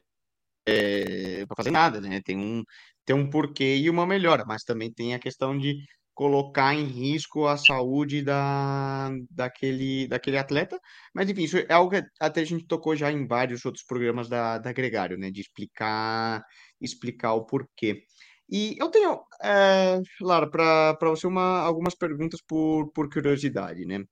é, 0.68 1.46
para 1.46 1.56
fazer 1.56 1.70
nada, 1.70 2.00
né? 2.00 2.20
Tem 2.22 2.36
um, 2.36 2.62
tem 3.04 3.16
um 3.16 3.30
porquê 3.30 3.76
e 3.76 3.88
uma 3.88 4.06
melhora, 4.06 4.44
mas 4.46 4.64
também 4.64 4.92
tem 4.92 5.14
a 5.14 5.18
questão 5.18 5.56
de 5.56 5.76
colocar 6.12 6.74
em 6.74 6.84
risco 6.84 7.46
a 7.46 7.58
saúde 7.58 8.22
da, 8.22 9.10
daquele, 9.30 10.08
daquele 10.08 10.38
atleta. 10.38 10.80
Mas, 11.14 11.28
enfim, 11.28 11.42
isso 11.44 11.58
é 11.58 11.72
algo 11.72 11.90
que 11.90 12.02
até 12.18 12.40
a 12.40 12.44
gente 12.44 12.66
tocou 12.66 12.96
já 12.96 13.12
em 13.12 13.26
vários 13.26 13.64
outros 13.64 13.84
programas 13.84 14.28
da, 14.28 14.58
da 14.58 14.72
Gregário, 14.72 15.18
né? 15.18 15.30
De 15.30 15.42
explicar, 15.42 16.42
explicar 16.80 17.34
o 17.34 17.44
porquê. 17.44 18.02
E 18.48 18.76
eu 18.78 18.88
tenho, 18.90 19.20
é, 19.42 20.00
Lara, 20.20 20.48
para 20.48 21.10
você 21.10 21.26
uma, 21.26 21.60
algumas 21.60 21.94
perguntas 21.94 22.40
por, 22.46 22.90
por 22.92 23.08
curiosidade, 23.10 23.84
né? 23.84 24.04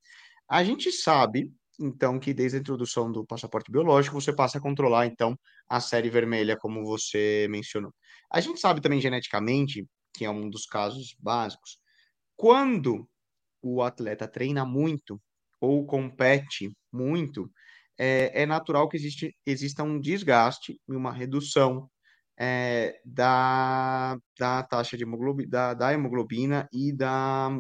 A 0.49 0.65
gente 0.65 0.91
sabe, 0.93 1.53
então, 1.81 2.19
que 2.19 2.35
desde 2.35 2.59
a 2.59 2.61
introdução 2.61 3.11
do 3.11 3.25
passaporte 3.25 3.71
biológico, 3.71 4.21
você 4.21 4.33
passa 4.35 4.59
a 4.59 4.61
controlar, 4.61 5.07
então, 5.07 5.39
a 5.69 5.81
série 5.81 6.11
vermelha, 6.11 6.57
como 6.57 6.85
você 6.85 7.47
mencionou. 7.49 7.93
A 8.31 8.41
gente 8.41 8.61
sabe 8.61 8.81
também 8.81 9.01
geneticamente, 9.01 9.87
que 10.13 10.25
é 10.25 10.31
um 10.31 10.51
dos 10.51 10.67
casos 10.67 11.15
básicos, 11.19 11.79
quando 12.37 13.09
o 13.63 13.83
atleta 13.83 14.29
treina 14.29 14.65
muito 14.65 15.21
ou 15.61 15.87
compete 15.87 16.77
muito, 16.93 17.51
é, 17.99 18.43
é 18.43 18.47
natural 18.47 18.89
que 18.89 18.97
existe, 18.97 19.35
exista 19.47 19.83
um 19.83 19.99
desgaste 20.01 20.79
e 20.89 20.95
uma 20.95 21.13
redução 21.13 21.89
é, 22.39 23.01
da, 23.05 24.19
da 24.39 24.63
taxa 24.65 24.97
de 24.97 25.05
hemoglobina, 25.05 25.49
da, 25.49 25.75
da 25.75 25.93
hemoglobina 25.93 26.69
e, 26.73 26.93
da, 26.93 27.51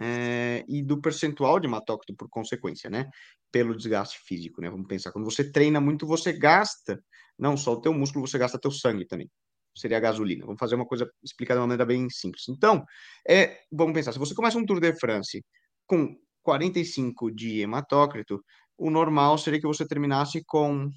é, 0.00 0.64
e 0.68 0.82
do 0.82 1.00
percentual 1.00 1.60
de 1.60 1.66
hematócrito 1.66 2.14
por 2.16 2.28
consequência, 2.28 2.90
né? 2.90 3.08
Pelo 3.52 3.76
desgaste 3.76 4.18
físico, 4.24 4.60
né? 4.60 4.70
Vamos 4.70 4.86
pensar, 4.86 5.12
quando 5.12 5.24
você 5.24 5.50
treina 5.50 5.80
muito, 5.80 6.06
você 6.06 6.32
gasta 6.32 7.02
não 7.38 7.56
só 7.56 7.74
o 7.74 7.80
teu 7.80 7.92
músculo, 7.92 8.26
você 8.26 8.38
gasta 8.38 8.58
teu 8.58 8.70
sangue 8.70 9.06
também. 9.06 9.30
Seria 9.74 9.98
a 9.98 10.00
gasolina. 10.00 10.44
Vamos 10.46 10.58
fazer 10.58 10.74
uma 10.74 10.86
coisa 10.86 11.08
explicada 11.22 11.58
de 11.58 11.62
uma 11.62 11.66
maneira 11.68 11.84
bem 11.84 12.08
simples. 12.10 12.48
Então, 12.48 12.84
é, 13.28 13.60
vamos 13.70 13.92
pensar, 13.94 14.12
se 14.12 14.18
você 14.18 14.34
começa 14.34 14.58
um 14.58 14.64
Tour 14.64 14.80
de 14.80 14.94
France 14.98 15.44
com 15.86 16.16
45 16.42 17.30
de 17.30 17.60
hematócrito, 17.60 18.42
o 18.78 18.90
normal 18.90 19.36
seria 19.38 19.60
que 19.60 19.66
você 19.66 19.86
terminasse 19.86 20.42
com 20.46 20.90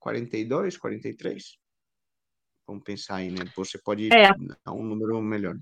42, 0.00 0.76
43? 0.76 1.63
Vamos 2.66 2.82
pensar 2.82 3.16
aí, 3.16 3.30
né? 3.30 3.44
Você 3.56 3.78
pode 3.78 4.12
é. 4.12 4.32
dar 4.64 4.72
um 4.72 4.82
número 4.82 5.20
melhor. 5.20 5.56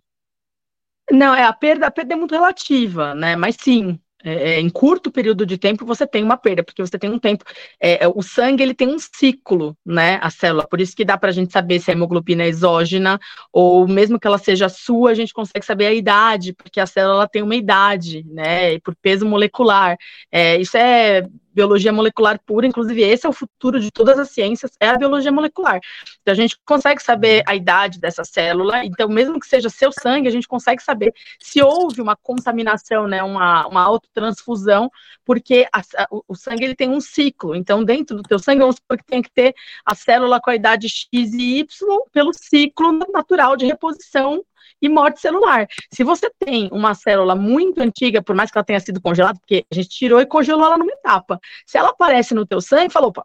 Não, 1.10 1.34
é 1.34 1.44
a 1.44 1.52
perda, 1.52 1.86
a 1.86 1.90
perda 1.90 2.14
é 2.14 2.16
muito 2.16 2.32
relativa, 2.32 3.14
né? 3.14 3.34
Mas 3.34 3.56
sim, 3.56 3.98
é, 4.24 4.54
é, 4.54 4.60
em 4.60 4.70
curto 4.70 5.10
período 5.10 5.44
de 5.44 5.58
tempo 5.58 5.84
você 5.84 6.06
tem 6.06 6.22
uma 6.22 6.36
perda, 6.36 6.62
porque 6.62 6.80
você 6.80 6.98
tem 6.98 7.10
um 7.10 7.18
tempo. 7.18 7.44
É, 7.80 8.04
é 8.04 8.08
o 8.08 8.22
sangue 8.22 8.62
ele 8.62 8.74
tem 8.74 8.88
um 8.88 8.98
ciclo, 8.98 9.76
né? 9.84 10.18
A 10.22 10.30
célula, 10.30 10.66
por 10.66 10.80
isso 10.80 10.94
que 10.94 11.04
dá 11.04 11.18
para 11.18 11.30
a 11.30 11.32
gente 11.32 11.52
saber 11.52 11.80
se 11.80 11.90
a 11.90 11.94
hemoglobina 11.94 12.44
é 12.44 12.48
exógena 12.48 13.18
ou 13.52 13.86
mesmo 13.88 14.18
que 14.20 14.26
ela 14.26 14.38
seja 14.38 14.68
sua, 14.68 15.10
a 15.10 15.14
gente 15.14 15.32
consegue 15.34 15.66
saber 15.66 15.86
a 15.86 15.92
idade, 15.92 16.52
porque 16.52 16.80
a 16.80 16.86
célula 16.86 17.28
tem 17.28 17.42
uma 17.42 17.56
idade, 17.56 18.24
né? 18.28 18.78
Por 18.80 18.94
peso 18.94 19.26
molecular. 19.26 19.96
É, 20.30 20.56
isso 20.60 20.76
é 20.76 21.26
biologia 21.54 21.92
molecular 21.92 22.40
pura, 22.44 22.66
inclusive 22.66 23.02
esse 23.02 23.26
é 23.26 23.28
o 23.28 23.32
futuro 23.32 23.80
de 23.80 23.90
todas 23.90 24.18
as 24.18 24.30
ciências, 24.30 24.70
é 24.80 24.88
a 24.88 24.96
biologia 24.96 25.32
molecular. 25.32 25.80
Então 26.20 26.32
a 26.32 26.36
gente 26.36 26.56
consegue 26.64 27.02
saber 27.02 27.42
a 27.46 27.54
idade 27.54 28.00
dessa 28.00 28.24
célula, 28.24 28.84
então 28.84 29.08
mesmo 29.08 29.38
que 29.38 29.46
seja 29.46 29.68
seu 29.68 29.90
sangue, 29.92 30.28
a 30.28 30.30
gente 30.30 30.48
consegue 30.48 30.82
saber 30.82 31.12
se 31.40 31.62
houve 31.62 32.00
uma 32.00 32.16
contaminação, 32.16 33.06
né, 33.06 33.22
uma, 33.22 33.66
uma 33.66 33.82
autotransfusão, 33.82 34.90
porque 35.24 35.66
a, 35.72 35.80
a, 35.80 36.08
o 36.26 36.34
sangue 36.34 36.64
ele 36.64 36.74
tem 36.74 36.88
um 36.88 37.00
ciclo, 37.00 37.54
então 37.54 37.84
dentro 37.84 38.16
do 38.16 38.22
teu 38.22 38.38
sangue, 38.38 38.60
vamos 38.60 38.76
supor 38.76 38.98
que 38.98 39.04
tem 39.04 39.22
que 39.22 39.30
ter 39.30 39.54
a 39.84 39.94
célula 39.94 40.40
com 40.40 40.50
a 40.50 40.56
idade 40.56 40.88
X 40.88 41.08
e 41.12 41.58
Y 41.60 41.66
pelo 42.12 42.32
ciclo 42.32 42.92
natural 43.12 43.56
de 43.56 43.66
reposição 43.66 44.42
e 44.82 44.88
morte 44.88 45.20
celular. 45.20 45.68
Se 45.92 46.02
você 46.02 46.28
tem 46.38 46.68
uma 46.72 46.92
célula 46.92 47.36
muito 47.36 47.80
antiga, 47.80 48.20
por 48.20 48.34
mais 48.34 48.50
que 48.50 48.58
ela 48.58 48.64
tenha 48.64 48.80
sido 48.80 49.00
congelada, 49.00 49.38
porque 49.38 49.64
a 49.70 49.74
gente 49.74 49.88
tirou 49.88 50.20
e 50.20 50.26
congelou 50.26 50.66
ela 50.66 50.76
numa 50.76 50.92
etapa, 50.92 51.38
se 51.64 51.78
ela 51.78 51.90
aparece 51.90 52.34
no 52.34 52.44
teu 52.44 52.60
sangue, 52.60 52.92
falou, 52.92 53.10
opa, 53.10 53.24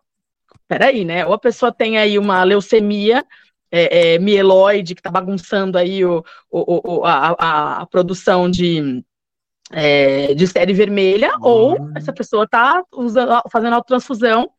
peraí, 0.68 1.04
né? 1.04 1.26
Ou 1.26 1.34
a 1.34 1.40
pessoa 1.40 1.72
tem 1.72 1.98
aí 1.98 2.20
uma 2.20 2.44
leucemia 2.44 3.26
é, 3.72 4.14
é, 4.14 4.20
mieloide 4.20 4.94
que 4.94 5.00
está 5.00 5.10
bagunçando 5.10 5.78
aí 5.78 6.06
o, 6.06 6.24
o, 6.50 7.00
o 7.00 7.06
a, 7.06 7.82
a, 7.82 7.86
produção 7.88 8.50
de, 8.50 9.04
é, 9.72 10.34
de 10.36 10.48
série 10.48 10.74
vermelha, 10.74 11.32
uhum. 11.38 11.44
ou 11.44 11.90
essa 11.96 12.14
pessoa 12.14 12.44
está 12.44 12.84
fazendo 13.52 13.74
autotransfusão 13.74 14.50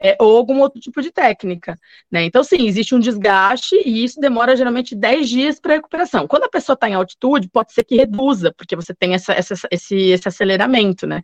é, 0.00 0.16
ou 0.20 0.36
algum 0.36 0.60
outro 0.60 0.80
tipo 0.80 1.02
de 1.02 1.10
técnica. 1.10 1.78
Né? 2.10 2.24
Então, 2.24 2.44
sim, 2.44 2.66
existe 2.66 2.94
um 2.94 3.00
desgaste 3.00 3.74
e 3.84 4.04
isso 4.04 4.20
demora 4.20 4.56
geralmente 4.56 4.94
10 4.94 5.28
dias 5.28 5.60
para 5.60 5.74
recuperação. 5.74 6.26
Quando 6.26 6.44
a 6.44 6.48
pessoa 6.48 6.74
está 6.74 6.88
em 6.88 6.94
altitude, 6.94 7.48
pode 7.48 7.72
ser 7.72 7.84
que 7.84 7.96
reduza, 7.96 8.52
porque 8.56 8.76
você 8.76 8.94
tem 8.94 9.14
essa, 9.14 9.32
essa, 9.32 9.54
esse, 9.70 9.96
esse 9.96 10.28
aceleramento, 10.28 11.06
né? 11.06 11.22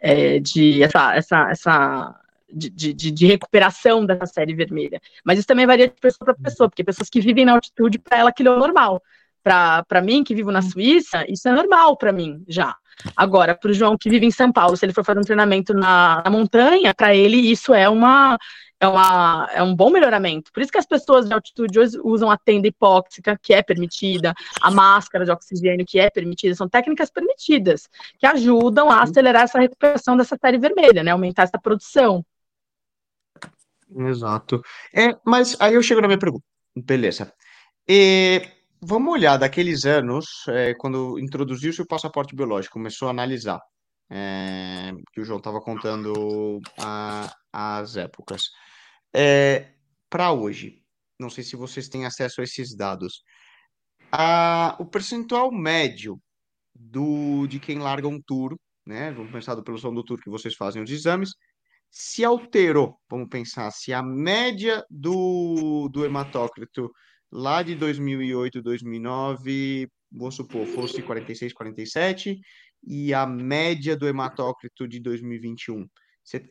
É, 0.00 0.38
de 0.38 0.82
essa, 0.82 1.14
essa, 1.14 1.50
essa 1.50 2.20
de, 2.52 2.70
de, 2.70 3.10
de, 3.10 3.26
recuperação 3.26 4.04
dessa 4.04 4.26
série 4.26 4.54
vermelha. 4.54 5.00
Mas 5.24 5.38
isso 5.38 5.48
também 5.48 5.66
varia 5.66 5.88
de 5.88 5.94
pessoa 5.94 6.24
para 6.24 6.34
pessoa, 6.34 6.68
porque 6.68 6.84
pessoas 6.84 7.08
que 7.08 7.20
vivem 7.20 7.44
na 7.44 7.52
altitude, 7.52 7.98
para 7.98 8.18
ela 8.18 8.30
aquilo 8.30 8.50
é 8.50 8.58
normal. 8.58 9.02
Para 9.42 10.02
mim, 10.02 10.22
que 10.22 10.34
vivo 10.34 10.50
na 10.50 10.62
Suíça, 10.62 11.24
isso 11.28 11.48
é 11.48 11.52
normal 11.52 11.96
para 11.96 12.12
mim 12.12 12.42
já. 12.48 12.74
Agora, 13.16 13.54
para 13.54 13.70
o 13.70 13.74
João 13.74 13.96
que 13.96 14.10
vive 14.10 14.26
em 14.26 14.30
São 14.30 14.52
Paulo, 14.52 14.76
se 14.76 14.84
ele 14.84 14.92
for 14.92 15.04
fazer 15.04 15.20
um 15.20 15.24
treinamento 15.24 15.72
na, 15.72 16.22
na 16.24 16.30
montanha, 16.30 16.94
para 16.94 17.14
ele 17.14 17.36
isso 17.36 17.72
é 17.72 17.88
uma 17.88 18.36
é, 18.80 18.88
uma, 18.88 19.48
é 19.52 19.62
um 19.62 19.74
bom 19.74 19.90
melhoramento. 19.90 20.50
Por 20.52 20.62
isso 20.62 20.72
que 20.72 20.78
as 20.78 20.86
pessoas 20.86 21.26
de 21.26 21.34
altitude 21.34 21.78
hoje 21.78 21.98
usam 22.02 22.30
a 22.30 22.38
tenda 22.38 22.66
hipóxica, 22.66 23.38
que 23.40 23.52
é 23.52 23.62
permitida, 23.62 24.34
a 24.60 24.70
máscara 24.70 25.24
de 25.24 25.30
oxigênio, 25.30 25.84
que 25.86 26.00
é 26.00 26.08
permitida, 26.08 26.54
são 26.54 26.68
técnicas 26.68 27.10
permitidas, 27.10 27.88
que 28.18 28.26
ajudam 28.26 28.90
a 28.90 29.02
acelerar 29.02 29.42
essa 29.42 29.58
recuperação 29.58 30.16
dessa 30.16 30.36
série 30.40 30.58
vermelha, 30.58 31.02
né? 31.02 31.10
Aumentar 31.10 31.42
essa 31.42 31.58
produção. 31.58 32.24
Exato. 33.94 34.62
É, 34.94 35.16
mas 35.24 35.56
aí 35.60 35.74
eu 35.74 35.82
chego 35.82 36.00
na 36.00 36.06
minha 36.06 36.18
pergunta. 36.18 36.44
Beleza. 36.74 37.32
Vamos 38.82 39.12
olhar 39.12 39.36
daqueles 39.36 39.84
anos, 39.84 40.26
é, 40.48 40.74
quando 40.74 41.18
introduziu-se 41.18 41.82
o 41.82 41.86
passaporte 41.86 42.34
biológico, 42.34 42.72
começou 42.72 43.08
a 43.08 43.10
analisar, 43.10 43.60
é, 44.10 44.92
que 45.12 45.20
o 45.20 45.24
João 45.24 45.38
estava 45.38 45.60
contando 45.60 46.60
a, 46.78 47.30
as 47.52 47.96
épocas. 47.98 48.44
É, 49.14 49.74
Para 50.08 50.32
hoje, 50.32 50.82
não 51.18 51.28
sei 51.28 51.44
se 51.44 51.56
vocês 51.56 51.88
têm 51.90 52.06
acesso 52.06 52.40
a 52.40 52.44
esses 52.44 52.74
dados, 52.74 53.22
a, 54.10 54.76
o 54.80 54.86
percentual 54.86 55.52
médio 55.52 56.18
do, 56.74 57.46
de 57.48 57.60
quem 57.60 57.78
larga 57.78 58.08
um 58.08 58.20
tour, 58.26 58.56
né? 58.86 59.12
Vamos 59.12 59.30
pensar 59.30 59.54
do 59.54 59.62
pelotão 59.62 59.92
do 59.92 60.02
tour 60.02 60.18
que 60.22 60.30
vocês 60.30 60.54
fazem 60.54 60.82
os 60.82 60.90
exames, 60.90 61.32
se 61.90 62.24
alterou. 62.24 62.98
Vamos 63.10 63.28
pensar 63.28 63.70
se 63.72 63.92
a 63.92 64.02
média 64.02 64.82
do, 64.88 65.88
do 65.92 66.02
hematócrito 66.04 66.90
lá 67.30 67.62
de 67.62 67.74
2008, 67.74 68.62
2009, 68.62 69.88
vamos 70.10 70.34
supor, 70.34 70.66
fosse 70.66 71.02
46, 71.02 71.52
47, 71.52 72.40
e 72.84 73.14
a 73.14 73.26
média 73.26 73.96
do 73.96 74.08
hematócrito 74.08 74.88
de 74.88 75.00
2021. 75.00 75.86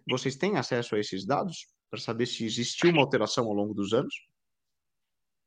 Vocês 0.10 0.36
têm 0.36 0.58
acesso 0.58 0.96
a 0.96 1.00
esses 1.00 1.26
dados 1.26 1.68
para 1.90 2.00
saber 2.00 2.26
se 2.26 2.46
existiu 2.46 2.92
uma 2.92 3.02
alteração 3.02 3.46
ao 3.46 3.54
longo 3.54 3.74
dos 3.74 3.94
anos? 3.94 4.14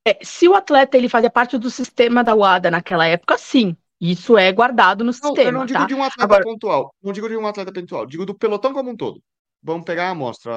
É, 0.06 0.18
se 0.22 0.48
o 0.48 0.54
atleta 0.54 0.96
ele 0.96 1.08
fazia 1.08 1.30
parte 1.30 1.56
do 1.56 1.70
sistema 1.70 2.24
da 2.24 2.34
UADA 2.34 2.70
naquela 2.70 3.06
época, 3.06 3.38
sim. 3.38 3.76
Isso 4.00 4.36
é 4.36 4.50
guardado 4.50 5.04
no 5.04 5.12
sistema. 5.12 5.48
Eu 5.48 5.52
não 5.52 5.64
digo 5.64 5.78
tá? 5.78 5.86
de 5.86 5.94
um 5.94 6.02
atleta 6.02 6.24
Agora... 6.24 6.42
pontual. 6.42 6.92
Não 7.00 7.12
digo 7.12 7.28
de 7.28 7.36
um 7.36 7.46
atleta 7.46 7.72
pontual. 7.72 8.04
Digo 8.04 8.26
do 8.26 8.34
pelotão 8.34 8.72
como 8.72 8.90
um 8.90 8.96
todo. 8.96 9.22
Vamos 9.62 9.84
pegar 9.84 10.08
a 10.08 10.10
amostra. 10.10 10.52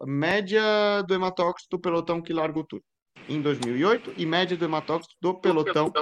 A 0.00 0.06
média 0.06 0.62
do 1.02 1.12
hematócrito 1.12 1.68
do 1.68 1.80
pelotão 1.80 2.22
que 2.22 2.32
larga 2.32 2.60
o 2.60 2.64
tour 2.64 2.80
em 3.28 3.40
2008 3.40 4.14
e 4.16 4.26
média 4.26 4.56
do 4.56 4.64
hematócrito 4.64 5.14
do 5.20 5.34
pelotão 5.34 5.92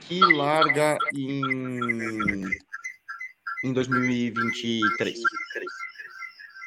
que 0.00 0.20
larga 0.20 0.96
em, 1.14 1.42
em 3.64 3.72
2023. 3.72 5.18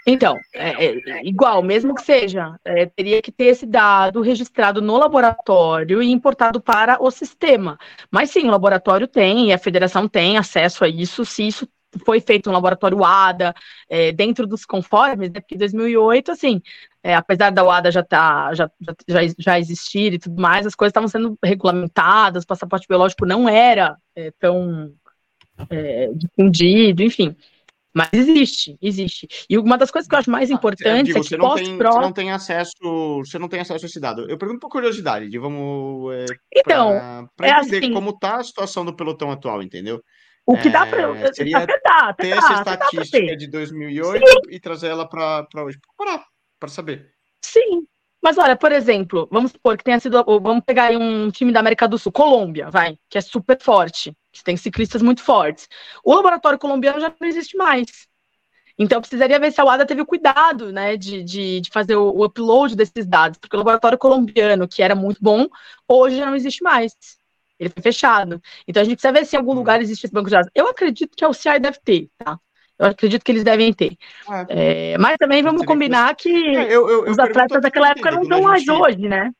Então, 0.08 0.38
é, 0.54 0.86
é, 0.86 1.26
igual, 1.26 1.64
mesmo 1.64 1.96
que 1.96 2.04
seja, 2.04 2.60
é, 2.64 2.86
teria 2.86 3.22
que 3.24 3.32
ter 3.32 3.46
esse 3.46 3.66
dado 3.66 4.22
registrado 4.22 4.80
no 4.80 4.98
laboratório 4.98 6.02
e 6.04 6.12
importado 6.12 6.62
para 6.62 7.02
o 7.02 7.10
sistema. 7.10 7.80
Mas 8.12 8.30
sim, 8.30 8.48
o 8.48 8.52
laboratório 8.52 9.08
tem 9.08 9.48
e 9.48 9.54
a 9.54 9.58
federação 9.58 10.08
tem 10.08 10.38
acesso 10.38 10.84
a 10.84 10.88
isso, 10.88 11.26
se 11.26 11.48
isso 11.48 11.68
foi 12.04 12.20
feito 12.20 12.50
um 12.50 12.54
laboratório 12.54 13.04
ADA 13.04 13.54
é, 13.90 14.12
dentro 14.12 14.48
dos 14.48 14.66
conformes, 14.66 15.32
né? 15.32 15.40
Porque 15.40 15.56
em 15.56 15.58
2008, 15.58 16.32
assim, 16.32 16.62
é, 17.04 17.16
apesar 17.16 17.52
da 17.52 17.64
UADA 17.64 17.92
já, 17.92 18.04
tá, 18.04 18.54
já, 18.54 18.70
já, 19.08 19.20
já 19.38 19.60
existir 19.60 20.14
e 20.14 20.20
tudo 20.20 20.42
mais, 20.42 20.66
as 20.66 20.76
coisas 20.76 20.90
estavam 20.90 21.08
sendo 21.08 21.38
regulamentadas, 21.44 22.44
o 22.44 22.48
passaporte 22.48 22.88
biológico 22.88 23.26
não 23.26 23.48
era 23.48 23.96
é, 24.16 24.32
tão 24.40 24.92
é, 25.70 26.10
difundido, 26.14 27.04
enfim. 27.04 27.36
Mas 27.96 28.10
existe, 28.12 28.78
existe. 28.82 29.26
E 29.50 29.58
uma 29.58 29.78
das 29.78 29.90
coisas 29.90 30.06
que 30.06 30.14
eu 30.14 30.20
acho 30.20 30.30
mais 30.30 30.52
importante 30.52 31.12
é, 31.12 31.14
digo, 31.14 31.20
é 31.20 31.22
que 31.22 31.38
pós-pró... 31.38 31.94
Você 31.94 32.00
não 32.02 32.12
tem 32.12 32.30
acesso, 32.30 32.74
você 33.24 33.40
não 33.40 33.48
tem 33.48 33.62
acesso 33.62 33.86
a 33.86 33.88
esse 33.88 34.02
dado. 34.02 34.30
Eu 34.30 34.38
pergunto 34.38 34.60
por 34.60 34.70
curiosidade, 34.70 35.30
de 35.30 35.40
vamos... 35.40 36.14
É, 36.14 36.26
então, 36.54 37.30
para 37.38 37.48
é 37.48 37.52
entender 37.52 37.78
assim, 37.78 37.94
como 37.94 38.10
está 38.10 38.36
a 38.36 38.44
situação 38.44 38.84
do 38.84 38.94
pelotão 38.94 39.32
atual, 39.32 39.64
entendeu? 39.64 40.04
O 40.46 40.58
que 40.58 40.70
dá 40.70 40.86
para... 40.86 41.02
É, 41.18 41.34
seria 41.34 41.58
até 41.58 41.80
dá, 41.84 42.10
até 42.10 42.24
ter 42.24 42.30
dá, 42.30 42.38
essa 42.38 42.54
estatística 42.54 43.36
de 43.36 43.48
2008 43.48 44.28
Sim. 44.28 44.36
e 44.50 44.60
trazer 44.60 44.88
ela 44.90 45.08
para 45.08 45.48
hoje. 45.64 45.80
Para 46.60 46.70
saber. 46.70 47.12
Sim, 47.44 47.88
mas 48.26 48.40
olha, 48.40 48.56
por 48.56 48.72
exemplo, 48.72 49.28
vamos 49.32 49.52
supor 49.52 49.78
que 49.78 49.84
tenha 49.84 50.00
sido. 50.00 50.24
Vamos 50.24 50.64
pegar 50.66 50.86
aí 50.86 50.98
um 50.98 51.30
time 51.30 51.52
da 51.52 51.60
América 51.60 51.88
do 51.88 51.96
Sul, 51.98 52.12
Colômbia, 52.12 52.72
vai, 52.72 52.98
que 53.08 53.20
é 53.20 53.22
super 53.22 53.56
forte, 53.62 54.18
que 54.32 54.44
tem 54.44 54.58
ciclistas 54.58 55.04
muito 55.04 55.22
fortes. 55.22 55.68
O 56.04 56.14
laboratório 56.16 56.58
colombiano 56.58 57.00
já 57.00 57.14
não 57.22 57.28
existe 57.28 57.56
mais. 57.56 58.08
Então, 58.80 59.00
precisaria 59.00 59.40
ver 59.40 59.52
se 59.52 59.62
a 59.62 59.64
UADA 59.64 59.86
teve 59.86 60.02
o 60.02 60.06
cuidado 60.08 60.72
né, 60.72 60.98
de, 60.98 61.24
de, 61.24 61.62
de 61.62 61.70
fazer 61.72 61.96
o, 61.96 62.10
o, 62.10 62.26
upload 62.26 62.76
desses 62.76 63.06
dados, 63.06 63.38
porque 63.38 63.56
o 63.56 63.60
laboratório 63.60 63.98
colombiano, 63.98 64.68
que 64.68 64.82
era 64.82 64.96
muito 64.96 65.20
bom, 65.22 65.48
hoje 65.88 66.18
já 66.18 66.26
não 66.26 66.36
existe 66.36 66.64
mais. 66.64 66.94
Ele 67.60 67.70
foi 67.70 67.82
fechado. 67.82 68.42
Então, 68.68 68.82
a 68.82 68.84
gente 68.84 68.96
precisa 68.96 69.14
ver 69.14 69.26
se 69.26 69.36
em 69.36 69.40
algum 69.40 69.54
lugar 69.54 69.82
existe 69.82 70.06
esse 70.06 70.14
banco 70.14 70.30
de 70.30 70.36
dados. 70.36 70.52
Eu 70.54 70.68
acredito 70.68 71.16
que 71.16 71.24
a 71.24 71.30
UCI 71.30 71.60
deve 71.60 71.80
ter, 71.84 72.10
tá? 72.18 72.38
Eu 72.78 72.88
acredito 72.88 73.24
que 73.24 73.32
eles 73.32 73.44
devem 73.44 73.72
ter. 73.74 73.98
É, 74.50 74.92
é 74.92 74.98
mas 74.98 75.16
também 75.18 75.42
vamos 75.42 75.66
combinar 75.66 76.14
que, 76.16 76.30
é, 76.30 76.66
eu, 76.66 76.90
eu, 76.90 77.10
os 77.10 77.18
atletas 77.18 77.62
daquela 77.62 77.92
época 77.92 78.12
não 78.12 78.24
estão 78.24 78.42
mais 78.42 78.68
hoje, 78.68 79.08
né? 79.08 79.32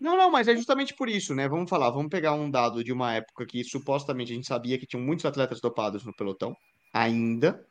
Não, 0.00 0.16
não, 0.16 0.30
mas 0.30 0.48
é 0.48 0.56
justamente 0.56 0.94
por 0.94 1.08
isso, 1.08 1.34
né? 1.34 1.48
Vamos 1.48 1.70
falar, 1.70 1.90
vamos 1.90 2.10
pegar 2.10 2.34
um 2.34 2.50
dado 2.50 2.82
de 2.82 2.92
uma 2.92 3.14
época 3.14 3.46
que 3.46 3.62
supostamente 3.62 4.32
a 4.32 4.34
gente 4.34 4.46
sabia 4.46 4.78
que 4.78 4.86
tinham 4.86 5.02
muitos 5.02 5.24
atletas 5.24 5.60
dopados 5.60 6.04
no 6.04 6.14
pelotão, 6.14 6.54
ainda, 6.92 7.64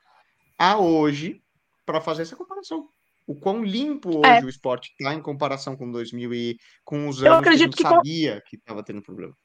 a 0.57 0.77
hoje, 0.77 1.41
para 1.85 2.01
fazer 2.01 2.23
essa 2.23 2.35
comparação. 2.35 2.87
O 3.25 3.35
quão 3.35 3.63
limpo 3.63 4.21
é. 4.25 4.33
hoje 4.33 4.41
é. 4.41 4.45
o 4.45 4.49
esporte 4.49 4.93
está 4.99 5.13
em 5.13 5.21
comparação 5.21 5.75
com 5.75 5.89
2000 5.89 6.33
e 6.33 6.57
com 6.83 7.07
os 7.07 7.23
anos 7.23 7.41
que 7.41 7.49
a 7.49 7.55
gente 7.55 7.75
que 7.75 7.83
sabia 7.83 8.41
que 8.47 8.55
estava 8.57 8.83
tendo 8.83 9.01
problema. 9.01 9.35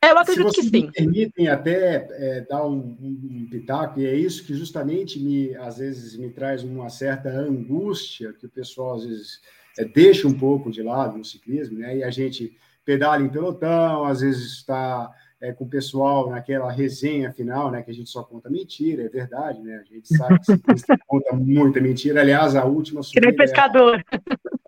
É, 0.00 0.12
eu 0.12 0.18
acredito 0.18 0.52
que 0.52 0.62
sim. 0.62 0.70
Me 0.70 0.92
permitem 0.92 1.48
até 1.48 2.06
é, 2.10 2.40
dar 2.48 2.64
um, 2.64 2.96
um, 3.00 3.20
um, 3.30 3.48
pitaco, 3.50 3.98
e 4.00 4.06
é 4.06 4.14
isso 4.14 4.44
que 4.46 4.54
justamente 4.54 5.18
me, 5.18 5.54
às 5.56 5.78
vezes, 5.78 6.16
me 6.16 6.30
traz 6.30 6.62
uma 6.62 6.88
certa 6.88 7.28
angústia, 7.28 8.32
que 8.32 8.46
o 8.46 8.50
pessoal, 8.50 8.94
às 8.94 9.04
vezes, 9.04 9.40
é, 9.76 9.84
deixa 9.84 10.28
um 10.28 10.38
pouco 10.38 10.70
de 10.70 10.82
lado 10.82 11.18
no 11.18 11.24
ciclismo, 11.24 11.78
né? 11.78 11.98
E 11.98 12.04
a 12.04 12.10
gente 12.10 12.56
pedala 12.84 13.22
em 13.22 13.28
pelotão, 13.28 14.04
às 14.04 14.20
vezes 14.20 14.52
está 14.52 15.10
é, 15.40 15.52
com 15.52 15.64
o 15.64 15.68
pessoal 15.68 16.28
naquela 16.28 16.70
resenha 16.70 17.32
final, 17.32 17.70
né? 17.70 17.82
Que 17.82 17.90
a 17.90 17.94
gente 17.94 18.10
só 18.10 18.22
conta 18.22 18.50
mentira, 18.50 19.04
é 19.04 19.08
verdade, 19.08 19.60
né? 19.62 19.76
A 19.76 19.84
gente 19.84 20.08
sabe 20.08 20.38
que 20.40 20.52
conta 21.06 21.32
muita 21.34 21.80
mentira. 21.80 22.20
Aliás, 22.20 22.56
a 22.56 22.64
última 22.64 23.02
subida... 23.02 23.20
Que 23.20 23.26
nem 23.26 23.36
pescador. 23.36 24.04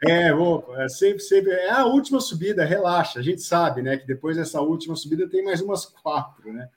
É, 0.06 0.32
opa, 0.32 0.82
é 0.82 0.88
sempre, 0.88 1.20
sempre. 1.20 1.50
É 1.52 1.70
a 1.70 1.84
última 1.86 2.20
subida, 2.20 2.64
relaxa. 2.64 3.18
A 3.18 3.22
gente 3.22 3.42
sabe, 3.42 3.82
né? 3.82 3.96
Que 3.96 4.06
depois 4.06 4.36
dessa 4.36 4.60
última 4.60 4.94
subida 4.94 5.28
tem 5.28 5.42
mais 5.42 5.60
umas 5.60 5.86
quatro, 5.86 6.52
né? 6.52 6.68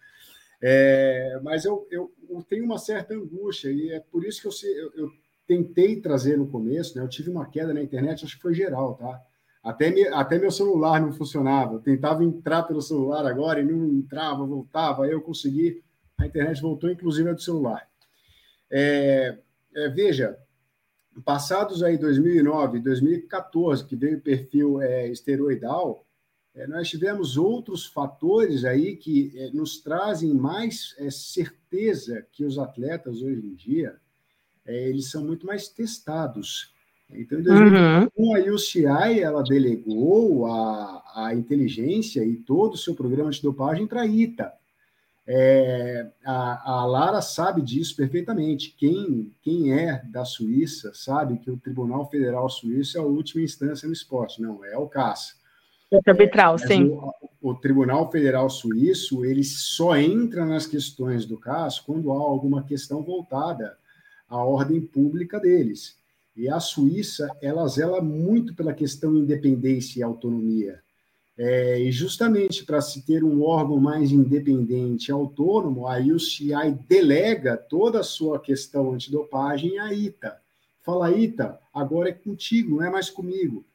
É, 0.65 1.39
mas 1.43 1.65
eu, 1.65 1.85
eu, 1.91 2.09
eu, 2.29 2.41
tenho 2.41 2.63
uma 2.63 2.77
certa 2.77 3.13
angústia, 3.13 3.69
e 3.69 3.91
é 3.91 3.99
por 3.99 4.23
isso 4.23 4.41
que 4.41 4.47
eu, 4.47 4.71
eu, 4.77 5.03
eu, 5.03 5.11
tentei 5.45 5.99
trazer 5.99 6.37
no 6.37 6.47
começo, 6.47 6.97
né? 6.97 7.03
Eu 7.03 7.09
tive 7.09 7.29
uma 7.29 7.45
queda 7.45 7.73
na 7.73 7.83
internet, 7.83 8.23
acho 8.23 8.37
que 8.37 8.41
foi 8.41 8.53
geral, 8.53 8.95
tá? 8.95 9.21
Até, 9.63 9.89
me, 9.89 10.05
até 10.09 10.37
meu 10.37 10.51
celular 10.51 10.99
não 10.99 11.13
funcionava. 11.13 11.75
Eu 11.75 11.79
tentava 11.79 12.23
entrar 12.23 12.63
pelo 12.63 12.81
celular 12.81 13.25
agora 13.25 13.61
e 13.61 13.63
não 13.63 13.87
entrava, 13.87 14.45
voltava. 14.45 15.05
Aí 15.05 15.11
eu 15.11 15.21
consegui, 15.21 15.81
a 16.17 16.25
internet 16.25 16.61
voltou, 16.61 16.89
inclusive 16.89 17.29
a 17.29 17.33
do 17.33 17.41
celular. 17.41 17.87
É, 18.69 19.37
é, 19.73 19.89
veja, 19.89 20.37
passados 21.23 21.81
aí 21.81 21.97
2009, 21.97 22.79
2014, 22.79 23.85
que 23.85 23.95
veio 23.95 24.17
o 24.17 24.21
perfil 24.21 24.81
é, 24.81 25.07
esteroidal, 25.07 26.05
é, 26.55 26.67
nós 26.67 26.89
tivemos 26.89 27.37
outros 27.37 27.85
fatores 27.85 28.65
aí 28.65 28.95
que 28.97 29.31
é, 29.35 29.49
nos 29.51 29.79
trazem 29.79 30.33
mais 30.33 30.93
é, 30.99 31.09
certeza 31.09 32.25
que 32.31 32.43
os 32.43 32.59
atletas 32.59 33.21
hoje 33.21 33.45
em 33.45 33.55
dia 33.55 33.95
eles 34.65 35.11
são 35.11 35.25
muito 35.25 35.45
mais 35.45 35.67
testados. 35.67 36.72
Então, 37.15 37.39
em 37.39 37.43
2001, 37.43 38.09
uhum. 38.15 38.35
a 38.35 38.53
UCI 38.53 39.19
ela 39.19 39.43
delegou 39.43 40.45
a, 40.47 41.03
a 41.15 41.35
inteligência 41.35 42.23
e 42.23 42.35
todo 42.35 42.73
o 42.73 42.77
seu 42.77 42.95
programa 42.95 43.31
de 43.31 43.41
dopagem 43.41 43.87
para 43.87 44.01
a 44.01 44.05
ITA. 44.05 44.51
É, 45.25 46.09
a, 46.25 46.71
a, 46.71 46.85
Lara 46.85 47.21
sabe 47.21 47.61
disso 47.61 47.95
perfeitamente. 47.95 48.75
Quem, 48.77 49.31
quem 49.41 49.73
é 49.73 50.01
da 50.05 50.25
Suíça 50.25 50.91
sabe 50.93 51.37
que 51.37 51.49
o 51.49 51.57
Tribunal 51.57 52.09
Federal 52.09 52.49
Suíço 52.49 52.97
é 52.97 53.01
a 53.01 53.05
última 53.05 53.41
instância 53.41 53.87
no 53.87 53.93
esporte, 53.93 54.41
não 54.41 54.65
é 54.65 54.77
o 54.77 54.87
CAS. 54.87 55.41
É 55.91 56.09
arbitral, 56.09 56.57
sim. 56.57 56.89
O, 56.89 57.13
o, 57.51 57.55
Tribunal 57.55 58.11
Federal 58.11 58.49
Suíço 58.49 59.23
ele 59.23 59.43
só 59.43 59.95
entra 59.95 60.45
nas 60.45 60.65
questões 60.65 61.25
do 61.25 61.37
CAS 61.37 61.79
quando 61.79 62.11
há 62.11 62.15
alguma 62.15 62.63
questão 62.63 63.01
voltada 63.01 63.77
à 64.27 64.43
ordem 64.43 64.81
pública 64.81 65.39
deles. 65.39 65.97
E 66.35 66.49
a 66.49 66.59
Suíça 66.59 67.29
ela 67.41 67.67
zela 67.67 68.01
muito 68.01 68.55
pela 68.55 68.73
questão 68.73 69.15
independência 69.15 69.99
e 69.99 70.03
autonomia. 70.03 70.81
É, 71.35 71.79
e 71.79 71.91
justamente 71.91 72.63
para 72.63 72.79
se 72.79 73.03
ter 73.05 73.23
um 73.23 73.41
órgão 73.41 73.79
mais 73.79 74.11
independente 74.11 75.07
e 75.07 75.11
autônomo, 75.11 75.87
a 75.87 75.97
UCI 75.97 76.77
delega 76.87 77.57
toda 77.57 77.99
a 77.99 78.03
sua 78.03 78.39
questão 78.39 78.93
antidopagem 78.93 79.79
à 79.79 79.91
ITA. 79.93 80.37
Fala, 80.81 81.11
ITA, 81.11 81.59
agora 81.73 82.09
é 82.09 82.13
contigo, 82.13 82.75
não 82.75 82.83
é 82.83 82.89
mais 82.89 83.09
comigo. 83.09 83.65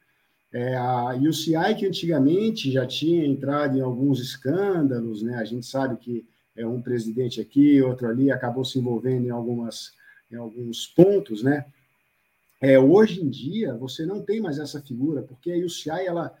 É, 0.51 0.75
a 0.75 1.15
UCI, 1.15 1.75
que 1.77 1.85
antigamente 1.85 2.71
já 2.71 2.85
tinha 2.85 3.25
entrado 3.25 3.77
em 3.77 3.81
alguns 3.81 4.19
escândalos, 4.19 5.21
né? 5.21 5.35
a 5.35 5.43
gente 5.43 5.65
sabe 5.65 5.97
que 5.97 6.25
é 6.55 6.65
um 6.65 6.81
presidente 6.81 7.39
aqui, 7.39 7.81
outro 7.81 8.07
ali, 8.07 8.31
acabou 8.31 8.65
se 8.65 8.79
envolvendo 8.79 9.27
em, 9.27 9.29
algumas, 9.29 9.93
em 10.31 10.35
alguns 10.35 10.87
pontos, 10.87 11.43
né? 11.43 11.65
É, 12.61 12.77
hoje 12.77 13.21
em 13.21 13.29
dia, 13.29 13.75
você 13.75 14.05
não 14.05 14.21
tem 14.21 14.41
mais 14.41 14.59
essa 14.59 14.81
figura, 14.81 15.21
porque 15.21 15.51
a 15.51 15.57
UCI, 15.57 16.05
ela 16.05 16.35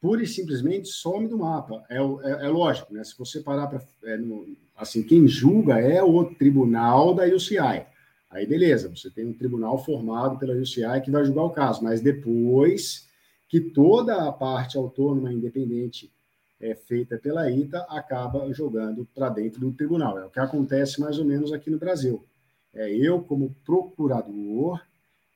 pura 0.00 0.22
e 0.22 0.26
simplesmente 0.26 0.88
some 0.88 1.28
do 1.28 1.38
mapa. 1.38 1.84
É, 1.88 1.98
é, 1.98 2.46
é 2.46 2.48
lógico, 2.48 2.92
né? 2.92 3.04
Se 3.04 3.16
você 3.16 3.40
parar 3.40 3.66
para. 3.66 3.82
É, 4.04 4.18
assim, 4.76 5.02
quem 5.02 5.28
julga 5.28 5.78
é 5.78 6.02
o 6.02 6.24
tribunal 6.34 7.14
da 7.14 7.24
UCI. 7.24 7.86
Aí, 8.30 8.46
beleza, 8.46 8.88
você 8.88 9.10
tem 9.10 9.26
um 9.26 9.32
tribunal 9.32 9.76
formado 9.84 10.38
pela 10.38 10.54
UCI 10.54 11.00
que 11.04 11.10
vai 11.10 11.24
julgar 11.24 11.44
o 11.44 11.50
caso, 11.50 11.82
mas 11.82 12.00
depois 12.00 13.08
que 13.48 13.60
toda 13.60 14.28
a 14.28 14.32
parte 14.32 14.76
autônoma 14.76 15.32
independente 15.32 16.10
é 16.60 16.74
feita 16.74 17.18
pela 17.18 17.50
ITA 17.50 17.80
acaba 17.88 18.52
jogando 18.52 19.08
para 19.14 19.28
dentro 19.28 19.60
do 19.60 19.72
tribunal. 19.72 20.18
É 20.18 20.26
o 20.26 20.30
que 20.30 20.38
acontece 20.38 21.00
mais 21.00 21.18
ou 21.18 21.24
menos 21.24 21.52
aqui 21.52 21.70
no 21.70 21.78
Brasil. 21.78 22.24
É, 22.72 22.88
eu, 22.94 23.20
como 23.22 23.56
procurador, 23.64 24.80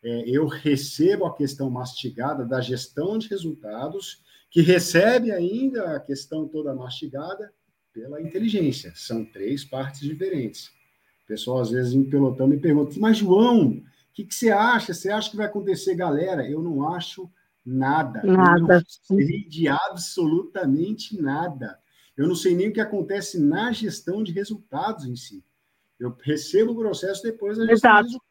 é, 0.05 0.29
eu 0.29 0.47
recebo 0.47 1.25
a 1.25 1.35
questão 1.35 1.71
mastigada 1.71 2.45
da 2.45 2.61
gestão 2.61 3.17
de 3.17 3.27
resultados 3.27 4.23
que 4.51 4.61
recebe 4.61 5.33
ainda 5.33 5.97
a 5.97 6.01
questão 6.01 6.47
toda 6.47 6.75
mastigada 6.75 7.51
pela 7.91 8.21
inteligência. 8.21 8.93
São 8.95 9.25
três 9.25 9.65
partes 9.65 10.01
diferentes. 10.01 10.67
O 11.25 11.27
pessoal, 11.27 11.61
às 11.61 11.71
vezes, 11.71 11.95
em 11.95 12.05
pelotão 12.05 12.47
me 12.47 12.59
pergunta, 12.59 12.95
mas, 12.99 13.17
João, 13.17 13.69
o 13.69 13.83
que, 14.13 14.25
que, 14.25 14.35
você 14.35 14.51
acha? 14.51 14.93
Você 14.93 15.11
acha 15.11 15.31
que 15.31 15.39
vai 15.39 15.47
acontecer, 15.47 15.95
galera? 15.95 16.47
Eu 16.47 16.63
não 16.63 16.87
acho 16.93 17.31
nada. 17.65 18.23
Nada. 18.23 18.75
Eu 18.75 19.17
não 19.17 19.25
sei 19.25 19.49
de 19.49 19.69
absolutamente 19.69 21.21
nada. 21.21 21.79
Eu 22.15 22.29
não 22.29 22.35
sei 22.35 22.55
nem 22.55 22.69
o 22.69 22.73
que 22.73 22.81
acontece 22.81 23.41
na 23.41 23.73
gestão 23.73 24.23
de 24.23 24.33
resultados 24.33 25.07
em 25.07 25.17
si. 25.17 25.43
Eu 25.99 26.15
recebo 26.23 26.73
o 26.73 26.77
processo 26.77 27.23
depois 27.23 27.57
da 27.57 27.67
gestão 27.67 27.91
Exato. 27.91 28.24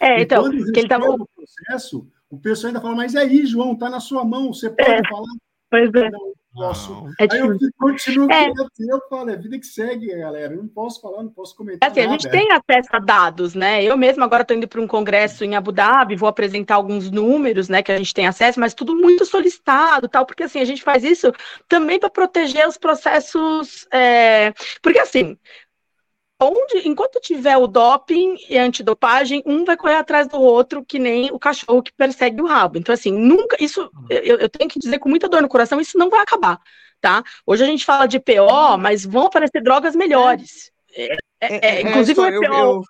É, 0.00 0.18
e 0.18 0.22
então, 0.22 0.42
quando 0.42 0.72
que 0.72 0.80
ele 0.80 0.88
tava... 0.88 1.10
o 1.10 1.26
processo, 1.26 2.06
o 2.30 2.38
pessoal 2.38 2.68
ainda 2.68 2.80
fala, 2.80 2.96
mas 2.96 3.14
aí, 3.16 3.46
João, 3.46 3.72
está 3.72 3.88
na 3.88 4.00
sua 4.00 4.24
mão, 4.24 4.52
você 4.52 4.70
pode 4.70 4.90
é. 4.90 5.08
falar? 5.08 5.32
Pois 5.70 5.90
é. 5.94 6.10
Não 6.10 6.32
posso. 6.54 7.10
É 7.18 7.24
Aí 7.30 7.40
eu 7.40 7.58
continuo 7.76 8.30
é. 8.30 8.48
eu 8.48 9.00
falo, 9.08 9.30
é 9.30 9.36
vida 9.36 9.58
que 9.58 9.66
segue, 9.66 10.14
galera. 10.14 10.54
Eu 10.54 10.62
não 10.62 10.68
posso 10.68 11.00
falar, 11.00 11.22
não 11.22 11.30
posso 11.30 11.56
comentar. 11.56 11.90
Assim, 11.90 12.00
nada. 12.00 12.10
a 12.10 12.12
gente 12.12 12.30
tem 12.30 12.48
acesso 12.52 12.88
a 12.92 12.98
dados, 13.00 13.54
né? 13.54 13.82
Eu 13.82 13.96
mesmo 13.96 14.22
agora 14.22 14.42
estou 14.42 14.56
indo 14.56 14.68
para 14.68 14.80
um 14.80 14.86
congresso 14.86 15.44
em 15.44 15.56
Abu 15.56 15.72
Dhabi, 15.72 16.14
vou 16.14 16.28
apresentar 16.28 16.76
alguns 16.76 17.10
números, 17.10 17.68
né, 17.68 17.82
que 17.82 17.90
a 17.90 17.96
gente 17.96 18.14
tem 18.14 18.26
acesso, 18.26 18.60
mas 18.60 18.72
tudo 18.72 18.94
muito 18.94 19.26
solicitado, 19.26 20.08
tal, 20.08 20.24
porque 20.24 20.44
assim, 20.44 20.60
a 20.60 20.64
gente 20.64 20.82
faz 20.82 21.02
isso 21.02 21.32
também 21.68 21.98
para 21.98 22.08
proteger 22.08 22.68
os 22.68 22.78
processos. 22.78 23.86
É... 23.92 24.52
Porque 24.80 25.00
assim, 25.00 25.36
onde, 26.44 26.88
enquanto 26.88 27.20
tiver 27.20 27.56
o 27.56 27.66
doping 27.66 28.36
e 28.48 28.58
a 28.58 28.64
antidopagem, 28.64 29.42
um 29.46 29.64
vai 29.64 29.76
correr 29.76 29.96
atrás 29.96 30.28
do 30.28 30.40
outro, 30.40 30.84
que 30.84 30.98
nem 30.98 31.30
o 31.32 31.38
cachorro 31.38 31.82
que 31.82 31.92
persegue 31.92 32.40
o 32.40 32.46
rabo. 32.46 32.78
Então, 32.78 32.92
assim, 32.92 33.12
nunca, 33.12 33.56
isso, 33.60 33.90
eu, 34.08 34.38
eu 34.38 34.48
tenho 34.48 34.70
que 34.70 34.78
dizer 34.78 34.98
com 34.98 35.08
muita 35.08 35.28
dor 35.28 35.42
no 35.42 35.48
coração, 35.48 35.80
isso 35.80 35.98
não 35.98 36.10
vai 36.10 36.20
acabar, 36.20 36.60
tá? 37.00 37.22
Hoje 37.46 37.64
a 37.64 37.66
gente 37.66 37.84
fala 37.84 38.06
de 38.06 38.20
PO, 38.20 38.78
mas 38.78 39.04
vão 39.04 39.26
aparecer 39.26 39.62
drogas 39.62 39.96
melhores. 39.96 40.70
É, 40.94 41.14
é, 41.14 41.18
é, 41.40 41.76
é 41.76 41.80
inclusive 41.82 42.20
o 42.20 42.26
EPO. 42.26 42.44
Eu, 42.44 42.52
eu, 42.52 42.82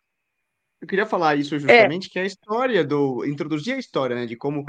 eu, 0.82 0.88
queria 0.88 1.06
falar 1.06 1.36
isso 1.36 1.58
justamente, 1.58 2.10
que 2.10 2.18
é 2.18 2.22
a 2.22 2.26
história 2.26 2.84
do. 2.84 3.24
introduzir 3.24 3.74
a 3.74 3.78
história, 3.78 4.14
né? 4.14 4.26
De 4.26 4.36
como 4.36 4.64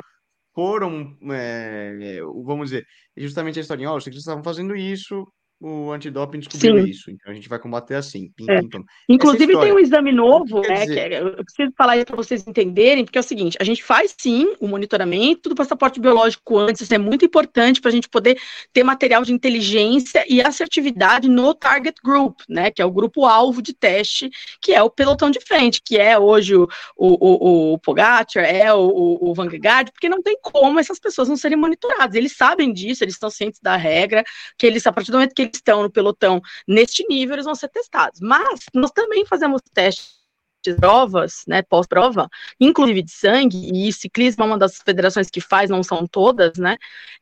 foram, 0.55 1.17
é, 1.33 2.21
vamos 2.45 2.69
dizer, 2.69 2.87
justamente 3.17 3.59
a 3.59 3.61
história, 3.61 3.89
ó, 3.89 3.93
oh, 3.93 3.97
os 3.97 4.05
ciclistas 4.05 4.23
estavam 4.23 4.43
fazendo 4.43 4.73
isso, 4.73 5.27
o 5.59 5.91
antidoping 5.91 6.39
descobriu 6.39 6.83
Sim. 6.83 6.89
isso. 6.89 7.09
Então 7.09 7.31
a 7.31 7.35
gente 7.35 7.47
vai 7.47 7.57
combater 7.57 7.95
assim. 7.95 8.29
Pim, 8.35 8.45
é. 8.49 8.61
pim, 8.61 8.69
pim. 8.69 8.83
Inclusive 9.07 9.57
tem 9.59 9.73
um 9.73 9.79
exame 9.79 10.11
novo, 10.11 10.61
né? 10.61 10.85
Que 10.85 10.99
é, 10.99 11.21
eu 11.21 11.43
preciso 11.43 11.71
falar 11.77 11.97
isso 11.97 12.05
para 12.05 12.15
vocês 12.15 12.45
entenderem, 12.45 13.05
porque 13.05 13.17
é 13.17 13.21
o 13.21 13.23
seguinte: 13.23 13.57
a 13.59 13.63
gente 13.63 13.83
faz 13.83 14.13
sim 14.19 14.53
o 14.59 14.67
monitoramento 14.67 15.47
do 15.49 15.55
passaporte 15.55 15.99
biológico 15.99 16.57
antes, 16.57 16.81
isso 16.81 16.93
é 16.93 16.97
muito 16.97 17.25
importante 17.25 17.79
para 17.79 17.89
a 17.89 17.93
gente 17.93 18.09
poder 18.09 18.37
ter 18.73 18.83
material 18.83 19.23
de 19.23 19.33
inteligência 19.33 20.25
e 20.27 20.41
assertividade 20.41 21.29
no 21.29 21.53
target 21.53 21.97
group, 22.03 22.41
né? 22.49 22.69
Que 22.69 22.81
é 22.81 22.85
o 22.85 22.91
grupo 22.91 23.25
alvo 23.25 23.61
de 23.61 23.73
teste, 23.73 24.29
que 24.61 24.73
é 24.73 24.83
o 24.83 24.89
pelotão 24.89 25.31
de 25.31 25.39
frente, 25.39 25.81
que 25.83 25.97
é 25.97 26.19
hoje 26.19 26.55
o, 26.55 26.67
o, 26.97 27.07
o, 27.07 27.73
o 27.73 27.79
Pogacar, 27.79 28.43
é 28.43 28.73
o, 28.73 28.87
o, 28.87 29.29
o 29.29 29.33
Vanguard, 29.33 29.89
porque 29.91 30.09
não 30.09 30.21
tem 30.21 30.37
como 30.41 30.79
essas 30.79 30.99
pessoas 30.99 31.29
não 31.29 31.37
serem 31.37 31.57
monitoradas. 31.57 32.15
Eles 32.15 32.35
sabem 32.35 32.73
disso, 32.73 33.03
eles 33.03 33.15
estão 33.15 33.29
cientes 33.29 33.59
da 33.61 33.75
regra, 33.75 34.23
que 34.57 34.65
eles, 34.67 34.85
a 34.85 34.91
partir 34.91 35.11
do 35.11 35.17
momento 35.17 35.33
que 35.33 35.44
eles 35.45 35.57
estão 35.57 35.83
no 35.83 35.91
pelotão 35.91 36.41
neste 36.67 37.05
nível, 37.07 37.35
eles 37.35 37.45
vão 37.45 37.55
ser 37.55 37.69
testados. 37.69 38.19
Mas 38.19 38.61
nós 38.73 38.91
também 38.91 39.25
fazemos 39.25 39.61
testes 39.73 40.24
provas, 40.73 41.43
né, 41.47 41.61
pós-prova, 41.61 42.29
inclusive 42.59 43.01
de 43.01 43.11
sangue, 43.11 43.69
e 43.73 43.91
ciclismo 43.93 44.43
é 44.43 44.47
uma 44.47 44.57
das 44.57 44.77
federações 44.77 45.29
que 45.29 45.39
faz, 45.39 45.69
não 45.69 45.83
são 45.83 46.07
todas, 46.07 46.57
né, 46.57 46.77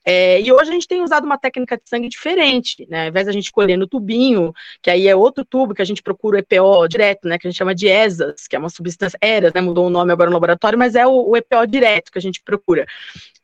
é, 0.05 0.41
e 0.41 0.51
hoje 0.51 0.69
a 0.69 0.73
gente 0.73 0.87
tem 0.87 1.01
usado 1.01 1.25
uma 1.25 1.37
técnica 1.37 1.77
de 1.77 1.83
sangue 1.87 2.09
diferente, 2.09 2.85
né, 2.89 3.03
ao 3.03 3.09
invés 3.09 3.25
da 3.25 3.31
gente 3.31 3.45
escolher 3.45 3.77
no 3.77 3.87
tubinho, 3.87 4.53
que 4.81 4.89
aí 4.89 5.07
é 5.07 5.15
outro 5.15 5.43
tubo 5.45 5.73
que 5.73 5.81
a 5.81 5.85
gente 5.85 6.01
procura 6.01 6.37
o 6.37 6.39
EPO 6.39 6.87
direto, 6.87 7.27
né, 7.27 7.37
que 7.37 7.47
a 7.47 7.49
gente 7.49 7.57
chama 7.57 7.75
de 7.75 7.87
ESAS, 7.87 8.47
que 8.47 8.55
é 8.55 8.59
uma 8.59 8.69
substância, 8.69 9.17
ERAS, 9.21 9.53
né, 9.53 9.61
mudou 9.61 9.87
o 9.87 9.89
nome 9.89 10.11
agora 10.11 10.29
no 10.29 10.35
laboratório, 10.35 10.77
mas 10.77 10.95
é 10.95 11.05
o, 11.05 11.29
o 11.29 11.37
EPO 11.37 11.65
direto 11.67 12.11
que 12.11 12.17
a 12.17 12.21
gente 12.21 12.41
procura. 12.43 12.85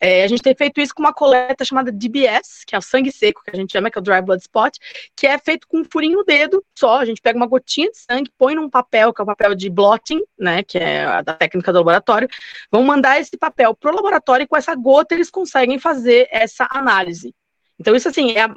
É, 0.02 0.24
a 0.24 0.28
gente 0.28 0.42
tem 0.42 0.56
feito 0.56 0.80
isso 0.80 0.96
com 0.96 1.04
uma 1.04 1.14
coleta 1.14 1.66
chamada 1.66 1.92
DBS, 1.92 2.64
que 2.66 2.74
é 2.74 2.78
o 2.78 2.82
sangue 2.82 3.12
seco, 3.12 3.42
que 3.44 3.52
a 3.52 3.56
gente 3.56 3.72
chama, 3.72 3.92
que 3.92 3.98
é 3.98 4.02
o 4.02 4.04
Dry 4.04 4.22
Blood 4.22 4.42
Spot, 4.42 4.74
que 5.16 5.28
é 5.28 5.38
feito 5.38 5.68
com 5.68 5.80
um 5.80 5.84
furinho 5.84 6.20
no 6.20 6.24
dedo 6.24 6.64
só. 6.74 7.00
A 7.00 7.06
gente 7.06 7.22
pega 7.22 7.38
uma 7.38 7.48
gotinha 7.48 7.90
de 7.92 7.98
sangue, 7.98 8.32
põe 8.38 8.56
num 8.56 8.70
papel, 8.70 9.14
que 9.14 9.22
é 9.22 9.24
o 9.24 9.28
papel 9.28 9.54
de 9.56 9.70
blotting, 9.90 10.22
né, 10.38 10.64
que 10.64 10.78
é 10.78 11.06
a 11.06 11.24
técnica 11.24 11.72
do 11.72 11.80
laboratório. 11.80 12.28
Vão 12.72 12.84
mandar 12.84 13.20
esse 13.20 13.38
papel 13.38 13.76
para 13.76 13.92
o 13.92 13.96
laboratório 13.96 14.44
e 14.44 14.48
com 14.48 14.58
essa 14.58 14.76
gota 14.76 15.16
eles 15.16 15.30
conseguem 15.30 15.80
fazer 15.80 16.28
essa 16.32 16.68
análise. 16.70 17.34
Então, 17.80 17.96
isso, 17.96 18.10
assim, 18.10 18.32
é 18.32 18.42
a, 18.42 18.52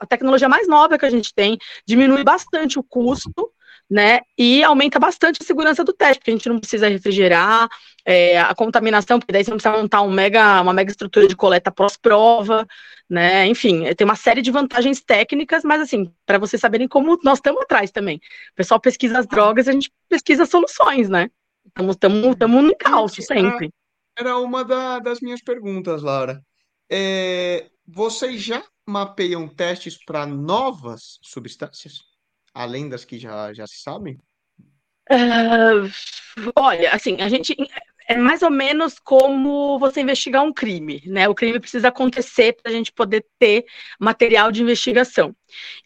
a 0.00 0.06
tecnologia 0.06 0.48
mais 0.48 0.68
nova 0.68 0.98
que 0.98 1.06
a 1.06 1.10
gente 1.10 1.32
tem, 1.34 1.56
diminui 1.86 2.22
bastante 2.22 2.78
o 2.78 2.82
custo, 2.82 3.50
né? 3.90 4.20
E 4.36 4.62
aumenta 4.62 4.98
bastante 4.98 5.38
a 5.40 5.46
segurança 5.46 5.82
do 5.82 5.94
teste, 5.94 6.18
porque 6.18 6.30
a 6.30 6.34
gente 6.34 6.48
não 6.50 6.58
precisa 6.58 6.86
refrigerar 6.86 7.66
é, 8.04 8.38
a 8.38 8.54
contaminação, 8.54 9.18
porque 9.18 9.32
daí 9.32 9.42
você 9.42 9.50
não 9.50 9.56
precisa 9.56 9.80
montar 9.80 10.02
um 10.02 10.10
mega, 10.10 10.60
uma 10.60 10.74
mega 10.74 10.90
estrutura 10.90 11.26
de 11.26 11.34
coleta 11.34 11.70
pós-prova, 11.70 12.66
né? 13.08 13.46
Enfim, 13.46 13.84
tem 13.94 14.04
uma 14.04 14.16
série 14.16 14.42
de 14.42 14.50
vantagens 14.50 15.00
técnicas, 15.00 15.64
mas 15.64 15.80
assim, 15.80 16.12
para 16.26 16.38
vocês 16.38 16.60
saberem 16.60 16.88
como 16.88 17.18
nós 17.22 17.38
estamos 17.38 17.62
atrás 17.62 17.90
também. 17.90 18.16
O 18.16 18.54
pessoal 18.56 18.80
pesquisa 18.80 19.18
as 19.18 19.26
drogas, 19.26 19.68
a 19.68 19.72
gente 19.72 19.92
pesquisa 20.08 20.46
soluções, 20.46 21.08
né? 21.08 21.30
Estamos 21.66 22.36
no 22.38 22.70
encalço 22.70 23.22
sempre. 23.22 23.70
Era 24.16 24.36
uma 24.38 24.64
da, 24.64 24.98
das 24.98 25.20
minhas 25.20 25.42
perguntas, 25.42 26.02
Laura. 26.02 26.42
É, 26.90 27.70
vocês 27.86 28.42
já 28.42 28.64
mapeiam 28.86 29.46
testes 29.46 30.02
para 30.04 30.26
novas 30.26 31.18
substâncias? 31.22 32.08
além 32.58 32.88
das 32.88 33.04
que 33.04 33.18
já, 33.18 33.52
já 33.54 33.66
se 33.66 33.80
sabem? 33.80 34.18
Uh, 35.10 35.88
olha, 36.56 36.90
assim, 36.92 37.20
a 37.20 37.28
gente 37.28 37.56
é 38.08 38.16
mais 38.16 38.42
ou 38.42 38.50
menos 38.50 38.98
como 38.98 39.78
você 39.78 40.00
investigar 40.00 40.42
um 40.42 40.52
crime, 40.52 41.02
né? 41.04 41.28
O 41.28 41.34
crime 41.34 41.60
precisa 41.60 41.88
acontecer 41.88 42.54
para 42.54 42.72
a 42.72 42.74
gente 42.74 42.90
poder 42.90 43.24
ter 43.38 43.66
material 44.00 44.50
de 44.50 44.62
investigação. 44.62 45.36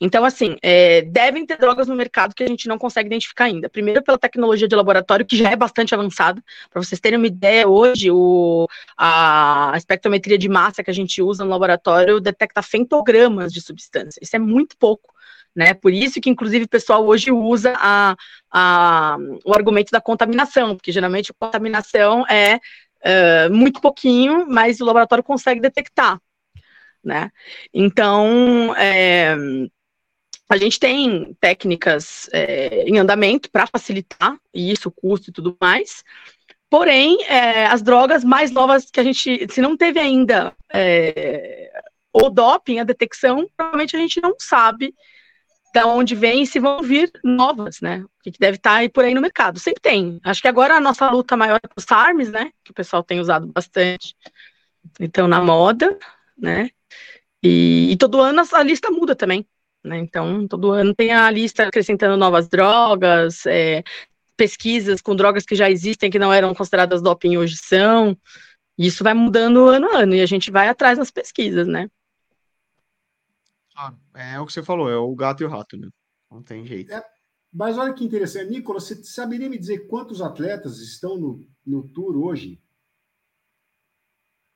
Então, 0.01 0.25
assim, 0.25 0.57
é, 0.62 1.03
devem 1.03 1.45
ter 1.45 1.59
drogas 1.59 1.89
no 1.89 1.97
mercado 1.97 2.33
que 2.33 2.45
a 2.45 2.47
gente 2.47 2.68
não 2.68 2.79
consegue 2.79 3.09
identificar 3.09 3.47
ainda. 3.47 3.68
Primeiro, 3.68 4.03
pela 4.03 4.16
tecnologia 4.16 4.68
de 4.68 4.77
laboratório, 4.77 5.27
que 5.27 5.37
já 5.37 5.51
é 5.51 5.57
bastante 5.57 5.95
avançada. 5.95 6.41
Para 6.70 6.83
vocês 6.83 7.01
terem 7.01 7.18
uma 7.18 7.27
ideia, 7.27 7.68
hoje, 7.68 8.09
o, 8.11 8.68
a, 8.97 9.73
espectrometria 9.77 10.39
de 10.39 10.49
massa 10.49 10.85
que 10.85 10.91
a 10.91 10.95
gente 10.95 11.20
usa 11.20 11.45
no 11.45 11.51
laboratório 11.51 12.20
detecta 12.20 12.62
fentogramas 12.62 13.53
de 13.53 13.61
substância. 13.61 14.20
Isso 14.23 14.37
é 14.37 14.39
muito 14.39 14.77
pouco 14.77 15.12
né? 15.55 15.74
Por 15.74 15.92
isso 15.92 16.20
que, 16.20 16.30
inclusive, 16.30 16.64
o 16.64 16.68
pessoal 16.68 17.07
hoje 17.07 17.30
usa 17.30 17.74
a, 17.76 18.16
a, 18.50 19.16
o 19.44 19.55
argumento 19.55 19.90
da 19.90 20.00
contaminação, 20.00 20.76
porque 20.76 20.92
geralmente 20.92 21.30
a 21.30 21.46
contaminação 21.46 22.26
é 22.26 22.57
uh, 22.57 23.53
muito 23.53 23.80
pouquinho, 23.80 24.46
mas 24.48 24.80
o 24.80 24.84
laboratório 24.84 25.24
consegue 25.24 25.61
detectar, 25.61 26.18
né? 27.05 27.30
Então, 27.72 28.74
é, 28.76 29.34
a 30.48 30.57
gente 30.57 30.78
tem 30.78 31.34
técnicas 31.40 32.28
é, 32.32 32.84
em 32.84 32.98
andamento 32.98 33.50
para 33.50 33.66
facilitar 33.66 34.36
isso, 34.53 34.88
o 34.88 34.92
custo 34.92 35.30
e 35.30 35.32
tudo 35.32 35.57
mais. 35.61 36.05
Porém, 36.68 37.22
é, 37.24 37.66
as 37.66 37.82
drogas 37.82 38.24
mais 38.24 38.50
novas 38.50 38.90
que 38.90 38.98
a 38.98 39.03
gente, 39.03 39.46
se 39.50 39.61
não 39.61 39.76
teve 39.76 40.00
ainda 40.00 40.55
é, 40.72 41.70
o 42.12 42.30
doping, 42.30 42.78
a 42.78 42.84
detecção, 42.84 43.46
provavelmente 43.57 43.96
a 43.96 43.98
gente 43.98 44.20
não 44.22 44.34
sabe 44.38 44.94
da 45.73 45.87
onde 45.87 46.14
vem 46.14 46.43
e 46.43 46.47
se 46.47 46.59
vão 46.59 46.83
vir 46.83 47.11
novas, 47.25 47.81
né? 47.81 48.05
O 48.05 48.31
que 48.31 48.39
deve 48.39 48.57
estar 48.57 48.73
tá 48.73 48.77
aí 48.77 48.89
por 48.89 49.05
aí 49.05 49.14
no 49.14 49.20
mercado. 49.20 49.59
Sempre 49.59 49.81
tem. 49.81 50.20
Acho 50.23 50.43
que 50.43 50.49
agora 50.49 50.75
a 50.77 50.81
nossa 50.81 51.11
luta 51.11 51.37
maior 51.37 51.61
é 51.62 51.68
os 51.77 51.85
SARMs, 51.85 52.31
né? 52.31 52.51
Que 52.62 52.70
o 52.73 52.75
pessoal 52.75 53.03
tem 53.03 53.20
usado 53.20 53.47
bastante. 53.47 54.14
Então, 55.01 55.27
na 55.27 55.41
moda, 55.41 55.99
né? 56.37 56.70
E, 57.43 57.93
e 57.93 57.97
todo 57.97 58.20
ano 58.20 58.41
a, 58.43 58.59
a, 58.59 58.62
lista 58.62 58.91
muda 58.91 59.16
também. 59.16 59.47
Né? 59.83 59.99
Então, 59.99 60.47
todo 60.47 60.73
ano 60.73 60.95
tem 60.95 61.12
a 61.12 61.31
lista 61.31 61.66
acrescentando 61.66 62.16
novas 62.16 62.49
drogas, 62.49 63.47
é, 63.47 63.83
pesquisas 64.37 65.01
com 65.01 65.16
drogas 65.16 65.45
que 65.45 65.55
já 65.55 65.70
existem, 65.70 66.11
que 66.11 66.18
não 66.18 66.33
eram 66.33 66.55
consideradas 66.55 67.03
doping 67.03 67.37
hoje 67.37 67.57
são. 67.57 68.16
E 68.79 68.87
isso 68.87 69.05
vai 69.05 69.14
mudando 69.14 69.66
ano 69.66 69.89
a 69.91 69.99
ano, 70.01 70.14
e 70.14 70.20
a 70.20 70.27
gente 70.27 70.51
vai 70.51 70.68
atrás 70.68 70.99
nas 70.99 71.11
pesquisas, 71.11 71.66
né? 71.66 71.89
Claro, 73.75 73.99
é 74.14 74.39
o 74.39 74.47
que 74.47 74.53
você 74.53 74.62
falou, 74.62 74.91
é 74.91 74.97
o 74.97 75.14
gato 75.14 75.43
e 75.43 75.47
o 75.47 75.49
rato, 75.49 75.77
né? 75.77 75.89
Não 76.31 76.43
tem 76.43 76.64
jeito. 76.66 76.93
É, 76.93 77.03
mas 77.53 77.79
olha 77.79 77.93
que 77.93 78.05
interessante, 78.05 78.51
Nicolas, 78.51 78.85
você 78.85 79.03
saberia 79.05 79.49
me 79.49 79.59
dizer 79.59 79.87
quantos 79.87 80.20
atletas 80.20 80.79
estão 80.79 81.18
no, 81.18 81.47
no 81.64 81.89
Tour 81.89 82.16
hoje? 82.16 82.61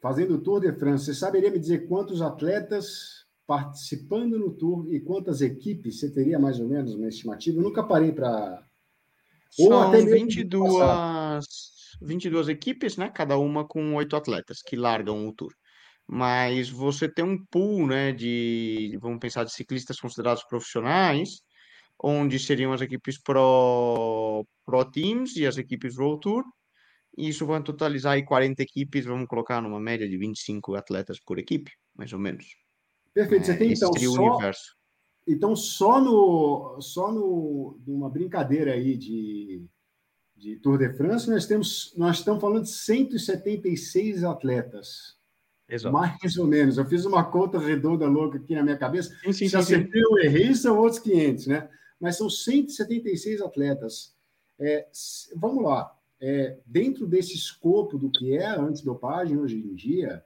Fazendo 0.01 0.35
o 0.35 0.41
Tour 0.41 0.61
de 0.61 0.73
France, 0.73 1.07
você 1.07 1.15
saberia 1.15 1.51
me 1.51 1.59
dizer 1.59 1.89
quantos 1.89 2.21
atletas 2.21 3.27
participando 3.47 4.39
no 4.39 4.53
Tour 4.53 4.93
e 4.93 5.01
quantas 5.01 5.41
equipes? 5.41 6.01
Você 6.01 6.11
teria 6.11 6.39
mais 6.39 6.61
ou 6.61 6.69
menos 6.69 6.95
uma 6.95 7.09
estimativa? 7.09 7.59
Eu 7.59 7.63
nunca 7.63 7.83
parei 7.83 8.13
para. 8.13 8.63
Ou 9.59 9.69
São 9.69 9.83
até 9.83 10.05
22, 10.05 11.47
22 12.03 12.49
equipes, 12.49 12.97
né? 12.97 13.09
Cada 13.09 13.39
uma 13.39 13.67
com 13.67 13.95
oito 13.95 14.15
atletas 14.15 14.61
que 14.61 14.77
largam 14.77 15.27
o 15.27 15.33
Tour 15.33 15.53
mas 16.07 16.69
você 16.69 17.09
tem 17.09 17.25
um 17.25 17.45
pool, 17.47 17.87
né, 17.87 18.13
de, 18.13 18.97
vamos 19.01 19.19
pensar, 19.19 19.45
de 19.45 19.53
ciclistas 19.53 19.99
considerados 19.99 20.45
profissionais, 20.45 21.43
onde 22.03 22.39
seriam 22.39 22.73
as 22.73 22.81
equipes 22.81 23.21
Pro, 23.21 24.47
Pro 24.65 24.85
Teams 24.85 25.37
e 25.37 25.47
as 25.47 25.57
equipes 25.57 25.99
World 25.99 26.21
Tour, 26.21 26.45
e 27.17 27.29
isso 27.29 27.47
vai 27.47 27.63
totalizar 27.63 28.13
aí 28.13 28.25
40 28.25 28.63
equipes, 28.63 29.05
vamos 29.05 29.27
colocar 29.27 29.61
numa 29.61 29.81
média 29.81 30.09
de 30.09 30.17
25 30.17 30.75
atletas 30.75 31.19
por 31.19 31.39
equipe, 31.39 31.73
mais 31.97 32.13
ou 32.13 32.19
menos. 32.19 32.47
Perfeito, 33.15 33.47
você 33.47 33.53
é, 33.53 33.57
tem 33.57 33.73
então 33.73 33.91
só, 33.95 34.23
universo. 34.23 34.77
então 35.27 35.57
só 35.57 36.01
no 36.01 36.79
só 36.83 37.11
no 37.11 37.81
numa 37.87 38.11
brincadeira 38.11 38.75
aí 38.75 38.95
de, 38.95 39.65
de 40.37 40.57
Tour 40.57 40.77
de 40.77 40.93
France, 40.93 41.31
nós 41.31 41.47
temos 41.47 41.95
nós 41.97 42.19
estamos 42.19 42.43
falando 42.43 42.65
de 42.65 42.71
176 42.71 44.23
atletas. 44.23 45.16
Exato. 45.69 45.93
Mais 45.93 46.37
ou 46.37 46.47
menos. 46.47 46.79
Eu 46.79 46.85
fiz 46.85 47.05
uma 47.05 47.25
conta 47.25 47.59
redonda 47.59 48.07
louca 48.07 48.39
aqui 48.39 48.55
na 48.55 48.63
minha 48.63 48.79
cabeça. 48.79 49.15
Sim, 49.25 49.33
sim, 49.33 49.49
Se 49.49 49.57
acertei 49.57 50.03
ou 50.05 50.19
errei, 50.21 50.55
são 50.55 50.79
outros 50.79 51.01
500, 51.01 51.47
né? 51.49 51.69
Mas 52.01 52.17
são 52.17 52.31
176 52.31 53.41
atletas. 53.41 54.15
É, 54.59 54.87
vamos 55.35 55.65
lá. 55.65 55.93
É, 56.21 56.59
dentro 56.65 57.07
desse 57.07 57.35
escopo 57.35 57.99
do 57.99 58.11
que 58.11 58.37
é 58.37 58.47
a 58.47 58.61
antidopagem 58.61 59.39
hoje 59.39 59.57
em 59.57 59.75
dia, 59.75 60.25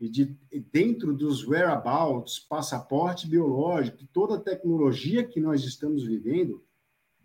e 0.00 0.08
de, 0.08 0.36
dentro 0.72 1.12
dos 1.12 1.46
whereabouts, 1.46 2.38
passaporte 2.38 3.26
biológico, 3.26 4.06
toda 4.12 4.36
a 4.36 4.40
tecnologia 4.40 5.24
que 5.24 5.40
nós 5.40 5.64
estamos 5.64 6.04
vivendo, 6.04 6.64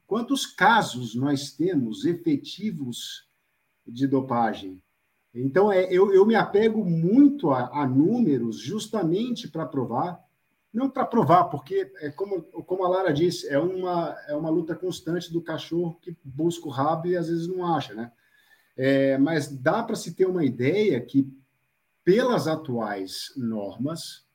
quantos 0.05 0.45
casos 0.45 1.15
nós 1.15 1.51
temos 1.51 2.05
efetivos 2.05 3.27
de 3.85 4.07
dopagem. 4.07 4.81
Então, 5.33 5.71
é, 5.71 5.85
eu, 5.91 6.13
eu 6.13 6.25
me 6.25 6.35
apego 6.35 6.85
muito 6.85 7.49
a, 7.49 7.81
a 7.81 7.87
números 7.87 8.59
justamente 8.59 9.47
para 9.47 9.65
provar, 9.65 10.23
não 10.71 10.89
para 10.89 11.05
provar, 11.05 11.45
porque, 11.45 11.91
é 12.01 12.09
como, 12.11 12.41
como 12.43 12.83
a 12.83 12.89
Lara 12.89 13.13
disse, 13.13 13.47
é 13.47 13.57
uma, 13.57 14.15
é 14.27 14.35
uma 14.35 14.49
luta 14.49 14.75
constante 14.75 15.31
do 15.31 15.41
cachorro 15.41 15.97
que 16.01 16.15
busca 16.23 16.67
o 16.67 16.71
rabo 16.71 17.07
e 17.07 17.17
às 17.17 17.27
vezes 17.29 17.47
não 17.47 17.65
acha, 17.65 17.93
né? 17.93 18.11
É, 18.75 19.17
mas 19.17 19.47
dá 19.47 19.83
para 19.83 19.95
se 19.95 20.15
ter 20.15 20.25
uma 20.25 20.43
ideia 20.43 20.99
que, 21.01 21.27
pelas 22.03 22.47
atuais 22.47 23.31
normas, 23.35 24.25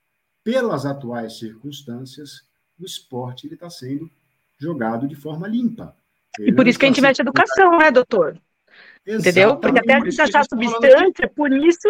pelas 0.42 0.86
atuais 0.86 1.38
circunstâncias, 1.38 2.46
o 2.78 2.84
esporte 2.84 3.52
está 3.52 3.68
sendo 3.68 4.08
jogado 4.56 5.06
de 5.06 5.14
forma 5.14 5.46
limpa. 5.46 5.96
Ele 6.38 6.50
e 6.50 6.54
por 6.54 6.66
isso 6.66 6.78
que 6.78 6.86
a 6.86 6.88
gente 6.88 6.98
investe 6.98 7.22
educação, 7.22 7.78
né, 7.78 7.90
doutor? 7.90 8.40
Exatamente. 9.06 9.28
Entendeu? 9.28 9.56
Porque 9.56 9.78
até 9.78 9.94
a 9.94 10.00
gente 10.00 10.20
achar 10.20 10.44
substância, 10.44 11.12
é 11.22 11.26
por 11.26 11.52
isso 11.52 11.88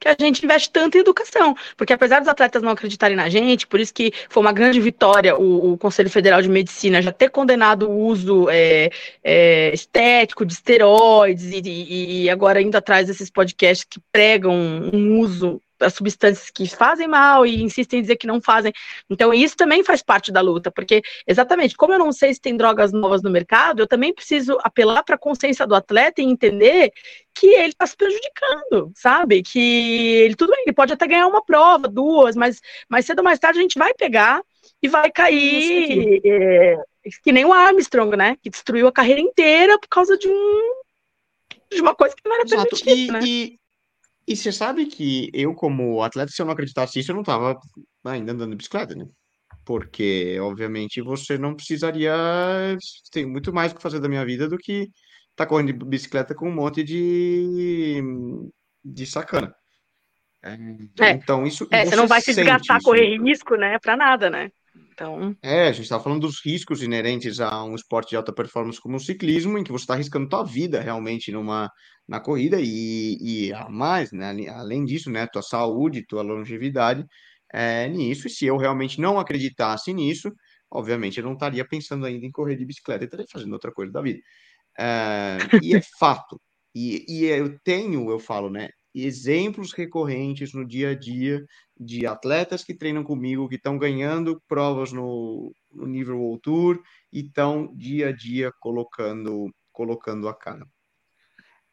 que 0.00 0.08
a 0.08 0.16
gente 0.18 0.44
investe 0.44 0.70
tanto 0.70 0.96
em 0.96 1.00
educação. 1.00 1.56
Porque 1.76 1.92
apesar 1.92 2.20
dos 2.20 2.28
atletas 2.28 2.62
não 2.62 2.70
acreditarem 2.70 3.16
na 3.16 3.28
gente, 3.28 3.66
por 3.66 3.80
isso 3.80 3.92
que 3.92 4.12
foi 4.28 4.40
uma 4.40 4.52
grande 4.52 4.80
vitória 4.80 5.36
o, 5.36 5.72
o 5.72 5.78
Conselho 5.78 6.10
Federal 6.10 6.40
de 6.40 6.48
Medicina 6.48 7.02
já 7.02 7.12
ter 7.12 7.30
condenado 7.30 7.88
o 7.88 8.06
uso 8.06 8.48
é, 8.50 8.90
é, 9.22 9.72
estético 9.72 10.44
de 10.44 10.52
esteroides 10.52 11.44
e, 11.44 11.60
e, 11.64 12.22
e, 12.24 12.30
agora 12.30 12.62
indo 12.62 12.76
atrás 12.76 13.06
desses 13.06 13.30
podcasts 13.30 13.86
que 13.88 14.00
pregam 14.12 14.54
um 14.54 15.18
uso 15.18 15.60
as 15.80 15.94
substâncias 15.94 16.50
que 16.50 16.68
fazem 16.68 17.06
mal 17.06 17.46
e 17.46 17.62
insistem 17.62 17.98
em 17.98 18.02
dizer 18.02 18.16
que 18.16 18.26
não 18.26 18.40
fazem. 18.40 18.72
Então, 19.08 19.32
isso 19.32 19.56
também 19.56 19.82
faz 19.82 20.02
parte 20.02 20.32
da 20.32 20.40
luta, 20.40 20.70
porque, 20.70 21.02
exatamente, 21.26 21.76
como 21.76 21.92
eu 21.92 21.98
não 21.98 22.12
sei 22.12 22.34
se 22.34 22.40
tem 22.40 22.56
drogas 22.56 22.92
novas 22.92 23.22
no 23.22 23.30
mercado, 23.30 23.80
eu 23.80 23.86
também 23.86 24.14
preciso 24.14 24.58
apelar 24.62 25.02
para 25.02 25.14
a 25.14 25.18
consciência 25.18 25.66
do 25.66 25.74
atleta 25.74 26.20
e 26.20 26.24
entender 26.24 26.92
que 27.34 27.46
ele 27.46 27.68
está 27.68 27.86
se 27.86 27.96
prejudicando, 27.96 28.90
sabe? 28.94 29.42
Que 29.42 30.16
ele, 30.24 30.34
tudo 30.34 30.52
bem, 30.52 30.62
ele 30.66 30.74
pode 30.74 30.92
até 30.92 31.06
ganhar 31.06 31.26
uma 31.26 31.44
prova, 31.44 31.86
duas, 31.86 32.34
mas 32.34 32.60
mais 32.88 33.06
cedo 33.06 33.18
ou 33.18 33.24
mais 33.24 33.38
tarde 33.38 33.58
a 33.58 33.62
gente 33.62 33.78
vai 33.78 33.94
pegar 33.94 34.42
e 34.82 34.88
vai 34.88 35.10
cair, 35.10 36.20
é, 36.24 36.76
que 37.22 37.32
nem 37.32 37.44
o 37.44 37.52
Armstrong, 37.52 38.16
né? 38.16 38.36
Que 38.42 38.50
destruiu 38.50 38.88
a 38.88 38.92
carreira 38.92 39.20
inteira 39.20 39.78
por 39.78 39.88
causa 39.88 40.16
de 40.16 40.28
um 40.28 40.78
de 41.70 41.82
uma 41.82 41.94
coisa 41.94 42.14
que 42.16 42.26
não 42.26 42.34
era 42.34 42.46
permitida, 42.46 43.12
né? 43.12 43.20
E 43.24 43.58
e 44.28 44.36
você 44.36 44.52
sabe 44.52 44.86
que 44.86 45.30
eu, 45.32 45.54
como 45.54 46.02
atleta, 46.02 46.30
se 46.30 46.42
eu 46.42 46.46
não 46.46 46.52
acreditasse 46.52 46.98
nisso, 46.98 47.10
eu 47.10 47.14
não 47.14 47.22
estava 47.22 47.58
ainda 48.04 48.32
andando 48.32 48.50
de 48.50 48.56
bicicleta, 48.56 48.94
né? 48.94 49.06
Porque, 49.64 50.38
obviamente, 50.40 51.00
você 51.00 51.38
não 51.38 51.54
precisaria. 51.54 52.14
Tem 53.10 53.26
muito 53.26 53.52
mais 53.52 53.72
o 53.72 53.76
que 53.76 53.82
fazer 53.82 54.00
da 54.00 54.08
minha 54.08 54.24
vida 54.24 54.48
do 54.48 54.58
que 54.58 54.82
estar 54.82 54.90
tá 55.36 55.46
correndo 55.46 55.72
de 55.72 55.84
bicicleta 55.84 56.34
com 56.34 56.48
um 56.48 56.54
monte 56.54 56.82
de, 56.84 58.02
de 58.84 59.06
sacana. 59.06 59.54
É, 60.42 60.52
é. 61.06 61.10
Então, 61.12 61.46
isso. 61.46 61.66
É, 61.70 61.84
você, 61.84 61.90
você 61.90 61.96
não 61.96 62.06
vai 62.06 62.20
se 62.20 62.34
desgastar, 62.34 62.82
correr 62.82 63.18
risco, 63.18 63.56
né? 63.56 63.78
Para 63.78 63.96
nada, 63.96 64.28
né? 64.28 64.50
Então... 64.98 65.36
É, 65.40 65.68
a 65.68 65.72
gente 65.72 65.84
está 65.84 66.00
falando 66.00 66.22
dos 66.22 66.44
riscos 66.44 66.82
inerentes 66.82 67.38
a 67.38 67.62
um 67.62 67.76
esporte 67.76 68.10
de 68.10 68.16
alta 68.16 68.32
performance 68.32 68.80
como 68.80 68.96
o 68.96 69.00
ciclismo, 69.00 69.56
em 69.56 69.62
que 69.62 69.70
você 69.70 69.84
está 69.84 69.94
arriscando 69.94 70.28
tua 70.28 70.42
vida 70.42 70.80
realmente 70.80 71.30
numa 71.30 71.70
na 72.06 72.18
corrida 72.18 72.58
e, 72.60 73.16
e 73.20 73.52
a 73.52 73.68
mais, 73.68 74.10
né, 74.10 74.34
além 74.48 74.84
disso, 74.84 75.08
né, 75.10 75.26
tua 75.26 75.42
saúde, 75.42 76.06
tua 76.06 76.22
longevidade 76.22 77.06
é, 77.52 77.86
nisso. 77.86 78.26
E 78.26 78.30
se 78.30 78.46
eu 78.46 78.56
realmente 78.56 79.00
não 79.00 79.20
acreditasse 79.20 79.92
nisso, 79.92 80.32
obviamente 80.70 81.18
eu 81.18 81.24
não 81.24 81.34
estaria 81.34 81.64
pensando 81.64 82.04
ainda 82.04 82.26
em 82.26 82.32
correr 82.32 82.56
de 82.56 82.64
bicicleta, 82.64 83.04
eu 83.04 83.06
estaria 83.06 83.26
fazendo 83.30 83.52
outra 83.52 83.70
coisa 83.70 83.92
da 83.92 84.02
vida. 84.02 84.18
É, 84.78 85.38
e 85.62 85.76
é 85.76 85.80
fato. 86.00 86.40
E, 86.74 87.04
e 87.08 87.24
eu 87.26 87.56
tenho, 87.60 88.10
eu 88.10 88.18
falo, 88.18 88.50
né, 88.50 88.70
exemplos 88.94 89.72
recorrentes 89.72 90.52
no 90.52 90.66
dia 90.66 90.90
a 90.90 90.94
dia 90.94 91.44
de 91.78 92.06
atletas 92.06 92.64
que 92.64 92.74
treinam 92.74 93.04
comigo, 93.04 93.48
que 93.48 93.56
estão 93.56 93.78
ganhando 93.78 94.42
provas 94.48 94.92
no, 94.92 95.52
no 95.72 95.86
nível 95.86 96.18
World 96.18 96.42
Tour 96.42 96.82
e 97.12 97.20
estão 97.20 97.72
dia 97.74 98.08
a 98.08 98.12
dia 98.12 98.52
colocando, 98.60 99.52
colocando 99.72 100.28
a 100.28 100.34
cara. 100.34 100.66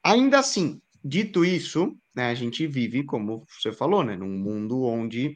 Ainda 0.03 0.39
assim, 0.39 0.81
dito 1.03 1.43
isso, 1.43 1.97
né, 2.15 2.29
a 2.29 2.35
gente 2.35 2.67
vive, 2.67 3.03
como 3.03 3.45
você 3.49 3.71
falou, 3.71 4.03
né, 4.03 4.15
num 4.15 4.37
mundo 4.37 4.83
onde 4.83 5.35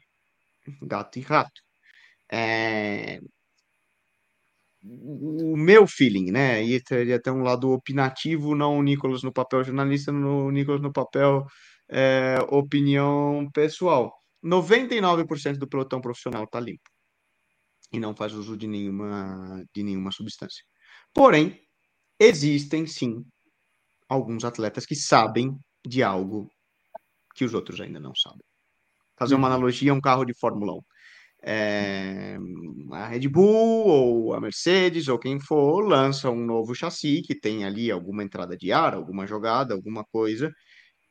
gato 0.82 1.18
e 1.18 1.22
rato. 1.22 1.60
É... 2.30 3.20
O 4.82 5.56
meu 5.58 5.86
feeling, 5.86 6.30
né? 6.30 6.62
E 6.62 6.80
teria 6.82 7.16
até 7.16 7.30
um 7.30 7.42
lado 7.42 7.70
opinativo, 7.70 8.54
não 8.54 8.78
o 8.78 8.82
Nicolas 8.82 9.22
no 9.22 9.30
papel 9.30 9.62
jornalista, 9.62 10.10
no 10.10 10.50
Nicolas 10.50 10.80
no 10.80 10.90
papel 10.90 11.46
é, 11.90 12.38
opinião 12.48 13.48
pessoal. 13.52 14.12
99% 14.42 15.58
do 15.58 15.68
pelotão 15.68 16.00
profissional 16.00 16.44
está 16.44 16.58
limpo 16.60 16.88
e 17.92 17.98
não 17.98 18.14
faz 18.14 18.32
uso 18.32 18.56
de 18.56 18.66
nenhuma, 18.66 19.64
de 19.74 19.82
nenhuma 19.82 20.12
substância. 20.12 20.64
Porém, 21.12 21.60
existem 22.18 22.86
sim 22.86 23.24
alguns 24.08 24.44
atletas 24.44 24.86
que 24.86 24.94
sabem 24.94 25.56
de 25.86 26.02
algo 26.02 26.48
que 27.34 27.44
os 27.44 27.54
outros 27.54 27.80
ainda 27.80 28.00
não 28.00 28.14
sabem. 28.14 28.44
Fazer 29.18 29.34
uma 29.34 29.48
uhum. 29.48 29.54
analogia, 29.54 29.94
um 29.94 30.00
carro 30.00 30.24
de 30.24 30.34
Fórmula 30.34 30.74
1. 30.74 30.80
É, 31.42 32.36
a 32.92 33.08
Red 33.08 33.26
Bull 33.28 33.86
ou 33.86 34.34
a 34.34 34.40
Mercedes 34.40 35.08
ou 35.08 35.18
quem 35.18 35.40
for 35.40 35.80
lança 35.80 36.30
um 36.30 36.44
novo 36.44 36.74
chassi 36.74 37.22
que 37.22 37.34
tem 37.34 37.64
ali 37.64 37.90
alguma 37.90 38.22
entrada 38.22 38.56
de 38.56 38.70
ar, 38.72 38.94
alguma 38.94 39.26
jogada, 39.26 39.74
alguma 39.74 40.04
coisa 40.04 40.52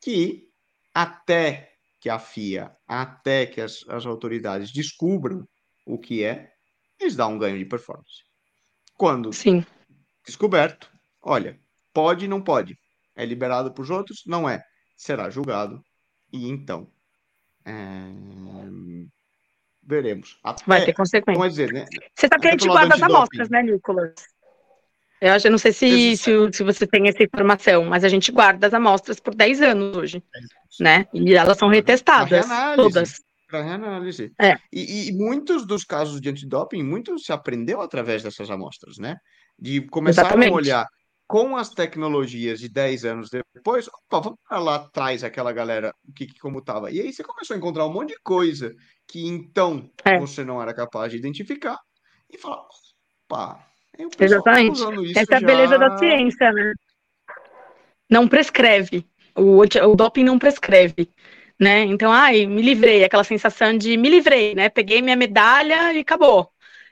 que 0.01 0.49
até 0.93 1.71
que 1.99 2.09
a 2.09 2.17
FIA, 2.17 2.75
até 2.87 3.45
que 3.45 3.59
as, 3.59 3.83
as 3.89 4.05
autoridades 4.05 4.71
descubram 4.71 5.47
o 5.85 5.97
que 5.97 6.23
é, 6.23 6.51
eles 6.99 7.15
dão 7.15 7.33
um 7.33 7.37
ganho 7.37 7.57
de 7.57 7.65
performance. 7.65 8.23
Quando 8.95 9.31
Sim. 9.33 9.65
descoberto, 10.25 10.91
olha, 11.21 11.59
pode, 11.93 12.27
não 12.27 12.41
pode. 12.41 12.77
É 13.15 13.25
liberado 13.25 13.73
para 13.73 13.81
os 13.81 13.89
outros? 13.89 14.23
Não 14.25 14.47
é. 14.49 14.63
Será 14.95 15.29
julgado. 15.29 15.81
E 16.31 16.47
então, 16.47 16.91
é... 17.65 18.11
veremos. 19.81 20.39
Até, 20.43 20.63
Vai 20.65 20.85
ter 20.85 20.93
consequências. 20.93 21.53
Dizer, 21.53 21.73
né? 21.73 21.85
Você 22.15 22.27
sabe 22.27 22.41
que 22.41 22.47
a 22.47 22.51
gente 22.51 22.67
guarda 22.67 22.95
as 22.95 23.01
amostras, 23.01 23.49
né, 23.49 23.63
Nicolas? 23.63 24.13
Eu 25.22 25.34
acho, 25.34 25.47
eu 25.47 25.51
não 25.51 25.57
sei 25.57 25.74
se, 25.74 26.17
se, 26.17 26.32
se, 26.53 26.63
você 26.63 26.88
tem 26.88 27.07
essa 27.09 27.22
informação, 27.24 27.86
mas 27.86 28.03
a 28.03 28.09
gente 28.09 28.32
guarda 28.32 28.67
as 28.67 28.74
amostras 28.74 29.20
por 29.20 29.36
10 29.36 29.61
anos 29.61 29.97
hoje, 29.97 30.24
né? 30.80 31.05
E 31.13 31.36
elas 31.36 31.57
são 31.57 31.67
retestadas, 31.67 32.45
todas. 32.76 33.22
Para 33.49 33.63
reanálise. 33.63 34.32
É. 34.39 34.57
E, 34.72 35.09
e, 35.09 35.11
muitos 35.11 35.65
dos 35.65 35.84
casos 35.84 36.22
de 36.22 36.30
antidoping, 36.30 36.84
muito 36.84 37.17
se 37.20 37.34
aprendeu 37.34 37.82
através 37.82 38.24
dessas 38.24 38.49
amostras, 38.49 38.97
né? 38.97 39.17
De 39.57 39.82
começar 39.82 40.22
Exatamente. 40.22 40.51
a 40.51 40.55
olhar 40.55 40.88
com 41.28 41.57
as 41.57 41.70
tecnologias 41.70 42.59
de 42.59 42.70
10 42.70 43.05
anos 43.05 43.30
depois, 43.30 43.88
opa, 43.88 44.20
vamos 44.20 44.39
para 44.47 44.59
lá 44.59 44.76
atrás 44.76 45.24
aquela 45.24 45.51
galera, 45.51 45.93
que, 46.15 46.26
que 46.26 46.39
como 46.39 46.57
estava. 46.57 46.91
E 46.91 46.99
aí 46.99 47.13
você 47.13 47.24
começou 47.24 47.53
a 47.53 47.57
encontrar 47.57 47.86
um 47.86 47.93
monte 47.93 48.09
de 48.09 48.20
coisa 48.24 48.74
que 49.07 49.28
então 49.28 49.91
é. 50.05 50.17
você 50.17 50.43
não 50.43 50.61
era 50.61 50.74
capaz 50.74 51.11
de 51.11 51.17
identificar 51.17 51.78
e 52.32 52.38
falar, 52.38 52.63
opa, 53.28 53.68
Exatamente. 54.20 54.82
Essa 55.18 55.36
é 55.36 55.38
a 55.38 55.41
beleza 55.41 55.78
da 55.78 55.97
ciência, 55.97 56.52
né? 56.52 56.74
Não 58.10 58.28
prescreve. 58.28 59.06
O, 59.36 59.62
o 59.62 59.95
doping 59.95 60.24
não 60.24 60.39
prescreve. 60.39 61.10
Né? 61.60 61.84
Então, 61.84 62.12
ai, 62.12 62.45
me 62.45 62.62
livrei, 62.62 63.04
aquela 63.04 63.24
sensação 63.24 63.78
de 63.78 63.97
me 63.97 64.10
livrei, 64.10 64.56
né? 64.56 64.70
Peguei 64.70 65.02
minha 65.02 65.16
medalha 65.16 65.93
e 65.93 66.00
acabou. 66.00 66.50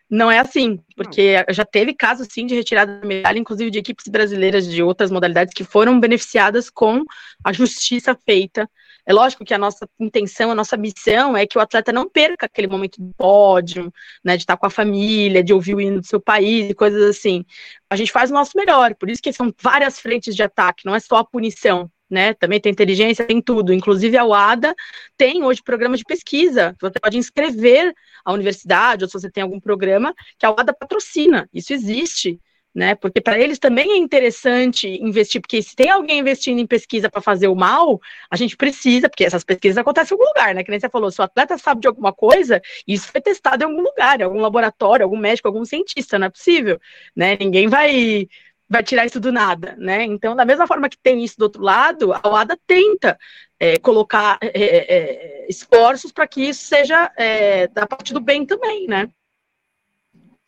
Não 0.10 0.32
é 0.32 0.40
assim, 0.40 0.80
porque 0.96 1.36
já 1.50 1.66
teve 1.66 1.94
casos 1.94 2.28
sim 2.32 2.46
de 2.46 2.56
retirada 2.56 3.00
da 3.00 3.08
medalha, 3.08 3.40
inclusive 3.40 3.70
de 3.70 3.80
equipes 3.80 4.08
brasileiras 4.08 4.66
de 4.66 4.82
outras 4.82 5.12
modalidades 5.12 5.54
que 5.54 5.66
foram 5.66 6.00
beneficiadas 6.00 6.70
com 6.70 7.04
a 7.44 7.52
justiça 7.52 8.18
feita 8.26 8.70
é 9.08 9.14
lógico 9.14 9.46
que 9.46 9.54
a 9.54 9.58
nossa 9.58 9.88
intenção, 9.98 10.52
a 10.52 10.56
nossa 10.56 10.76
missão 10.76 11.36
é 11.36 11.48
que 11.48 11.58
o 11.58 11.62
atleta 11.62 11.94
não 11.94 12.10
perca 12.10 12.46
aquele 12.46 12.68
momento 12.68 13.02
do 13.02 13.14
pódio, 13.14 13.92
né, 14.22 14.36
de 14.36 14.44
estar 14.44 14.58
com 14.58 14.66
a 14.66 14.70
família, 14.70 15.42
de 15.42 15.54
ouvir 15.54 15.76
o 15.76 15.80
hino 15.80 16.02
do 16.02 16.06
seu 16.06 16.20
país 16.20 16.70
e 16.70 16.74
coisas 16.74 17.02
assim. 17.04 17.46
A 17.90 17.96
gente 17.96 18.12
faz 18.12 18.30
o 18.30 18.34
nosso 18.34 18.52
melhor, 18.58 18.94
por 18.96 19.10
isso 19.10 19.22
que 19.22 19.32
são 19.32 19.54
várias 19.62 19.98
frentes 19.98 20.36
de 20.36 20.44
ataque, 20.44 20.86
não 20.86 20.94
é 20.94 21.00
só 21.00 21.16
a 21.16 21.24
punição, 21.26 21.90
né? 22.10 22.34
Também 22.34 22.60
tem 22.60 22.70
inteligência, 22.70 23.26
tem 23.26 23.42
tudo. 23.42 23.74
Inclusive 23.74 24.18
a 24.18 24.26
UADA 24.26 24.76
tem 25.16 25.42
hoje 25.42 25.64
programa 25.64 25.96
de 25.96 26.04
pesquisa. 26.04 26.76
Você 26.82 27.00
pode 27.00 27.18
inscrever 27.18 27.94
a 28.26 28.34
universidade, 28.34 29.06
ou 29.06 29.10
se 29.10 29.14
você 29.14 29.32
tem 29.32 29.42
algum 29.42 29.60
programa 29.60 30.14
que 30.38 30.46
a 30.46 30.52
UADA 30.52 30.74
patrocina. 30.74 31.50
Isso 31.54 31.72
existe 31.72 32.42
né? 32.78 32.94
Porque 32.94 33.20
para 33.20 33.40
eles 33.40 33.58
também 33.58 33.94
é 33.94 33.98
interessante 33.98 34.88
investir, 35.02 35.42
porque 35.42 35.64
se 35.64 35.76
tem 35.76 35.90
alguém 35.90 36.20
investindo 36.20 36.60
em 36.60 36.68
pesquisa 36.68 37.10
para 37.10 37.20
fazer 37.24 37.48
o 37.48 37.56
mal, 37.56 38.00
a 38.30 38.36
gente 38.36 38.56
precisa, 38.56 39.10
porque 39.10 39.26
essas 39.26 39.44
pesquisas 39.44 39.80
acontecem 39.80 40.16
em 40.16 40.20
algum 40.20 40.30
lugar, 40.30 40.54
né? 40.54 40.64
Que 40.64 40.70
nem 40.70 40.80
você 40.80 40.88
falou, 40.88 41.10
se 41.10 41.20
o 41.20 41.24
atleta 41.24 41.58
sabe 41.58 41.82
de 41.82 41.88
alguma 41.88 42.14
coisa, 42.14 42.62
isso 42.88 43.12
foi 43.12 43.20
testado 43.20 43.64
em 43.64 43.66
algum 43.66 43.82
lugar, 43.82 44.22
em 44.22 44.26
algum 44.26 44.40
laboratório, 44.40 45.04
algum 45.04 45.18
médico, 45.18 45.48
algum 45.48 45.66
cientista, 45.66 46.20
não 46.20 46.28
é 46.28 46.30
possível, 46.30 46.80
né? 47.16 47.36
Ninguém 47.40 47.68
vai 47.68 48.28
vai 48.70 48.84
tirar 48.84 49.06
isso 49.08 49.20
do 49.20 49.32
nada, 49.32 49.76
né? 49.80 50.04
Então, 50.04 50.36
da 50.36 50.46
mesma 50.46 50.68
forma 50.68 50.88
que 50.88 51.00
tem 51.00 51.24
isso 51.24 51.38
do 51.38 51.44
outro 51.44 51.64
lado, 51.64 52.14
a 52.14 52.22
OADA 52.24 52.60
tenta 52.68 53.18
é, 53.60 53.80
colocar 53.80 54.38
é, 54.40 54.50
é, 54.50 54.98
é 54.98 55.48
esforços 55.50 56.12
para 56.12 56.28
que 56.28 56.42
isso 56.42 56.66
seja 56.66 57.12
é, 57.18 57.68
da 57.70 57.88
parte 57.88 58.14
do 58.14 58.20
bem 58.20 58.46
também, 58.46 58.86
né? 58.86 59.10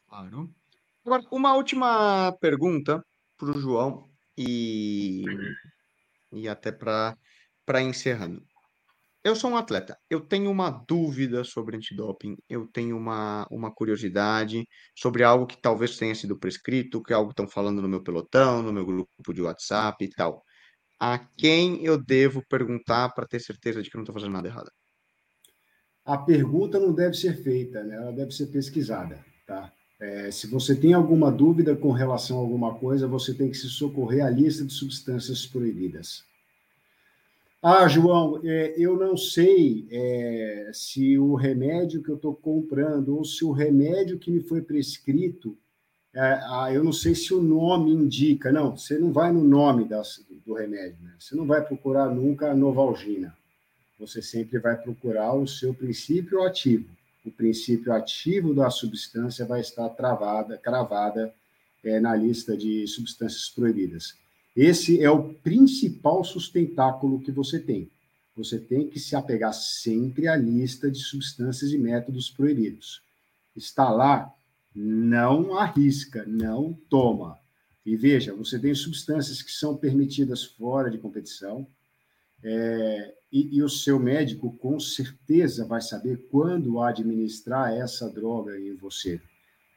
Claro. 0.08 0.59
Agora, 1.10 1.24
uma 1.32 1.56
última 1.56 2.32
pergunta 2.40 3.04
para 3.36 3.50
o 3.50 3.60
João 3.60 4.08
e, 4.38 5.24
e 6.32 6.48
até 6.48 6.72
para 6.72 7.18
encerrando. 7.82 8.44
Eu 9.24 9.36
sou 9.36 9.50
um 9.50 9.58
atleta, 9.58 9.98
eu 10.08 10.22
tenho 10.22 10.52
uma 10.52 10.70
dúvida 10.70 11.44
sobre 11.44 11.78
antidoping, 11.78 12.38
eu 12.48 12.68
tenho 12.68 12.96
uma, 12.96 13.48
uma 13.50 13.74
curiosidade 13.74 14.68
sobre 14.96 15.24
algo 15.24 15.48
que 15.48 15.60
talvez 15.60 15.98
tenha 15.98 16.14
sido 16.14 16.38
prescrito, 16.38 17.02
que 17.02 17.12
é 17.12 17.16
algo 17.16 17.32
estão 17.32 17.48
falando 17.48 17.82
no 17.82 17.90
meu 17.90 18.04
pelotão, 18.04 18.62
no 18.62 18.72
meu 18.72 18.86
grupo 18.86 19.34
de 19.34 19.42
WhatsApp 19.42 20.06
e 20.06 20.10
tal. 20.12 20.44
A 21.00 21.18
quem 21.18 21.84
eu 21.84 21.98
devo 21.98 22.44
perguntar 22.48 23.16
para 23.16 23.26
ter 23.26 23.40
certeza 23.40 23.82
de 23.82 23.90
que 23.90 23.98
não 23.98 24.04
estou 24.04 24.14
fazendo 24.14 24.34
nada 24.34 24.48
errado? 24.48 24.70
A 26.06 26.20
pergunta 26.20 26.80
não 26.80 26.94
deve 26.94 27.16
ser 27.16 27.36
feita, 27.42 27.84
né? 27.84 27.96
ela 27.96 28.12
deve 28.12 28.30
ser 28.30 28.46
pesquisada. 28.52 29.26
Tá? 29.48 29.74
É, 30.00 30.32
se 30.32 30.48
você 30.48 30.74
tem 30.74 30.94
alguma 30.94 31.30
dúvida 31.30 31.76
com 31.76 31.92
relação 31.92 32.38
a 32.38 32.40
alguma 32.40 32.74
coisa, 32.76 33.06
você 33.06 33.34
tem 33.34 33.50
que 33.50 33.58
se 33.58 33.68
socorrer 33.68 34.26
à 34.26 34.30
lista 34.30 34.64
de 34.64 34.72
substâncias 34.72 35.46
proibidas. 35.46 36.24
Ah, 37.62 37.86
João, 37.90 38.40
é, 38.42 38.74
eu 38.78 38.96
não 38.96 39.18
sei 39.18 39.86
é, 39.92 40.72
se 40.74 41.20
o 41.20 41.36
remédio 41.36 42.02
que 42.02 42.10
eu 42.10 42.16
estou 42.16 42.34
comprando 42.34 43.18
ou 43.18 43.26
se 43.26 43.44
o 43.44 43.52
remédio 43.52 44.18
que 44.18 44.32
me 44.32 44.40
foi 44.40 44.62
prescrito, 44.62 45.58
é, 46.16 46.40
eu 46.74 46.82
não 46.82 46.94
sei 46.94 47.14
se 47.14 47.34
o 47.34 47.42
nome 47.42 47.92
indica. 47.92 48.54
Não, 48.54 48.78
você 48.78 48.98
não 48.98 49.12
vai 49.12 49.34
no 49.34 49.44
nome 49.44 49.84
das, 49.84 50.26
do 50.46 50.54
remédio, 50.54 50.98
né? 51.04 51.14
Você 51.20 51.36
não 51.36 51.46
vai 51.46 51.62
procurar 51.62 52.10
nunca 52.10 52.50
a 52.50 52.56
Novalgina. 52.56 53.36
Você 54.00 54.22
sempre 54.22 54.60
vai 54.60 54.82
procurar 54.82 55.34
o 55.34 55.46
seu 55.46 55.74
princípio 55.74 56.42
ativo 56.44 56.90
o 57.26 57.32
princípio 57.32 57.94
ativo 57.94 58.54
da 58.54 58.70
substância 58.70 59.46
vai 59.46 59.62
estar 59.62 59.90
travada, 59.90 60.58
cravada 60.58 61.34
é, 61.84 62.00
na 62.00 62.16
lista 62.16 62.56
de 62.56 62.88
substâncias 62.88 63.50
proibidas. 63.50 64.16
Esse 64.56 65.02
é 65.02 65.10
o 65.10 65.34
principal 65.36 66.24
sustentáculo 66.24 67.22
que 67.22 67.32
você 67.32 67.60
tem. 67.60 67.90
Você 68.36 68.58
tem 68.58 68.88
que 68.88 69.00
se 69.00 69.16
apegar 69.16 69.54
sempre 69.54 70.28
à 70.28 70.36
lista 70.36 70.90
de 70.90 71.00
substâncias 71.00 71.72
e 71.72 71.78
métodos 71.78 72.30
proibidos. 72.30 73.02
Está 73.56 73.90
lá, 73.90 74.34
não 74.74 75.58
arrisca, 75.58 76.26
não 76.26 76.74
toma. 76.90 77.38
E 77.86 77.96
veja, 77.96 78.34
você 78.34 78.58
tem 78.60 78.74
substâncias 78.74 79.42
que 79.42 79.52
são 79.52 79.76
permitidas 79.76 80.44
fora 80.44 80.90
de 80.90 80.98
competição, 80.98 81.68
é, 82.44 83.14
e, 83.32 83.58
e, 83.58 83.64
o 83.64 83.70
seu 83.70 84.00
médico 84.00 84.52
com 84.58 84.80
certeza 84.80 85.66
vai 85.66 85.82
saber 85.82 86.28
quando 86.32 86.82
administrar 86.82 87.74
essa 87.74 88.10
droga 88.10 88.58
em 88.58 88.76
você. 88.76 89.22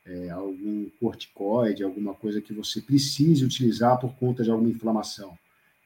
É, 0.04 0.30
algum 0.30 0.88
corticoide, 0.98 1.84
alguma 1.84 2.12
coisa 2.14 2.40
que 2.40 2.52
você 2.52 2.80
precise 2.80 3.44
utilizar 3.44 4.00
por 4.00 4.14
conta 4.14 4.42
de 4.42 4.50
alguma 4.50 4.70
inflamação. 4.70 5.36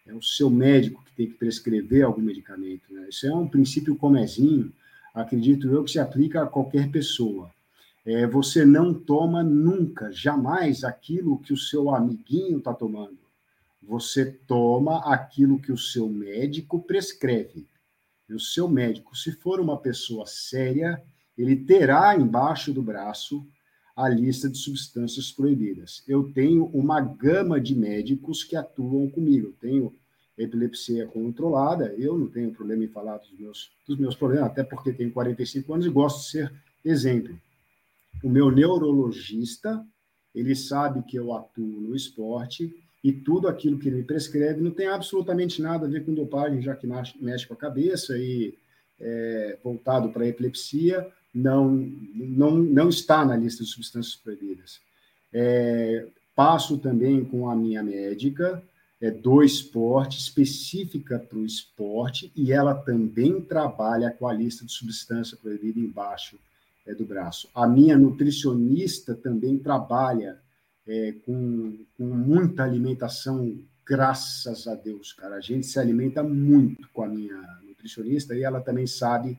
É 0.07 0.15
o 0.15 0.23
seu 0.23 0.49
médico 0.49 1.05
que 1.05 1.13
tem 1.15 1.27
que 1.27 1.35
prescrever 1.35 2.05
algum 2.05 2.23
medicamento. 2.23 2.93
Né? 2.93 3.09
Isso 3.11 3.27
é 3.27 3.35
um 3.35 3.49
princípio 3.49 3.97
comezinho, 3.97 4.73
acredito 5.13 5.69
eu, 5.69 5.85
que 5.85 5.91
se 5.91 5.99
aplica 5.99 6.43
a 6.43 6.47
qualquer 6.47 6.91
pessoa. 6.91 7.51
É, 8.07 8.27
você 8.27 8.65
não 8.65 8.95
toma 8.95 9.43
nunca, 9.43 10.11
jamais, 10.13 10.85
aquilo 10.85 11.39
que 11.41 11.53
o 11.53 11.57
seu 11.57 11.95
amiguinho 11.95 12.59
está 12.59 12.73
tomando 12.73 13.26
você 13.87 14.27
toma 14.47 14.99
aquilo 15.13 15.61
que 15.61 15.71
o 15.71 15.79
seu 15.79 16.09
médico 16.09 16.83
prescreve. 16.83 17.67
E 18.29 18.35
o 18.35 18.41
seu 18.41 18.69
médico, 18.69 19.17
se 19.17 19.31
for 19.31 19.61
uma 19.61 19.79
pessoa 19.79 20.27
séria, 20.27 21.01
ele 21.39 21.55
terá 21.55 22.17
embaixo 22.17 22.73
do 22.73 22.83
braço 22.83 23.47
a 23.95 24.09
lista 24.09 24.51
de 24.51 24.59
substâncias 24.59 25.31
proibidas. 25.31 26.03
Eu 26.07 26.33
tenho 26.33 26.67
uma 26.67 27.01
gama 27.01 27.61
de 27.61 27.75
médicos 27.75 28.43
que 28.43 28.57
atuam 28.57 29.09
comigo. 29.09 29.49
Eu 29.49 29.53
tenho 29.53 29.95
epilepsia 30.37 31.07
controlada, 31.07 31.95
eu 31.97 32.19
não 32.19 32.29
tenho 32.29 32.53
problema 32.53 32.85
em 32.85 32.89
falar 32.89 33.17
dos 33.19 33.33
meus, 33.39 33.71
dos 33.87 33.97
meus 33.97 34.15
problemas, 34.15 34.51
até 34.51 34.63
porque 34.63 34.93
tenho 34.93 35.11
45 35.13 35.73
anos 35.73 35.87
e 35.87 35.91
gosto 35.91 36.19
de 36.19 36.31
ser 36.31 36.53
exemplo. 36.85 37.39
O 38.23 38.29
meu 38.29 38.51
neurologista, 38.51 39.83
ele 40.35 40.55
sabe 40.55 41.03
que 41.05 41.19
eu 41.19 41.33
atuo 41.33 41.81
no 41.81 41.97
esporte, 41.97 42.71
e 43.07 43.13
tudo 43.13 43.47
aquilo 43.47 43.79
que 43.79 43.89
ele 43.89 44.03
prescreve 44.03 44.61
não 44.61 44.73
tem 44.73 44.89
absolutamente 44.89 45.63
nada 45.63 45.87
a 45.87 45.89
ver 45.89 46.05
com 46.05 46.13
dopagem, 46.13 46.61
já 46.61 46.75
que 46.75 46.89
mexe 47.21 47.47
com 47.47 47.55
a 47.55 47.57
cabeça 47.57 48.19
e 48.19 48.53
é, 48.99 49.57
voltado 49.63 50.09
para 50.09 50.25
a 50.25 50.27
epilepsia, 50.27 51.07
não, 51.33 51.71
não, 52.13 52.57
não 52.57 52.89
está 52.89 53.25
na 53.25 53.37
lista 53.37 53.63
de 53.63 53.71
substâncias 53.71 54.17
proibidas. 54.17 54.81
É, 55.33 56.05
passo 56.35 56.79
também 56.79 57.25
com 57.25 57.49
a 57.49 57.55
minha 57.55 57.81
médica 57.81 58.61
é, 59.01 59.09
do 59.09 59.41
esporte, 59.41 60.19
específica 60.19 61.17
para 61.17 61.39
o 61.39 61.47
esporte, 61.47 62.33
e 62.35 62.51
ela 62.51 62.75
também 62.75 63.41
trabalha 63.41 64.11
com 64.11 64.27
a 64.27 64.33
lista 64.33 64.67
de 64.67 64.73
substância 64.73 65.37
proibida 65.37 65.79
embaixo 65.79 66.37
é, 66.85 66.93
do 66.93 67.05
braço. 67.05 67.49
A 67.55 67.69
minha 67.69 67.97
nutricionista 67.97 69.15
também 69.15 69.57
trabalha 69.59 70.45
é, 70.87 71.15
com, 71.25 71.79
com 71.97 72.05
muita 72.05 72.63
alimentação, 72.63 73.59
graças 73.85 74.67
a 74.67 74.75
Deus, 74.75 75.13
cara. 75.13 75.37
A 75.37 75.41
gente 75.41 75.67
se 75.67 75.79
alimenta 75.79 76.23
muito 76.23 76.89
com 76.93 77.03
a 77.03 77.09
minha 77.09 77.37
nutricionista 77.67 78.35
e 78.35 78.43
ela 78.43 78.61
também 78.61 78.87
sabe 78.87 79.39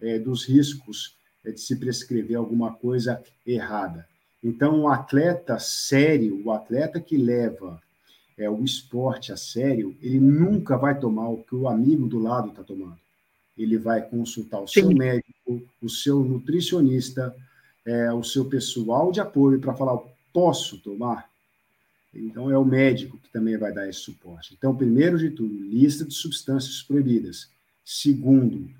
é, 0.00 0.18
dos 0.18 0.44
riscos 0.44 1.16
é, 1.44 1.52
de 1.52 1.60
se 1.60 1.76
prescrever 1.76 2.36
alguma 2.36 2.72
coisa 2.72 3.22
errada. 3.46 4.06
Então, 4.42 4.82
o 4.82 4.88
atleta 4.88 5.58
sério, 5.58 6.42
o 6.44 6.50
atleta 6.50 7.00
que 7.00 7.16
leva 7.16 7.80
é, 8.38 8.48
o 8.48 8.64
esporte 8.64 9.32
a 9.32 9.36
sério, 9.36 9.94
ele 10.00 10.18
nunca 10.18 10.76
vai 10.76 10.98
tomar 10.98 11.28
o 11.28 11.42
que 11.42 11.54
o 11.54 11.68
amigo 11.68 12.08
do 12.08 12.18
lado 12.18 12.48
está 12.48 12.64
tomando. 12.64 12.98
Ele 13.56 13.76
vai 13.76 14.00
consultar 14.00 14.60
o 14.60 14.66
Sim. 14.66 14.80
seu 14.80 14.90
médico, 14.92 15.62
o 15.82 15.88
seu 15.90 16.20
nutricionista, 16.20 17.36
é, 17.84 18.10
o 18.12 18.24
seu 18.24 18.46
pessoal 18.46 19.12
de 19.12 19.20
apoio 19.20 19.60
para 19.60 19.74
falar 19.74 19.98
posso 20.32 20.78
tomar? 20.78 21.30
Então, 22.12 22.50
é 22.50 22.58
o 22.58 22.64
médico 22.64 23.18
que 23.18 23.30
também 23.30 23.56
vai 23.56 23.72
dar 23.72 23.88
esse 23.88 24.00
suporte. 24.00 24.54
Então, 24.56 24.74
primeiro 24.74 25.18
de 25.18 25.30
tudo, 25.30 25.54
lista 25.54 26.04
de 26.04 26.12
substâncias 26.12 26.82
proibidas. 26.82 27.48
Segundo, 27.84 28.70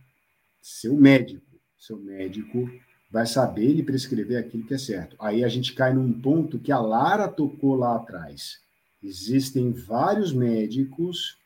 seu 0.61 0.97
médico. 0.97 1.43
Seu 1.79 1.97
médico 1.97 2.69
vai 3.11 3.27
saber 3.27 3.73
lhe 3.73 3.83
prescrever 3.83 4.39
aquilo 4.39 4.65
que 4.65 4.75
é 4.75 4.79
certo. 4.79 5.17
Aí 5.19 5.43
a 5.43 5.49
gente 5.49 5.73
cai 5.73 5.95
num 5.95 6.13
ponto 6.13 6.59
que 6.59 6.71
a 6.71 6.79
Lara 6.79 7.27
tocou 7.27 7.75
lá 7.75 7.97
atrás. 7.97 8.61
Existem 9.03 9.73
vários 9.73 10.33
médicos 10.33 11.40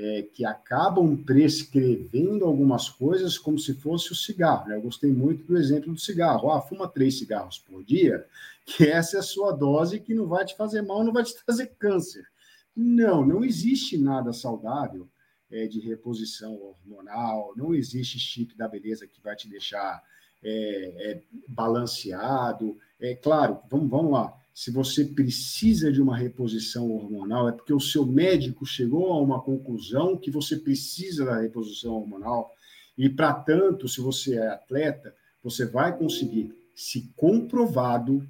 é, 0.00 0.22
que 0.22 0.46
acabam 0.46 1.14
prescrevendo 1.14 2.46
algumas 2.46 2.88
coisas 2.88 3.36
como 3.36 3.58
se 3.58 3.74
fosse 3.74 4.10
o 4.12 4.16
cigarro. 4.16 4.66
Né? 4.66 4.76
Eu 4.76 4.82
gostei 4.82 5.12
muito 5.12 5.44
do 5.44 5.58
exemplo 5.58 5.92
do 5.92 6.00
cigarro. 6.00 6.50
Ah, 6.50 6.62
fuma 6.62 6.88
três 6.88 7.18
cigarros 7.18 7.58
por 7.58 7.84
dia, 7.84 8.26
que 8.64 8.86
essa 8.86 9.16
é 9.16 9.20
a 9.20 9.22
sua 9.22 9.52
dose 9.52 10.00
que 10.00 10.14
não 10.14 10.26
vai 10.26 10.46
te 10.46 10.56
fazer 10.56 10.80
mal, 10.80 11.04
não 11.04 11.12
vai 11.12 11.22
te 11.22 11.34
trazer 11.44 11.66
câncer. 11.78 12.26
Não, 12.74 13.26
não 13.26 13.44
existe 13.44 13.98
nada 13.98 14.32
saudável 14.32 15.06
é, 15.50 15.66
de 15.66 15.80
reposição 15.80 16.54
hormonal, 16.54 17.52
não 17.54 17.74
existe 17.74 18.18
chip 18.18 18.56
da 18.56 18.66
beleza 18.66 19.06
que 19.06 19.20
vai 19.20 19.36
te 19.36 19.48
deixar 19.48 20.02
é, 20.42 21.10
é 21.10 21.22
balanceado. 21.46 22.78
É 22.98 23.14
claro, 23.14 23.60
vamos, 23.68 23.90
vamos 23.90 24.12
lá 24.12 24.39
se 24.52 24.70
você 24.70 25.04
precisa 25.04 25.92
de 25.92 26.02
uma 26.02 26.16
reposição 26.16 26.90
hormonal, 26.90 27.48
é 27.48 27.52
porque 27.52 27.72
o 27.72 27.80
seu 27.80 28.04
médico 28.04 28.66
chegou 28.66 29.12
a 29.12 29.20
uma 29.20 29.40
conclusão 29.40 30.16
que 30.16 30.30
você 30.30 30.56
precisa 30.56 31.24
da 31.24 31.40
reposição 31.40 31.94
hormonal. 31.94 32.52
E, 32.98 33.08
para 33.08 33.32
tanto, 33.32 33.88
se 33.88 34.00
você 34.00 34.36
é 34.36 34.48
atleta, 34.48 35.14
você 35.42 35.64
vai 35.64 35.96
conseguir, 35.96 36.54
se 36.74 37.12
comprovado, 37.16 38.26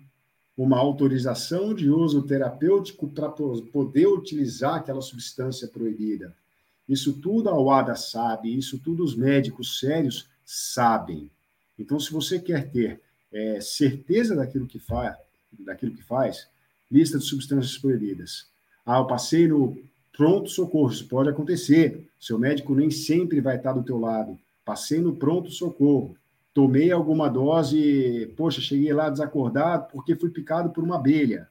uma 0.57 0.79
autorização 0.79 1.73
de 1.73 1.89
uso 1.89 2.23
terapêutico 2.23 3.09
para 3.09 3.31
poder 3.31 4.07
utilizar 4.07 4.75
aquela 4.75 5.01
substância 5.01 5.67
proibida. 5.67 6.37
Isso 6.87 7.15
tudo 7.15 7.49
a 7.49 7.59
UADA 7.59 7.97
sabe, 7.97 8.55
isso 8.55 8.79
tudo 8.79 9.03
os 9.03 9.17
médicos 9.17 9.79
sérios 9.79 10.29
sabem. 10.45 11.31
Então, 11.79 11.99
se 11.99 12.13
você 12.13 12.39
quer 12.39 12.71
ter 12.71 13.01
é, 13.33 13.61
certeza 13.61 14.37
daquilo 14.37 14.67
que 14.67 14.79
faz, 14.79 15.17
daquilo 15.59 15.95
que 15.95 16.03
faz, 16.03 16.49
lista 16.91 17.19
de 17.19 17.25
substâncias 17.25 17.79
proibidas. 17.79 18.49
Ah, 18.85 18.99
eu 18.99 19.07
passei 19.07 19.47
no 19.47 19.79
pronto-socorro, 20.17 20.93
isso 20.93 21.07
pode 21.09 21.29
acontecer. 21.29 22.09
Seu 22.19 22.39
médico 22.39 22.75
nem 22.75 22.91
sempre 22.91 23.41
vai 23.41 23.57
estar 23.57 23.73
do 23.73 23.83
teu 23.83 23.99
lado. 23.99 24.39
Passei 24.65 25.01
no 25.01 25.15
pronto-socorro, 25.15 26.17
tomei 26.53 26.91
alguma 26.91 27.29
dose, 27.29 28.33
poxa, 28.37 28.61
cheguei 28.61 28.93
lá 28.93 29.09
desacordado 29.09 29.89
porque 29.93 30.17
fui 30.17 30.31
picado 30.31 30.71
por 30.71 30.85
uma 30.85 30.97
abelha. 30.97 31.49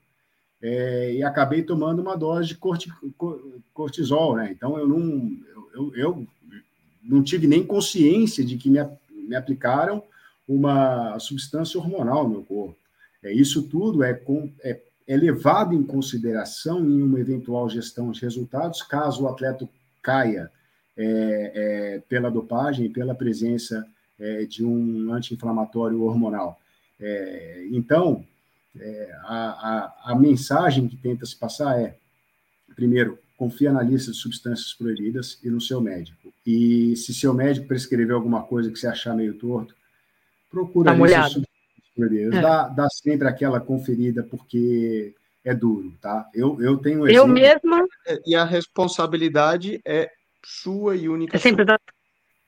É, 0.62 1.14
e 1.14 1.24
acabei 1.24 1.64
tomando 1.64 2.02
uma 2.02 2.18
dose 2.18 2.50
de 2.50 2.60
cortisol, 3.74 4.36
né? 4.36 4.52
Então 4.52 4.78
eu 4.78 4.88
não, 4.88 5.32
eu, 5.74 5.96
eu 5.96 6.28
não 7.02 7.24
tive 7.24 7.48
nem 7.48 7.66
consciência 7.66 8.44
de 8.44 8.58
que 8.58 8.70
me, 8.70 8.80
me 9.10 9.36
aplicaram 9.36 10.04
uma 10.48 11.18
substância 11.20 11.80
hormonal 11.80 12.24
no 12.24 12.30
meu 12.30 12.44
corpo. 12.44 12.79
É, 13.24 13.34
isso 13.34 13.64
tudo 13.64 14.04
é, 14.04 14.14
com, 14.14 14.52
é, 14.64 14.80
é 15.08 15.18
levado 15.18 15.74
em 15.74 15.84
consideração 15.84 16.80
em 16.80 17.02
uma 17.02 17.20
eventual 17.20 17.70
gestão 17.70 18.12
de 18.12 18.22
resultados, 18.22 18.82
caso 18.82 19.24
o 19.24 19.28
atleta 19.28 19.68
caia 20.02 20.52
é, 20.98 21.52
é, 21.56 22.02
pela 22.08 22.30
dopagem 22.30 22.86
e 22.86 22.90
pela 22.90 23.16
presença 23.16 23.86
é, 24.20 24.46
de 24.46 24.64
um 24.64 25.14
anti-inflamatório 25.14 26.04
hormonal. 26.04 26.60
É, 27.00 27.68
então, 27.72 28.26
é, 28.80 29.16
a, 29.24 29.94
a, 30.06 30.12
a, 30.12 30.16
mensagem 30.16 30.88
que 30.88 30.98
tenta 30.98 31.26
se 31.26 31.36
passar 31.36 31.80
é, 31.80 31.96
primeiro, 32.76 33.18
confia 33.38 33.72
na 33.72 33.82
lista 33.82 34.12
de 34.12 34.18
substâncias 34.18 34.74
proibidas 34.74 35.40
e 35.44 35.50
no 35.50 35.62
seu 35.62 35.80
médico. 35.82 36.34
E 36.46 36.96
se 36.96 37.14
seu 37.14 37.34
médico 37.34 37.68
prescrever 37.68 38.14
alguma 38.14 38.44
coisa 38.44 38.70
que 38.70 38.78
você 38.78 38.88
achar 38.88 39.16
meio 39.16 39.34
torto, 39.36 39.74
procura 40.52 40.92
a 40.92 40.96
lista 40.96 41.49
de 42.08 42.18
substâncias 42.18 42.30
proibidas. 42.30 42.36
É. 42.36 42.42
Dá, 42.42 42.68
dá 42.68 42.88
sempre 42.90 43.28
aquela 43.28 43.60
conferida, 43.60 44.24
porque 44.24 45.14
é 45.44 45.54
duro, 45.54 45.94
tá? 46.02 46.30
Eu, 46.34 46.62
eu 46.62 46.78
tenho 46.78 47.02
um 47.02 47.08
Eu 47.08 47.28
mesma. 47.28 47.86
E 48.26 48.36
a 48.36 48.46
responsabilidade 48.46 49.82
é 49.86 50.10
sua 50.46 50.96
e 50.96 51.10
única. 51.10 51.36
É 51.36 51.40
sempre 51.40 51.66
da, 51.66 51.78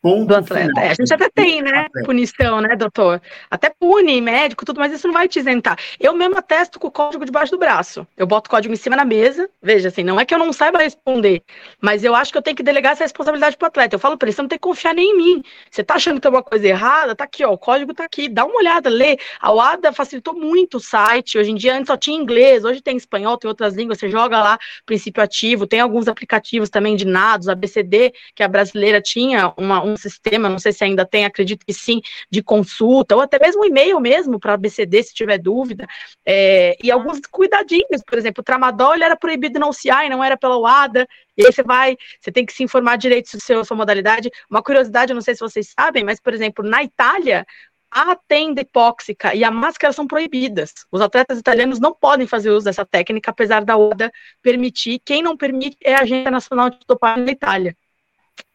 Ponto 0.02 0.26
do 0.26 0.36
atleta. 0.36 0.82
É, 0.82 0.90
a 0.90 0.94
gente 0.96 1.14
até 1.14 1.30
tem, 1.30 1.62
né, 1.62 1.88
punição, 2.06 2.60
né, 2.60 2.76
doutor? 2.76 3.22
Até 3.52 3.70
pune, 3.70 4.20
médico, 4.20 4.66
tudo, 4.66 4.80
mas 4.80 4.92
isso 4.92 5.06
não 5.08 5.14
vai 5.14 5.28
te 5.28 5.38
isentar. 5.40 5.78
Eu 6.00 6.14
mesmo 6.14 6.38
atesto 6.38 6.80
com 6.80 6.88
o 6.88 6.92
código 6.92 7.24
debaixo 7.24 7.52
do 7.52 7.60
braço. 7.60 8.08
Eu 8.18 8.26
boto 8.26 8.48
o 8.48 8.52
código 8.52 8.74
em 8.74 8.78
cima 8.78 8.98
da 8.98 9.06
mesa, 9.06 9.48
veja, 9.62 9.90
assim, 9.90 10.04
não 10.04 10.20
é 10.20 10.26
que 10.26 10.34
eu 10.34 10.40
não 10.40 10.52
saiba 10.52 10.80
responder, 10.80 11.44
mas 11.80 12.04
eu 12.04 12.16
acho 12.16 12.32
que 12.32 12.38
eu 12.38 12.42
tenho 12.42 12.58
que 12.58 12.64
delegar 12.64 12.94
essa 12.94 13.04
responsabilidade 13.04 13.58
pro 13.58 13.68
atleta. 13.68 13.96
Eu 13.96 14.00
falo 14.00 14.18
para 14.18 14.28
ele, 14.28 14.36
você 14.36 14.42
não 14.42 14.50
tem 14.50 14.58
que 14.58 14.64
confiar 14.64 14.96
nem 14.96 15.12
em 15.12 15.18
mim. 15.18 15.44
Você 15.70 15.84
tá 15.84 15.96
achando 15.96 16.16
que 16.16 16.22
tem 16.22 16.30
alguma 16.30 16.44
coisa 16.44 16.68
errada? 16.68 17.16
Tá 17.16 17.26
aqui, 17.26 17.46
ó, 17.46 17.52
o 17.52 17.58
código 17.58 17.94
tá 17.94 18.04
aqui, 18.04 18.28
dá 18.28 18.44
uma 18.44 18.58
olhada, 18.58 18.90
lê. 18.90 19.18
A 19.40 19.54
UADA 19.54 19.94
facilitou 19.94 20.34
muito 20.34 20.78
o 20.78 20.80
site, 20.80 21.38
hoje 21.38 21.52
em 21.52 21.56
dia 21.56 21.76
antes 21.76 21.88
só 21.88 21.98
tinha 21.98 22.18
inglês, 22.18 22.66
hoje 22.66 22.82
tem 22.82 22.98
espanhol, 22.98 23.38
tem 23.38 23.48
outras 23.48 23.76
línguas, 23.76 24.00
você 24.00 24.10
joga 24.10 24.42
lá 24.42 24.58
princípio 24.86 25.22
ativo, 25.22 25.68
tem 25.68 25.80
alguns 25.80 26.08
aplicativos 26.08 26.70
também 26.70 26.96
de 26.96 27.06
NADOS, 27.06 27.50
ABCD, 27.50 28.14
que 28.36 28.42
a 28.42 28.48
brasileira 28.48 29.00
tinha 29.00 29.54
uma, 29.58 29.84
um 29.84 29.91
sistema, 29.98 30.50
não 30.50 30.60
sei 30.60 30.74
se 30.74 30.84
ainda 30.84 31.06
tem, 31.06 31.26
acredito 31.26 31.66
que 31.66 31.74
sim, 31.74 32.02
de 32.30 32.42
consulta, 32.42 33.16
ou 33.16 33.22
até 33.22 33.40
mesmo 33.40 33.62
um 33.62 33.66
e-mail 33.66 34.00
mesmo 34.00 34.40
para 34.40 34.54
a 34.54 34.58
BCD, 34.58 35.04
se 35.04 35.14
tiver 35.14 35.38
dúvida, 35.38 35.88
é, 36.26 36.76
e 36.84 36.92
alguns 36.92 37.20
cuidadinhos, 37.30 38.02
por 38.06 38.18
exemplo, 38.18 38.42
o 38.42 38.44
tramadol 38.44 38.94
ele 38.94 39.04
era 39.04 39.16
proibido 39.16 39.60
no 39.60 39.70
UCI, 39.70 40.10
não 40.10 40.24
era 40.24 40.38
pela 40.38 40.58
UADA, 40.58 41.08
e 41.38 41.46
aí 41.46 41.52
você 41.52 41.64
vai, 41.64 41.98
você 42.20 42.32
tem 42.32 42.46
que 42.46 42.54
se 42.54 42.64
informar 42.64 42.98
direito 42.98 43.30
sobre 43.40 43.62
a 43.62 43.66
sua 43.66 43.78
modalidade. 43.78 44.30
Uma 44.50 44.62
curiosidade, 44.62 45.12
eu 45.12 45.16
não 45.16 45.22
sei 45.22 45.34
se 45.34 45.40
vocês 45.40 45.74
sabem, 45.78 46.04
mas, 46.04 46.20
por 46.20 46.34
exemplo, 46.34 46.64
na 46.68 46.84
Itália, 46.84 47.46
a 47.92 48.16
tenda 48.16 48.62
hipóxica 48.62 49.36
e 49.36 49.44
a 49.44 49.52
máscara 49.52 49.92
são 49.92 50.08
proibidas. 50.08 50.74
Os 50.90 51.02
atletas 51.02 51.38
italianos 51.38 51.80
não 51.80 51.94
podem 51.94 52.26
fazer 52.26 52.50
uso 52.50 52.66
dessa 52.66 52.86
técnica, 52.86 53.32
apesar 53.32 53.66
da 53.66 53.76
ODA 53.76 54.12
permitir. 54.42 55.02
Quem 55.04 55.22
não 55.22 55.36
permite 55.36 55.78
é 55.84 55.96
a 55.96 56.02
Agência 56.02 56.32
Nacional 56.32 56.70
de 56.70 56.80
Dopagem 56.88 57.26
da 57.26 57.32
Itália. 57.32 57.76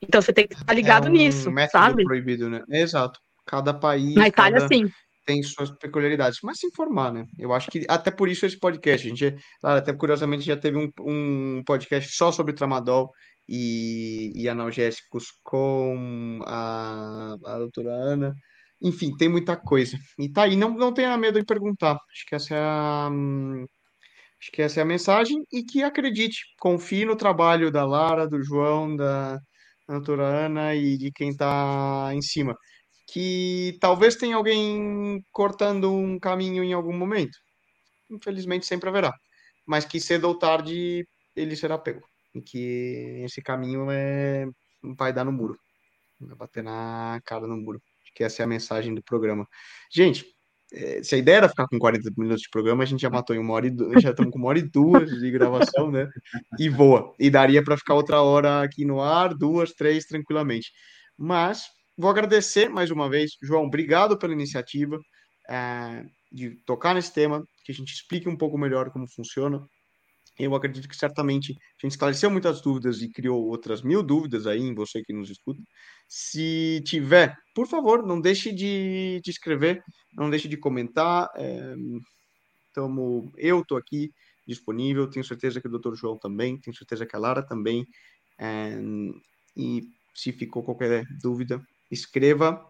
Então 0.03 0.21
você 0.21 0.33
tem 0.33 0.47
que 0.47 0.55
estar 0.55 0.73
ligado 0.73 1.07
é 1.07 1.11
um 1.11 1.13
nisso, 1.13 1.51
sabe? 1.71 2.05
proibido, 2.05 2.49
né? 2.49 2.63
Exato. 2.71 3.21
Cada 3.47 3.73
país. 3.73 4.15
Na 4.15 4.29
Itália, 4.29 4.61
cada... 4.61 4.69
sim 4.69 4.91
tem 5.27 5.43
suas 5.43 5.71
peculiaridades, 5.73 6.39
mas 6.43 6.59
se 6.61 6.69
informar, 6.69 7.13
né? 7.13 7.27
Eu 7.37 7.53
acho 7.53 7.69
que 7.69 7.85
até 7.89 8.11
por 8.13 8.29
isso 8.29 8.47
esse 8.47 8.59
podcast, 8.59 9.07
a 9.07 9.11
gente, 9.11 9.37
até 9.63 9.93
curiosamente 9.93 10.45
já 10.45 10.57
teve 10.57 10.79
um, 10.79 10.89
um 11.01 11.63
podcast 11.67 12.15
só 12.17 12.31
sobre 12.31 12.55
tramadol 12.55 13.11
e, 13.49 14.33
e 14.35 14.49
analgésicos 14.49 15.25
com 15.43 16.41
a, 16.47 17.37
a 17.45 17.59
doutora 17.59 17.91
Ana. 17.91 18.35
Enfim, 18.81 19.17
tem 19.17 19.29
muita 19.29 19.57
coisa. 19.57 19.99
E 20.19 20.31
tá 20.31 20.45
aí, 20.45 20.57
não, 20.57 20.71
não 20.71 20.95
tenha 20.95 21.17
medo 21.17 21.41
de 21.41 21.45
perguntar. 21.45 21.95
Acho 21.95 22.27
que 22.27 22.35
essa 22.37 22.55
é 22.55 22.59
a, 22.61 23.11
acho 24.41 24.53
que 24.53 24.63
essa 24.63 24.81
é 24.81 24.83
a 24.83 24.87
mensagem 24.87 25.45
e 25.53 25.65
que 25.65 25.83
acredite, 25.83 26.41
confie 26.61 27.05
no 27.05 27.17
trabalho 27.17 27.71
da 27.71 27.85
Lara, 27.85 28.29
do 28.29 28.43
João, 28.43 28.95
da, 28.95 29.41
doutora 29.89 30.25
Ana 30.47 30.75
e 30.75 30.97
de 30.97 31.13
quem 31.13 31.31
está 31.31 32.11
em 32.13 32.23
cima. 32.23 32.57
Que 33.09 33.79
talvez 33.81 34.17
tenha 34.17 34.37
alguém 34.37 35.23
cortando 35.33 35.93
um 35.93 36.19
caminho 36.19 36.65
em 36.65 36.73
algum 36.73 36.97
momento. 36.97 37.39
Infelizmente 38.11 38.67
sempre 38.67 38.89
haverá. 38.89 39.13
Mas 39.67 39.85
que 39.85 40.01
cedo 40.01 40.29
ou 40.29 40.39
tarde 40.39 41.07
ele 41.37 41.57
será 41.57 41.79
pego. 41.79 42.03
E 42.35 42.43
que 42.43 43.23
esse 43.25 43.43
caminho 43.43 43.91
é 43.91 44.47
vai 44.97 45.13
dar 45.13 45.25
no 45.25 45.33
muro. 45.33 45.59
Vai 46.21 46.37
bater 46.37 46.63
na 46.63 47.21
cara 47.25 47.47
no 47.47 47.57
muro. 47.57 47.81
Que 48.15 48.25
essa 48.25 48.43
é 48.43 48.45
a 48.45 48.49
mensagem 48.49 48.95
do 48.95 49.03
programa. 49.03 49.47
Gente, 49.93 50.25
se 51.03 51.15
a 51.15 51.19
ideia 51.19 51.37
era 51.37 51.49
ficar 51.49 51.67
com 51.69 51.79
40 51.79 52.11
minutos 52.17 52.43
de 52.43 52.51
programa, 52.51 52.83
a 52.83 52.87
gente 52.87 53.01
já 53.01 53.11
matou 53.11 53.35
em 53.35 53.39
uma 53.39 53.55
hora 53.55 53.67
e 53.67 53.71
duas, 53.71 53.93
já 54.03 54.11
estamos 54.11 54.33
com 54.33 54.39
uma 54.39 54.49
hora 54.49 54.59
e 54.59 54.69
duas 54.69 55.11
de 55.11 55.31
gravação, 55.31 55.91
né? 55.91 56.09
E 56.59 56.69
voa. 56.69 57.15
E 57.19 57.31
daria 57.31 57.63
para 57.63 57.77
ficar 57.77 57.95
outra 57.95 58.21
hora 58.21 58.63
aqui 58.63 58.85
no 58.85 59.01
ar, 59.01 59.35
duas, 59.35 59.73
três, 59.73 60.05
tranquilamente. 60.07 60.71
Mas 61.17 61.65
vou 61.97 62.11
agradecer 62.11 62.69
mais 62.69 62.91
uma 62.91 63.09
vez, 63.09 63.33
João, 63.43 63.65
obrigado 63.65 64.19
pela 64.19 64.33
iniciativa 64.33 64.99
é, 65.49 66.05
de 66.33 66.57
tocar 66.65 66.95
nesse 66.95 67.13
tema, 67.13 67.45
que 67.65 67.73
a 67.73 67.75
gente 67.75 67.93
explique 67.93 68.29
um 68.29 68.37
pouco 68.37 68.59
melhor 68.59 68.91
como 68.91 69.07
funciona. 69.15 69.65
Eu 70.39 70.55
acredito 70.55 70.89
que 70.89 70.97
certamente 70.97 71.53
a 71.53 71.87
gente 71.87 71.93
esclareceu 71.93 72.31
muitas 72.31 72.61
dúvidas 72.61 73.01
e 73.01 73.11
criou 73.11 73.47
outras 73.47 73.83
mil 73.83 74.03
dúvidas 74.03 74.47
aí 74.47 74.61
em 74.61 74.75
você 74.75 75.03
que 75.03 75.13
nos 75.13 75.31
escuta. 75.31 75.63
Se 76.09 76.83
tiver, 76.85 77.37
por 77.55 77.67
favor, 77.67 78.07
não 78.07 78.21
deixe 78.21 78.53
de, 78.53 79.21
de 79.25 79.31
escrever, 79.31 79.83
não 80.13 80.31
deixe 80.31 80.49
de 80.49 80.57
comentar. 80.57 81.29
É, 81.37 81.75
tamo, 82.73 83.33
eu 83.37 83.61
estou 83.61 83.77
aqui 83.77 84.13
disponível, 84.47 85.11
tenho 85.11 85.25
certeza 85.25 85.61
que 85.61 85.67
o 85.67 85.79
Dr. 85.79 85.95
João 85.95 86.17
também, 86.17 86.59
tenho 86.61 86.77
certeza 86.77 87.05
que 87.05 87.17
a 87.17 87.19
Lara 87.19 87.43
também. 87.43 87.85
É, 88.39 88.79
e 89.57 89.83
se 90.15 90.33
ficou 90.33 90.63
qualquer 90.63 91.05
dúvida, 91.21 91.61
escreva. 91.91 92.65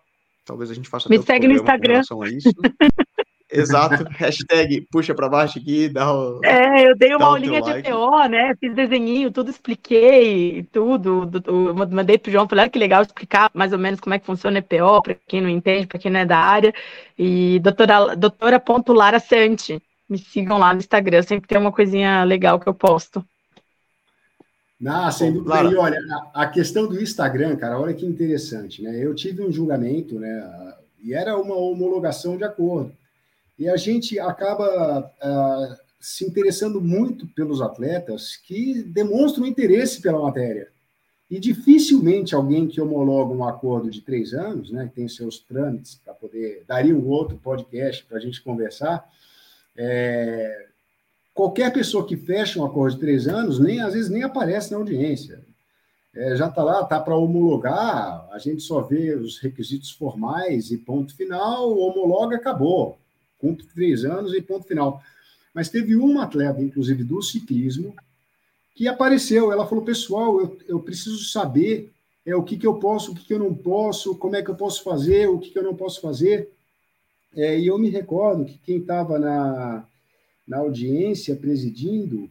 Talvez 0.45 0.70
a 0.70 0.74
gente 0.74 0.89
faça. 0.89 1.09
Me 1.09 1.20
segue 1.22 1.49
no 1.49 1.55
Instagram. 1.55 2.03
Exato, 3.51 4.05
hashtag 4.11 4.80
puxa 4.90 5.14
para 5.14 5.28
baixo 5.28 5.59
aqui, 5.59 5.88
dá 5.88 6.12
o. 6.12 6.40
É, 6.44 6.88
eu 6.88 6.97
dei 6.97 7.14
uma 7.14 7.26
aulinha 7.26 7.62
de 7.62 7.70
like. 7.70 7.88
PO, 7.88 8.28
né? 8.28 8.55
Fiz 8.59 8.74
desenho, 8.74 9.30
tudo 9.30 9.51
expliquei, 9.51 10.64
tudo. 10.72 11.30
Mandei 11.90 12.18
pro 12.18 12.32
João, 12.32 12.49
falei, 12.49 12.64
ah, 12.64 12.68
que 12.68 12.78
legal 12.78 13.03
explicar 13.03 13.51
mais 13.55 13.72
ou 13.72 13.78
menos 13.78 14.01
como 14.01 14.14
é 14.14 14.18
que 14.18 14.26
funciona 14.26 14.59
EPO, 14.59 15.03
para 15.03 15.16
quem 15.26 15.40
não 15.40 15.49
entende, 15.49 15.86
para 15.86 15.99
quem 15.99 16.11
não 16.11 16.20
é 16.20 16.26
da 16.26 16.38
área. 16.38 16.74
E 17.16 17.61
doutora, 17.61 18.16
doutora 18.16 18.62
Lara 18.88 19.20
Sante, 19.20 19.80
me 20.09 20.18
sigam 20.18 20.59
lá 20.59 20.72
no 20.72 20.80
Instagram, 20.80 21.22
sempre 21.22 21.49
tem 21.49 21.59
uma 21.59 21.72
coisinha 21.72 22.24
legal 22.24 22.59
que 22.59 22.68
eu 22.68 22.74
posto. 22.74 23.24
Ah, 24.84 25.11
sem 25.11 25.32
dúvida. 25.32 25.62
E 25.62 25.76
olha, 25.76 25.99
a, 26.34 26.42
a 26.42 26.47
questão 26.49 26.86
do 26.86 27.01
Instagram, 27.01 27.57
cara, 27.57 27.78
olha 27.78 27.94
que 27.94 28.05
interessante, 28.05 28.82
né? 28.82 28.99
Eu 28.99 29.14
tive 29.14 29.42
um 29.42 29.53
julgamento, 29.53 30.18
né? 30.18 30.74
E 31.03 31.14
era 31.14 31.38
uma 31.38 31.55
homologação 31.55 32.36
de 32.36 32.44
acordo. 32.44 32.92
E 33.59 33.68
a 33.68 33.76
gente 33.76 34.18
acaba 34.18 35.00
uh, 35.00 35.86
se 35.98 36.24
interessando 36.24 36.80
muito 36.80 37.26
pelos 37.28 37.62
atletas 37.62 38.36
que 38.36 38.82
demonstram 38.82 39.46
interesse 39.46 40.00
pela 40.00 40.20
matéria. 40.20 40.68
E 41.28 41.40
dificilmente 41.40 42.34
alguém 42.34 42.68
que 42.68 42.80
homologa 42.80 43.32
um 43.32 43.44
acordo 43.44 43.90
de 43.90 44.02
três 44.02 44.32
anos, 44.32 44.70
né, 44.70 44.86
que 44.86 44.94
tem 44.94 45.09
seus 45.09 45.40
trâmites 45.40 45.96
para 45.96 46.14
poder. 46.14 46.64
daria 46.66 46.94
um 46.94 47.09
outro 47.09 47.36
podcast 47.38 48.04
para 48.04 48.18
a 48.18 48.20
gente 48.20 48.42
conversar. 48.42 49.11
É, 49.76 50.68
qualquer 51.34 51.72
pessoa 51.72 52.07
que 52.07 52.16
fecha 52.16 52.61
um 52.61 52.64
acordo 52.64 52.94
de 52.94 53.00
três 53.00 53.26
anos, 53.26 53.59
nem 53.59 53.80
às 53.80 53.94
vezes 53.94 54.11
nem 54.11 54.22
aparece 54.22 54.70
na 54.70 54.78
audiência. 54.78 55.44
É, 56.14 56.36
já 56.36 56.46
está 56.46 56.62
lá, 56.62 56.82
está 56.82 57.00
para 57.00 57.16
homologar, 57.16 58.28
a 58.30 58.38
gente 58.38 58.62
só 58.62 58.80
vê 58.80 59.14
os 59.14 59.38
requisitos 59.38 59.90
formais 59.90 60.70
e 60.70 60.78
ponto 60.78 61.14
final, 61.16 61.76
homologa, 61.76 62.36
acabou 62.36 62.98
cumpre 63.39 63.66
três 63.66 64.05
anos 64.05 64.34
e 64.34 64.41
ponto 64.41 64.66
final. 64.66 65.03
Mas 65.55 65.68
teve 65.68 65.97
uma 65.97 66.24
atleta, 66.24 66.61
inclusive 66.61 67.03
do 67.03 67.22
ciclismo, 67.22 67.95
que 68.74 68.87
apareceu. 68.87 69.51
Ela 69.51 69.66
falou: 69.66 69.84
pessoal, 69.84 70.41
eu, 70.41 70.59
eu 70.68 70.80
preciso 70.80 71.24
saber 71.24 71.93
é, 72.26 72.34
o 72.34 72.43
que, 72.43 72.57
que 72.57 72.66
eu 72.66 72.74
posso, 72.74 73.12
o 73.12 73.14
que, 73.14 73.24
que 73.24 73.32
eu 73.32 73.39
não 73.39 73.55
posso, 73.55 74.16
como 74.16 74.37
é 74.37 74.43
que 74.43 74.51
eu 74.51 74.55
posso 74.55 74.82
fazer, 74.82 75.28
o 75.28 75.39
que, 75.39 75.51
que 75.51 75.59
eu 75.59 75.62
não 75.62 75.74
posso 75.74 76.01
fazer. 76.01 76.51
É, 77.34 77.59
e 77.59 77.66
eu 77.66 77.78
me 77.78 77.89
recordo 77.89 78.45
que 78.45 78.59
quem 78.59 78.78
estava 78.78 79.18
na, 79.18 79.87
na 80.47 80.59
audiência, 80.59 81.37
presidindo. 81.37 82.28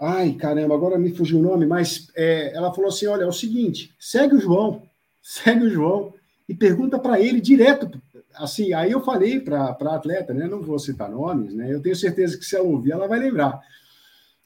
Ai, 0.00 0.32
caramba, 0.34 0.74
agora 0.74 0.98
me 0.98 1.14
fugiu 1.14 1.38
o 1.38 1.42
nome, 1.42 1.66
mas 1.66 2.08
é, 2.14 2.54
ela 2.54 2.74
falou 2.74 2.88
assim: 2.88 3.06
olha, 3.06 3.22
é 3.22 3.26
o 3.26 3.32
seguinte, 3.32 3.94
segue 3.98 4.34
o 4.34 4.40
João, 4.40 4.82
segue 5.22 5.66
o 5.66 5.70
João 5.70 6.12
e 6.48 6.54
pergunta 6.54 6.98
para 6.98 7.20
ele 7.20 7.40
direto. 7.40 8.02
Assim, 8.36 8.72
aí 8.72 8.92
eu 8.92 9.00
falei 9.00 9.40
para 9.40 9.76
a 9.80 9.94
atleta, 9.94 10.34
né? 10.34 10.46
Não 10.46 10.60
vou 10.60 10.78
citar 10.78 11.10
nomes, 11.10 11.54
né? 11.54 11.72
Eu 11.72 11.80
tenho 11.80 11.96
certeza 11.96 12.36
que 12.36 12.44
se 12.44 12.56
ela 12.56 12.66
ouvir, 12.66 12.92
ela 12.92 13.08
vai 13.08 13.18
lembrar. 13.18 13.60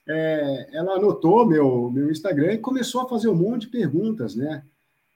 É, 0.07 0.69
ela 0.73 0.95
anotou 0.95 1.47
meu, 1.47 1.91
meu 1.91 2.11
Instagram 2.11 2.55
e 2.55 2.59
começou 2.59 3.03
a 3.03 3.09
fazer 3.09 3.29
um 3.29 3.35
monte 3.35 3.63
de 3.63 3.69
perguntas, 3.69 4.35
né? 4.35 4.63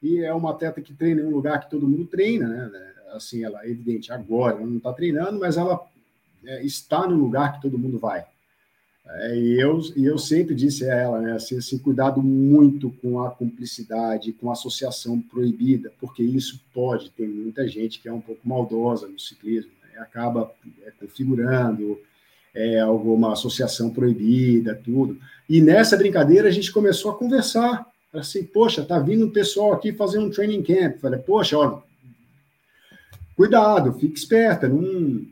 E 0.02 0.18
é 0.18 0.34
uma 0.34 0.50
atleta 0.50 0.82
que 0.82 0.92
treina 0.92 1.20
em 1.20 1.24
um 1.24 1.30
lugar 1.30 1.60
que 1.60 1.70
todo 1.70 1.88
mundo 1.88 2.06
treina, 2.06 2.48
né? 2.48 2.92
Assim, 3.12 3.44
ela 3.44 3.66
evidente 3.66 4.12
agora, 4.12 4.56
ela 4.56 4.66
não 4.66 4.78
está 4.78 4.92
treinando, 4.92 5.38
mas 5.38 5.56
ela 5.56 5.80
é, 6.44 6.64
está 6.64 7.06
no 7.06 7.16
lugar 7.16 7.54
que 7.54 7.62
todo 7.62 7.78
mundo 7.78 7.98
vai. 7.98 8.24
É, 9.06 9.36
e, 9.36 9.60
eu, 9.60 9.80
eu 9.96 10.16
sempre 10.16 10.54
disse 10.54 10.88
a 10.88 10.94
ela, 10.94 11.20
né, 11.20 11.32
assim, 11.32 11.58
assim, 11.58 11.76
cuidado 11.78 12.22
muito 12.22 12.90
com 13.02 13.20
a 13.22 13.30
cumplicidade, 13.30 14.32
com 14.32 14.48
a 14.48 14.52
associação 14.52 15.20
proibida, 15.20 15.92
porque 16.00 16.22
isso 16.22 16.60
pode, 16.72 17.10
tem 17.10 17.28
muita 17.28 17.66
gente 17.66 18.00
que 18.00 18.08
é 18.08 18.12
um 18.12 18.20
pouco 18.20 18.40
maldosa 18.48 19.08
no 19.08 19.18
ciclismo, 19.18 19.72
né, 19.82 20.00
acaba 20.00 20.52
é, 20.86 20.92
configurando 20.92 21.98
é, 22.54 22.78
alguma 22.80 23.32
associação 23.32 23.90
proibida, 23.90 24.80
tudo. 24.84 25.18
E 25.48 25.60
nessa 25.60 25.96
brincadeira 25.96 26.48
a 26.48 26.52
gente 26.52 26.70
começou 26.70 27.10
a 27.10 27.18
conversar, 27.18 27.86
assim, 28.12 28.44
poxa, 28.44 28.84
tá 28.84 28.98
vindo 28.98 29.26
um 29.26 29.30
pessoal 29.30 29.72
aqui 29.72 29.92
fazer 29.92 30.18
um 30.18 30.30
training 30.30 30.62
camp. 30.62 30.98
Falei, 30.98 31.18
poxa, 31.18 31.58
olha, 31.58 31.82
cuidado, 33.36 33.92
fique 33.94 34.18
esperta, 34.18 34.68
não 34.68 35.26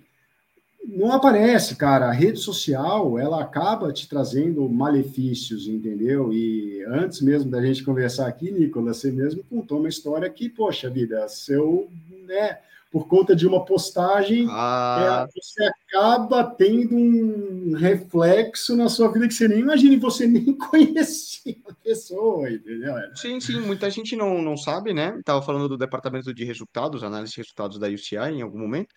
não 0.96 1.12
aparece, 1.12 1.76
cara. 1.76 2.06
A 2.08 2.12
rede 2.12 2.38
social, 2.38 3.18
ela 3.18 3.40
acaba 3.40 3.92
te 3.92 4.08
trazendo 4.08 4.68
malefícios, 4.68 5.66
entendeu? 5.66 6.32
E 6.32 6.84
antes 6.88 7.20
mesmo 7.20 7.50
da 7.50 7.62
gente 7.64 7.84
conversar 7.84 8.26
aqui, 8.26 8.50
Nicolas, 8.50 8.98
você 8.98 9.10
mesmo 9.10 9.44
contou 9.44 9.78
uma 9.78 9.88
história 9.88 10.28
que, 10.28 10.48
poxa 10.48 10.90
vida, 10.90 11.26
seu, 11.28 11.88
né, 12.26 12.58
por 12.90 13.06
conta 13.06 13.36
de 13.36 13.46
uma 13.46 13.64
postagem, 13.64 14.48
ah. 14.50 15.28
é, 15.28 15.40
você 15.40 15.64
acaba 15.64 16.42
tendo 16.42 16.96
um 16.96 17.74
reflexo 17.76 18.76
na 18.76 18.88
sua 18.88 19.12
vida 19.12 19.28
que 19.28 19.34
você 19.34 19.46
nem 19.46 19.60
imagina 19.60 19.94
e 19.94 19.98
você 19.98 20.26
nem 20.28 20.52
conhecia 20.54 21.56
a 21.68 21.74
pessoa, 21.84 22.50
entendeu? 22.50 22.94
Sim, 23.14 23.38
sim, 23.38 23.60
muita 23.60 23.88
gente 23.90 24.16
não, 24.16 24.42
não 24.42 24.56
sabe, 24.56 24.92
né? 24.92 25.16
Estava 25.18 25.40
falando 25.40 25.68
do 25.68 25.78
departamento 25.78 26.34
de 26.34 26.44
resultados, 26.44 27.04
análise 27.04 27.32
de 27.32 27.38
resultados 27.38 27.78
da 27.78 27.88
UCI 27.88 28.16
em 28.16 28.42
algum 28.42 28.58
momento. 28.58 28.92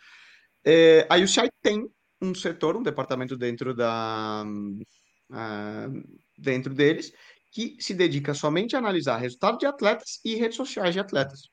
É, 0.65 1.05
a 1.09 1.17
UCI 1.17 1.49
tem 1.61 1.89
um 2.21 2.33
setor, 2.33 2.77
um 2.77 2.83
departamento 2.83 3.35
dentro 3.35 3.73
da 3.73 4.45
uh, 4.45 6.03
dentro 6.37 6.73
deles 6.73 7.11
que 7.51 7.75
se 7.79 7.93
dedica 7.93 8.33
somente 8.33 8.75
a 8.75 8.79
analisar 8.79 9.17
resultados 9.17 9.59
de 9.59 9.65
atletas 9.65 10.19
e 10.25 10.35
redes 10.35 10.57
sociais 10.57 10.93
de 10.93 10.99
atletas 10.99 11.49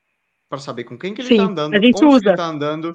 para 0.49 0.59
saber 0.59 0.85
com 0.85 0.99
quem 0.99 1.13
que 1.13 1.21
ele 1.21 1.35
está 1.35 1.45
andando, 1.45 1.75
a 1.75 1.81
gente 1.81 1.97
onde 1.97 2.07
usa. 2.07 2.25
ele 2.25 2.31
está 2.31 2.47
andando. 2.47 2.95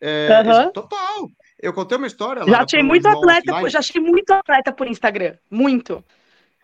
É, 0.00 0.28
uhum. 0.44 0.72
Total. 0.72 1.28
Eu 1.58 1.72
contei 1.72 1.96
uma 1.96 2.06
história. 2.06 2.42
Já 2.44 2.62
achei 2.62 2.82
muito 2.82 3.06
atleta, 3.06 3.60
por, 3.60 3.70
já 3.70 3.78
achei 3.78 4.00
muito 4.00 4.30
atleta 4.32 4.72
por 4.72 4.86
Instagram, 4.86 5.36
muito. 5.50 6.04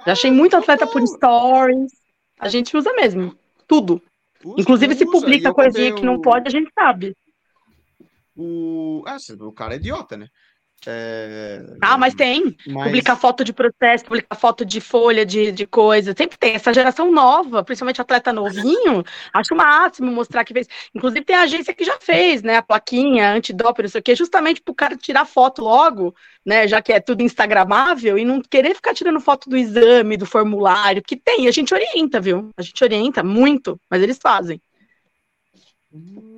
Já 0.05 0.12
achei 0.12 0.30
muito 0.30 0.57
atleta 0.57 0.86
por 0.86 1.07
stories. 1.07 1.92
A 2.38 2.49
gente 2.49 2.76
usa 2.76 2.92
mesmo, 2.94 3.34
tudo. 3.66 4.03
Usa, 4.44 4.61
Inclusive, 4.61 4.94
se 4.94 5.07
publica 5.07 5.55
coisinha 5.55 5.94
que 5.94 6.05
não 6.05 6.20
pode, 6.20 6.49
a 6.49 6.51
gente 6.51 6.70
sabe. 6.74 7.14
O, 8.37 9.03
ah, 9.07 9.16
o 9.41 9.53
cara 9.53 9.74
é 9.74 9.76
idiota, 9.76 10.16
né? 10.16 10.28
É... 10.87 11.64
Ah, 11.80 11.97
mas 11.97 12.14
tem. 12.14 12.57
Mas... 12.66 12.84
Publicar 12.84 13.16
foto 13.16 13.43
de 13.43 13.53
processo, 13.53 14.05
publicar 14.05 14.37
foto 14.37 14.64
de 14.64 14.80
folha, 14.80 15.24
de, 15.24 15.51
de 15.51 15.66
coisa. 15.66 16.14
Sempre 16.16 16.37
tem. 16.37 16.55
Essa 16.55 16.72
geração 16.72 17.11
nova, 17.11 17.64
principalmente 17.64 18.01
atleta 18.01 18.32
novinho, 18.32 19.03
acho 19.32 19.55
o 19.55 19.57
máximo 19.57 20.12
mostrar 20.12 20.45
que 20.45 20.53
fez. 20.53 20.68
Inclusive, 20.95 21.24
tem 21.24 21.34
a 21.34 21.43
agência 21.43 21.74
que 21.74 21.84
já 21.84 21.99
fez, 22.01 22.43
né? 22.43 22.57
A 22.57 22.62
plaquinha, 22.62 23.32
antidoping, 23.32 23.82
não 23.82 23.89
sei 23.89 24.01
o 24.01 24.05
quê, 24.05 24.14
justamente 24.14 24.61
para 24.61 24.72
o 24.72 24.74
cara 24.74 24.97
tirar 24.97 25.24
foto 25.24 25.62
logo, 25.62 26.14
né? 26.45 26.68
Já 26.68 26.82
que 26.82 26.93
é 26.93 27.01
tudo 27.01 27.22
Instagramável, 27.22 28.18
e 28.18 28.24
não 28.24 28.41
querer 28.41 28.74
ficar 28.74 28.95
tirando 28.95 29.20
foto 29.20 29.49
do 29.49 29.57
exame, 29.57 30.16
do 30.16 30.26
formulário, 30.26 31.03
que 31.03 31.16
tem. 31.16 31.49
A 31.49 31.51
gente 31.51 31.74
orienta, 31.74 32.20
viu? 32.20 32.51
A 32.57 32.62
gente 32.62 32.84
orienta 32.84 33.24
muito, 33.24 33.80
mas 33.91 34.03
eles 34.03 34.18
fazem. 34.22 34.61
Hum 35.93 36.36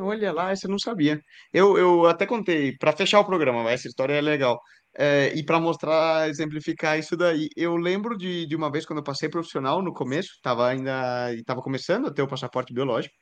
olha 0.00 0.32
lá, 0.32 0.50
essa 0.50 0.66
eu 0.66 0.70
não 0.70 0.78
sabia. 0.78 1.20
Eu, 1.52 1.76
eu 1.78 2.06
até 2.06 2.26
contei, 2.26 2.76
para 2.76 2.92
fechar 2.92 3.20
o 3.20 3.24
programa, 3.24 3.70
essa 3.70 3.88
história 3.88 4.14
é 4.14 4.20
legal. 4.20 4.60
É, 4.98 5.32
e 5.36 5.44
para 5.44 5.60
mostrar, 5.60 6.28
exemplificar 6.28 6.98
isso 6.98 7.16
daí, 7.16 7.48
eu 7.56 7.76
lembro 7.76 8.16
de, 8.16 8.46
de 8.46 8.56
uma 8.56 8.70
vez 8.70 8.84
quando 8.84 8.98
eu 8.98 9.04
passei 9.04 9.28
profissional 9.28 9.82
no 9.82 9.92
começo, 9.92 10.30
estava 10.34 10.68
ainda 10.68 11.32
estava 11.34 11.62
começando 11.62 12.08
a 12.08 12.12
ter 12.12 12.22
o 12.22 12.28
passaporte 12.28 12.72
biológico. 12.72 13.14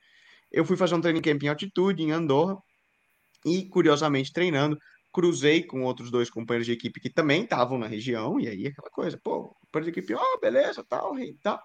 Eu 0.52 0.64
fui 0.64 0.76
fazer 0.76 0.94
um 0.94 1.00
training 1.00 1.20
camp 1.22 1.42
em 1.42 1.48
altitude, 1.48 2.02
em 2.02 2.12
Andorra, 2.12 2.56
e 3.44 3.68
curiosamente 3.68 4.32
treinando, 4.32 4.76
cruzei 5.12 5.62
com 5.64 5.82
outros 5.84 6.10
dois 6.10 6.30
companheiros 6.30 6.66
de 6.66 6.72
equipe 6.72 7.00
que 7.00 7.10
também 7.10 7.44
estavam 7.44 7.78
na 7.78 7.86
região, 7.86 8.40
e 8.40 8.48
aí 8.48 8.66
aquela 8.66 8.90
coisa, 8.90 9.18
pô, 9.22 9.54
companheiro 9.60 9.92
de 9.92 10.00
equipe, 10.00 10.14
ó, 10.14 10.20
oh, 10.22 10.40
beleza, 10.40 10.84
tal, 10.88 11.12
tal. 11.42 11.60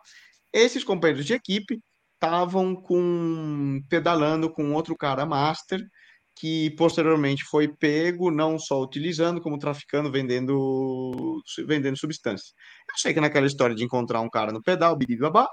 Esses 0.53 0.83
companheiros 0.83 1.25
de 1.25 1.33
equipe 1.33 1.79
estavam 2.23 2.73
com 2.73 3.81
pedalando 3.89 4.49
com 4.49 4.73
outro 4.73 4.95
cara 4.95 5.25
master 5.25 5.81
que 6.35 6.71
posteriormente 6.77 7.43
foi 7.43 7.67
pego 7.67 8.31
não 8.31 8.57
só 8.57 8.81
utilizando 8.81 9.41
como 9.41 9.59
traficando, 9.59 10.11
vendendo 10.11 11.41
vendendo 11.67 11.97
substâncias. 11.97 12.53
Eu 12.89 12.97
sei 12.97 13.13
que 13.13 13.21
naquela 13.21 13.45
história 13.45 13.75
de 13.75 13.83
encontrar 13.83 14.21
um 14.21 14.29
cara 14.29 14.51
no 14.51 14.63
pedal, 14.63 14.97
babá, 15.19 15.47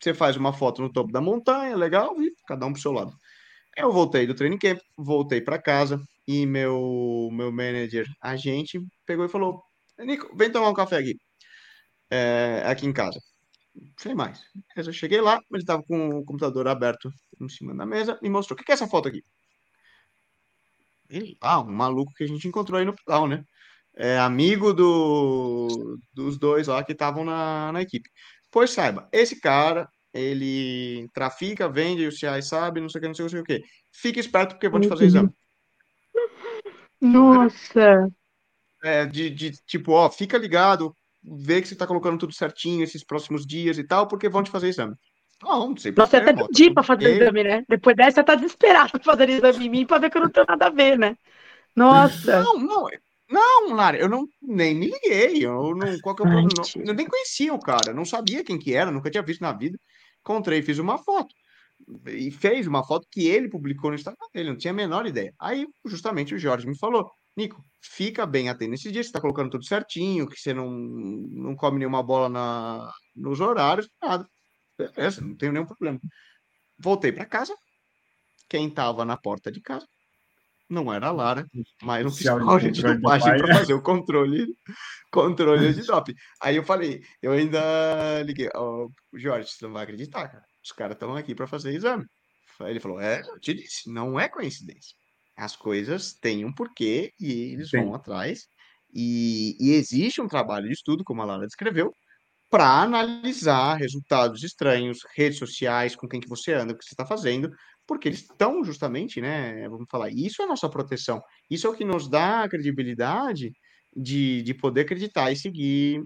você 0.00 0.12
faz 0.12 0.36
uma 0.36 0.52
foto 0.52 0.82
no 0.82 0.92
topo 0.92 1.12
da 1.12 1.20
montanha, 1.20 1.76
legal, 1.76 2.20
e 2.20 2.32
cada 2.46 2.66
um 2.66 2.72
pro 2.72 2.82
seu 2.82 2.92
lado. 2.92 3.12
Eu 3.76 3.92
voltei 3.92 4.26
do 4.26 4.34
training 4.34 4.58
camp, 4.58 4.80
voltei 4.96 5.40
para 5.40 5.62
casa 5.62 6.00
e 6.26 6.46
meu 6.46 7.30
meu 7.32 7.52
manager, 7.52 8.06
agente, 8.22 8.80
pegou 9.06 9.26
e 9.26 9.28
falou: 9.28 9.62
"Nico, 10.00 10.36
vem 10.36 10.50
tomar 10.52 10.70
um 10.70 10.74
café 10.74 10.98
aqui. 10.98 11.16
É, 12.10 12.62
aqui 12.66 12.86
em 12.86 12.92
casa 12.92 13.20
sei 13.96 14.14
mais. 14.14 14.42
Eu 14.76 14.92
cheguei 14.92 15.20
lá, 15.20 15.40
ele 15.50 15.62
estava 15.62 15.82
com 15.82 16.18
o 16.18 16.24
computador 16.24 16.68
aberto 16.68 17.10
em 17.40 17.48
cima 17.48 17.74
da 17.74 17.86
mesa 17.86 18.18
e 18.22 18.28
mostrou: 18.28 18.58
o 18.58 18.62
que 18.62 18.70
é 18.70 18.74
essa 18.74 18.88
foto 18.88 19.08
aqui? 19.08 19.24
Ele, 21.08 21.36
ah, 21.40 21.60
um 21.60 21.72
maluco 21.72 22.12
que 22.14 22.24
a 22.24 22.26
gente 22.26 22.48
encontrou 22.48 22.78
aí 22.78 22.84
no 22.84 22.94
pedal, 22.94 23.26
né? 23.26 23.44
É 23.94 24.18
amigo 24.18 24.74
do, 24.74 25.98
dos 26.12 26.38
dois 26.38 26.66
lá 26.66 26.84
que 26.84 26.92
estavam 26.92 27.24
na, 27.24 27.72
na 27.72 27.82
equipe. 27.82 28.10
Pois 28.50 28.70
saiba, 28.70 29.08
esse 29.12 29.40
cara, 29.40 29.88
ele 30.12 31.08
trafica, 31.14 31.68
vende, 31.68 32.06
o 32.06 32.12
CI 32.12 32.42
sabe, 32.42 32.80
não 32.80 32.88
sei 32.88 32.98
o 32.98 33.02
que, 33.02 33.08
não 33.08 33.14
sei, 33.14 33.22
não 33.24 33.30
sei 33.30 33.40
o 33.40 33.44
que. 33.44 33.62
Fique 33.92 34.20
esperto 34.20 34.52
porque 34.52 34.68
vão 34.68 34.80
te 34.80 34.88
fazer 34.88 35.06
exame. 35.06 35.30
Nossa! 37.00 38.08
É, 38.82 39.06
de, 39.06 39.30
de 39.30 39.52
tipo, 39.64 39.92
ó, 39.92 40.10
fica 40.10 40.36
ligado, 40.36 40.94
ver 41.26 41.60
que 41.60 41.68
você 41.68 41.74
está 41.74 41.86
colocando 41.86 42.18
tudo 42.18 42.32
certinho 42.32 42.84
esses 42.84 43.04
próximos 43.04 43.44
dias 43.44 43.78
e 43.78 43.84
tal, 43.84 44.06
porque 44.06 44.28
vão 44.28 44.42
te 44.42 44.50
fazer 44.50 44.68
exame. 44.68 44.94
Não, 45.42 45.70
não 45.70 45.76
sei. 45.76 45.92
Nossa, 45.92 46.18
até 46.18 46.32
pedi 46.32 46.72
para 46.72 46.82
fazer 46.82 47.16
exame, 47.16 47.44
né? 47.44 47.64
Depois 47.68 47.96
dessa, 47.96 48.24
tá 48.24 48.34
desesperado 48.34 48.92
para 48.92 49.02
fazer 49.02 49.28
exame 49.28 49.66
em 49.66 49.70
mim 49.70 49.86
para 49.86 49.98
ver 49.98 50.10
que 50.10 50.16
eu 50.16 50.22
não 50.22 50.30
tenho 50.30 50.46
nada 50.48 50.66
a 50.66 50.70
ver, 50.70 50.98
né? 50.98 51.16
Nossa. 51.74 52.42
Não, 52.42 52.58
não. 52.58 52.86
Não, 53.28 53.74
Lara, 53.74 53.98
eu 53.98 54.08
não 54.08 54.24
nem 54.40 54.74
me 54.74 54.86
liguei. 54.86 55.44
Eu 55.44 55.74
não, 55.74 55.98
qual 56.00 56.14
que 56.14 56.22
é 56.22 56.26
o 56.26 56.30
problema? 56.30 56.48
eu 56.76 56.94
nem 56.94 57.06
conhecia 57.06 57.52
o 57.52 57.58
cara, 57.58 57.92
não 57.92 58.04
sabia 58.04 58.44
quem 58.44 58.58
que 58.58 58.72
era, 58.72 58.90
nunca 58.90 59.10
tinha 59.10 59.22
visto 59.22 59.40
na 59.40 59.52
vida. 59.52 59.76
Encontrei, 60.20 60.62
fiz 60.62 60.78
uma 60.78 60.96
foto. 60.96 61.34
E 62.06 62.30
fez 62.30 62.66
uma 62.66 62.84
foto 62.84 63.06
que 63.10 63.26
ele 63.26 63.48
publicou 63.48 63.90
no 63.90 63.96
Instagram 63.96 64.26
dele, 64.32 64.50
não 64.50 64.56
tinha 64.56 64.72
a 64.72 64.74
menor 64.74 65.06
ideia. 65.06 65.34
Aí, 65.38 65.66
justamente, 65.84 66.34
o 66.34 66.38
Jorge 66.38 66.66
me 66.66 66.78
falou: 66.78 67.10
Nico, 67.36 67.62
fica 67.82 68.24
bem 68.24 68.48
atento 68.48 68.70
nesses 68.70 68.90
dias, 68.90 69.06
você 69.06 69.10
está 69.10 69.20
colocando 69.20 69.50
tudo 69.50 69.64
certinho, 69.64 70.26
que 70.26 70.40
você 70.40 70.54
não, 70.54 70.70
não 70.70 71.54
come 71.54 71.78
nenhuma 71.78 72.02
bola 72.02 72.28
na, 72.28 72.90
nos 73.14 73.40
horários, 73.40 73.88
nada. 74.02 74.26
Beleza, 74.78 75.20
não 75.20 75.36
tenho 75.36 75.52
nenhum 75.52 75.66
problema. 75.66 76.00
Voltei 76.78 77.12
para 77.12 77.26
casa. 77.26 77.54
Quem 78.48 78.68
estava 78.68 79.04
na 79.04 79.16
porta 79.16 79.50
de 79.50 79.60
casa 79.60 79.86
não 80.68 80.92
era 80.92 81.08
a 81.08 81.12
Lara, 81.12 81.46
mas 81.82 82.06
um 82.06 82.10
fiscal 82.10 82.58
de 82.58 82.70
dopagem 82.70 83.38
para 83.38 83.54
fazer 83.54 83.74
o 83.74 83.82
controle, 83.82 84.46
controle 85.12 85.72
de 85.72 85.82
doping. 85.82 86.14
Aí 86.40 86.56
eu 86.56 86.64
falei, 86.64 87.02
eu 87.22 87.32
ainda 87.32 88.22
liguei, 88.22 88.48
oh, 88.54 88.90
Jorge, 89.14 89.50
você 89.50 89.64
não 89.64 89.72
vai 89.72 89.84
acreditar, 89.84 90.28
cara. 90.28 90.44
Os 90.64 90.72
caras 90.72 90.94
estão 90.94 91.14
aqui 91.14 91.34
para 91.34 91.46
fazer 91.46 91.74
exame. 91.74 92.04
Ele 92.60 92.80
falou, 92.80 93.00
é, 93.00 93.20
eu 93.20 93.38
te 93.38 93.54
disse, 93.54 93.90
não 93.92 94.18
é 94.18 94.28
coincidência 94.28 94.96
as 95.36 95.54
coisas 95.54 96.14
têm 96.14 96.44
um 96.44 96.52
porquê 96.52 97.12
e 97.20 97.52
eles 97.52 97.70
Sim. 97.70 97.78
vão 97.78 97.94
atrás. 97.94 98.48
E, 98.92 99.56
e, 99.60 99.72
existe 99.72 100.20
um 100.22 100.28
trabalho 100.28 100.66
de 100.66 100.72
estudo, 100.72 101.04
como 101.04 101.20
a 101.20 101.24
Lara 101.24 101.46
descreveu, 101.46 101.92
para 102.50 102.82
analisar 102.82 103.76
resultados 103.76 104.42
estranhos, 104.42 105.00
redes 105.14 105.38
sociais, 105.38 105.94
com 105.94 106.08
quem 106.08 106.20
que 106.20 106.28
você 106.28 106.52
anda, 106.52 106.72
o 106.72 106.78
que 106.78 106.84
você 106.84 106.94
está 106.94 107.04
fazendo, 107.04 107.50
porque 107.86 108.08
eles 108.08 108.20
estão 108.20 108.64
justamente, 108.64 109.20
né? 109.20 109.68
Vamos 109.68 109.86
falar, 109.90 110.10
isso 110.10 110.40
é 110.40 110.44
a 110.44 110.48
nossa 110.48 110.68
proteção, 110.68 111.20
isso 111.50 111.66
é 111.66 111.70
o 111.70 111.74
que 111.74 111.84
nos 111.84 112.08
dá 112.08 112.44
a 112.44 112.48
credibilidade 112.48 113.52
de, 113.94 114.42
de 114.42 114.54
poder 114.54 114.82
acreditar 114.82 115.30
e 115.30 115.36
seguir, 115.36 116.02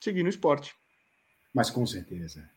seguir 0.00 0.22
no 0.22 0.28
esporte. 0.28 0.72
Mas 1.54 1.70
com 1.70 1.84
certeza. 1.84 2.48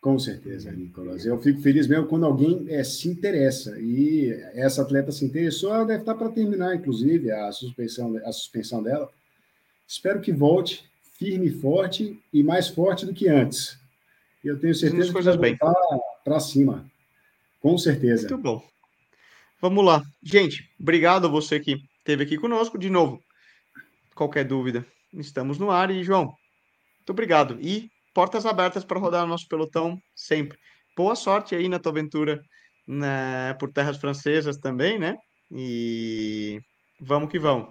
Com 0.00 0.18
certeza, 0.18 0.70
Nicolas. 0.70 1.26
Eu 1.26 1.40
fico 1.40 1.60
feliz 1.60 1.88
mesmo 1.88 2.06
quando 2.06 2.24
alguém 2.24 2.66
é, 2.68 2.84
se 2.84 3.08
interessa. 3.08 3.78
E 3.80 4.30
essa 4.54 4.82
atleta 4.82 5.10
se 5.10 5.24
interessou, 5.24 5.74
ela 5.74 5.84
deve 5.84 6.00
estar 6.00 6.14
para 6.14 6.28
terminar, 6.28 6.76
inclusive, 6.76 7.32
a 7.32 7.50
suspensão, 7.50 8.16
a 8.24 8.32
suspensão 8.32 8.82
dela. 8.82 9.10
Espero 9.86 10.20
que 10.20 10.32
volte 10.32 10.88
firme 11.18 11.48
e 11.48 11.60
forte 11.60 12.22
e 12.32 12.42
mais 12.44 12.68
forte 12.68 13.04
do 13.04 13.12
que 13.12 13.28
antes. 13.28 13.76
Eu 14.44 14.58
tenho 14.58 14.74
certeza 14.74 15.12
que 15.12 15.20
vai 15.20 15.56
voltar 15.56 15.74
para 16.24 16.38
cima. 16.38 16.88
Com 17.60 17.76
certeza. 17.76 18.28
Muito 18.28 18.40
bom. 18.40 18.62
Vamos 19.60 19.84
lá. 19.84 20.02
Gente, 20.22 20.70
obrigado 20.78 21.26
a 21.26 21.30
você 21.30 21.58
que 21.58 21.82
esteve 21.98 22.22
aqui 22.22 22.38
conosco. 22.38 22.78
De 22.78 22.88
novo, 22.88 23.20
qualquer 24.14 24.44
dúvida, 24.44 24.86
estamos 25.12 25.58
no 25.58 25.72
ar. 25.72 25.90
E, 25.90 26.04
João, 26.04 26.26
muito 26.26 27.10
obrigado. 27.10 27.58
E 27.60 27.90
portas 28.18 28.44
abertas 28.44 28.84
para 28.84 28.98
rodar 28.98 29.24
o 29.24 29.28
nosso 29.28 29.46
pelotão 29.46 29.96
sempre. 30.12 30.58
Boa 30.96 31.14
sorte 31.14 31.54
aí 31.54 31.68
na 31.68 31.78
tua 31.78 31.92
aventura 31.92 32.42
né, 32.84 33.54
por 33.60 33.72
terras 33.72 33.96
francesas 33.96 34.56
também, 34.56 34.98
né? 34.98 35.16
E 35.52 36.60
vamos 37.00 37.30
que 37.30 37.38
vamos. 37.38 37.68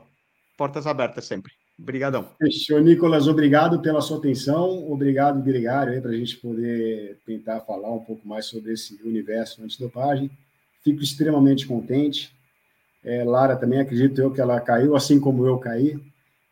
Portas 0.57 0.87
abertas 0.87 1.25
sempre. 1.25 1.51
Obrigadão. 1.77 2.29
Fechou, 2.41 2.79
Nicolas. 2.79 3.27
Obrigado 3.27 3.81
pela 3.81 3.99
sua 3.99 4.19
atenção. 4.19 4.89
Obrigado, 4.89 5.43
Gregário, 5.43 6.01
para 6.01 6.11
a 6.11 6.15
gente 6.15 6.37
poder 6.37 7.19
tentar 7.25 7.59
falar 7.59 7.91
um 7.91 8.05
pouco 8.05 8.25
mais 8.25 8.45
sobre 8.45 8.71
esse 8.71 8.97
universo 9.03 9.61
antidopagem. 9.61 10.31
Fico 10.81 11.03
extremamente 11.03 11.67
contente. 11.67 12.33
É, 13.03 13.21
Lara 13.25 13.57
também, 13.57 13.81
acredito 13.81 14.21
eu 14.21 14.31
que 14.31 14.39
ela 14.39 14.61
caiu, 14.61 14.95
assim 14.95 15.19
como 15.19 15.45
eu 15.45 15.57
caí. 15.57 15.99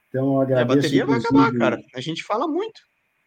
Então, 0.09 0.41
agradeço. 0.41 0.73
A 0.73 0.75
bateria 0.75 1.05
vai 1.05 1.17
acabar, 1.17 1.53
cara. 1.53 1.81
A 1.95 2.01
gente 2.01 2.25
fala 2.25 2.45
muito. 2.45 2.81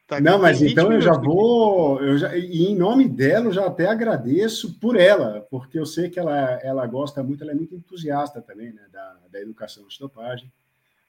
Tá 0.08 0.20
Não, 0.20 0.38
mas 0.38 0.60
então 0.62 0.90
eu 0.90 1.00
já 1.00 1.12
vou. 1.12 2.02
Eu 2.02 2.18
já, 2.18 2.36
e 2.36 2.64
em 2.64 2.74
nome 2.74 3.08
dela, 3.08 3.46
eu 3.46 3.52
já 3.52 3.66
até 3.66 3.86
agradeço 3.86 4.74
por 4.80 4.96
ela, 4.96 5.46
porque 5.50 5.78
eu 5.78 5.86
sei 5.86 6.08
que 6.08 6.18
ela, 6.18 6.58
ela 6.62 6.86
gosta 6.86 7.22
muito, 7.22 7.42
ela 7.42 7.52
é 7.52 7.54
muito 7.54 7.76
entusiasta 7.76 8.40
também 8.40 8.72
né, 8.72 8.82
da, 8.90 9.16
da 9.30 9.40
educação 9.40 9.84
antidopagem 9.84 10.50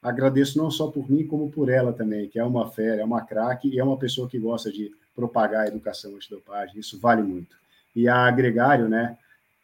agradeço 0.02 0.58
não 0.58 0.72
só 0.72 0.88
por 0.88 1.10
mim, 1.10 1.28
como 1.28 1.52
por 1.52 1.70
ela 1.70 1.92
também, 1.92 2.30
que 2.30 2.40
é 2.40 2.44
uma 2.44 2.70
fera, 2.72 3.02
é 3.02 3.06
uma 3.06 3.22
craque 3.22 3.68
e 3.68 3.80
é 3.80 3.84
uma 3.84 3.98
pessoa 3.98 4.30
que 4.30 4.40
gosta 4.40 4.72
de 4.72 4.92
propagar 5.14 5.66
a 5.66 5.68
educação 5.68 6.16
antidopagem. 6.16 6.80
Isso 6.80 7.00
vale 7.00 7.22
muito. 7.22 7.56
E 7.96 8.08
a 8.08 8.30
Gregário, 8.32 8.88
né, 8.88 9.18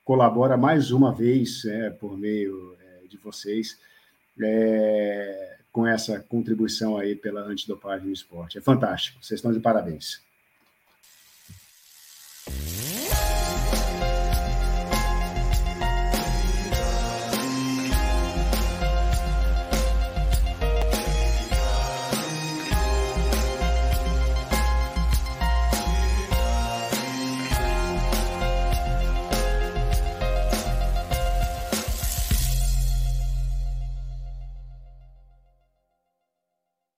colabora 0.04 0.58
mais 0.58 0.92
uma 0.92 1.14
vez 1.14 1.64
é, 1.66 1.90
por 1.90 2.18
meio 2.18 2.76
é, 2.82 3.08
de 3.08 3.18
vocês 3.18 3.80
é, 4.42 5.55
com 5.76 5.86
essa 5.86 6.22
contribuição 6.22 6.96
aí 6.96 7.18
pela 7.18 7.42
antidopagem 7.42 8.08
no 8.08 8.14
esporte. 8.14 8.58
É 8.58 8.62
fantástico. 8.62 9.18
Vocês 9.22 9.40
estão 9.40 9.52
de 9.52 9.60
parabéns. 9.60 10.24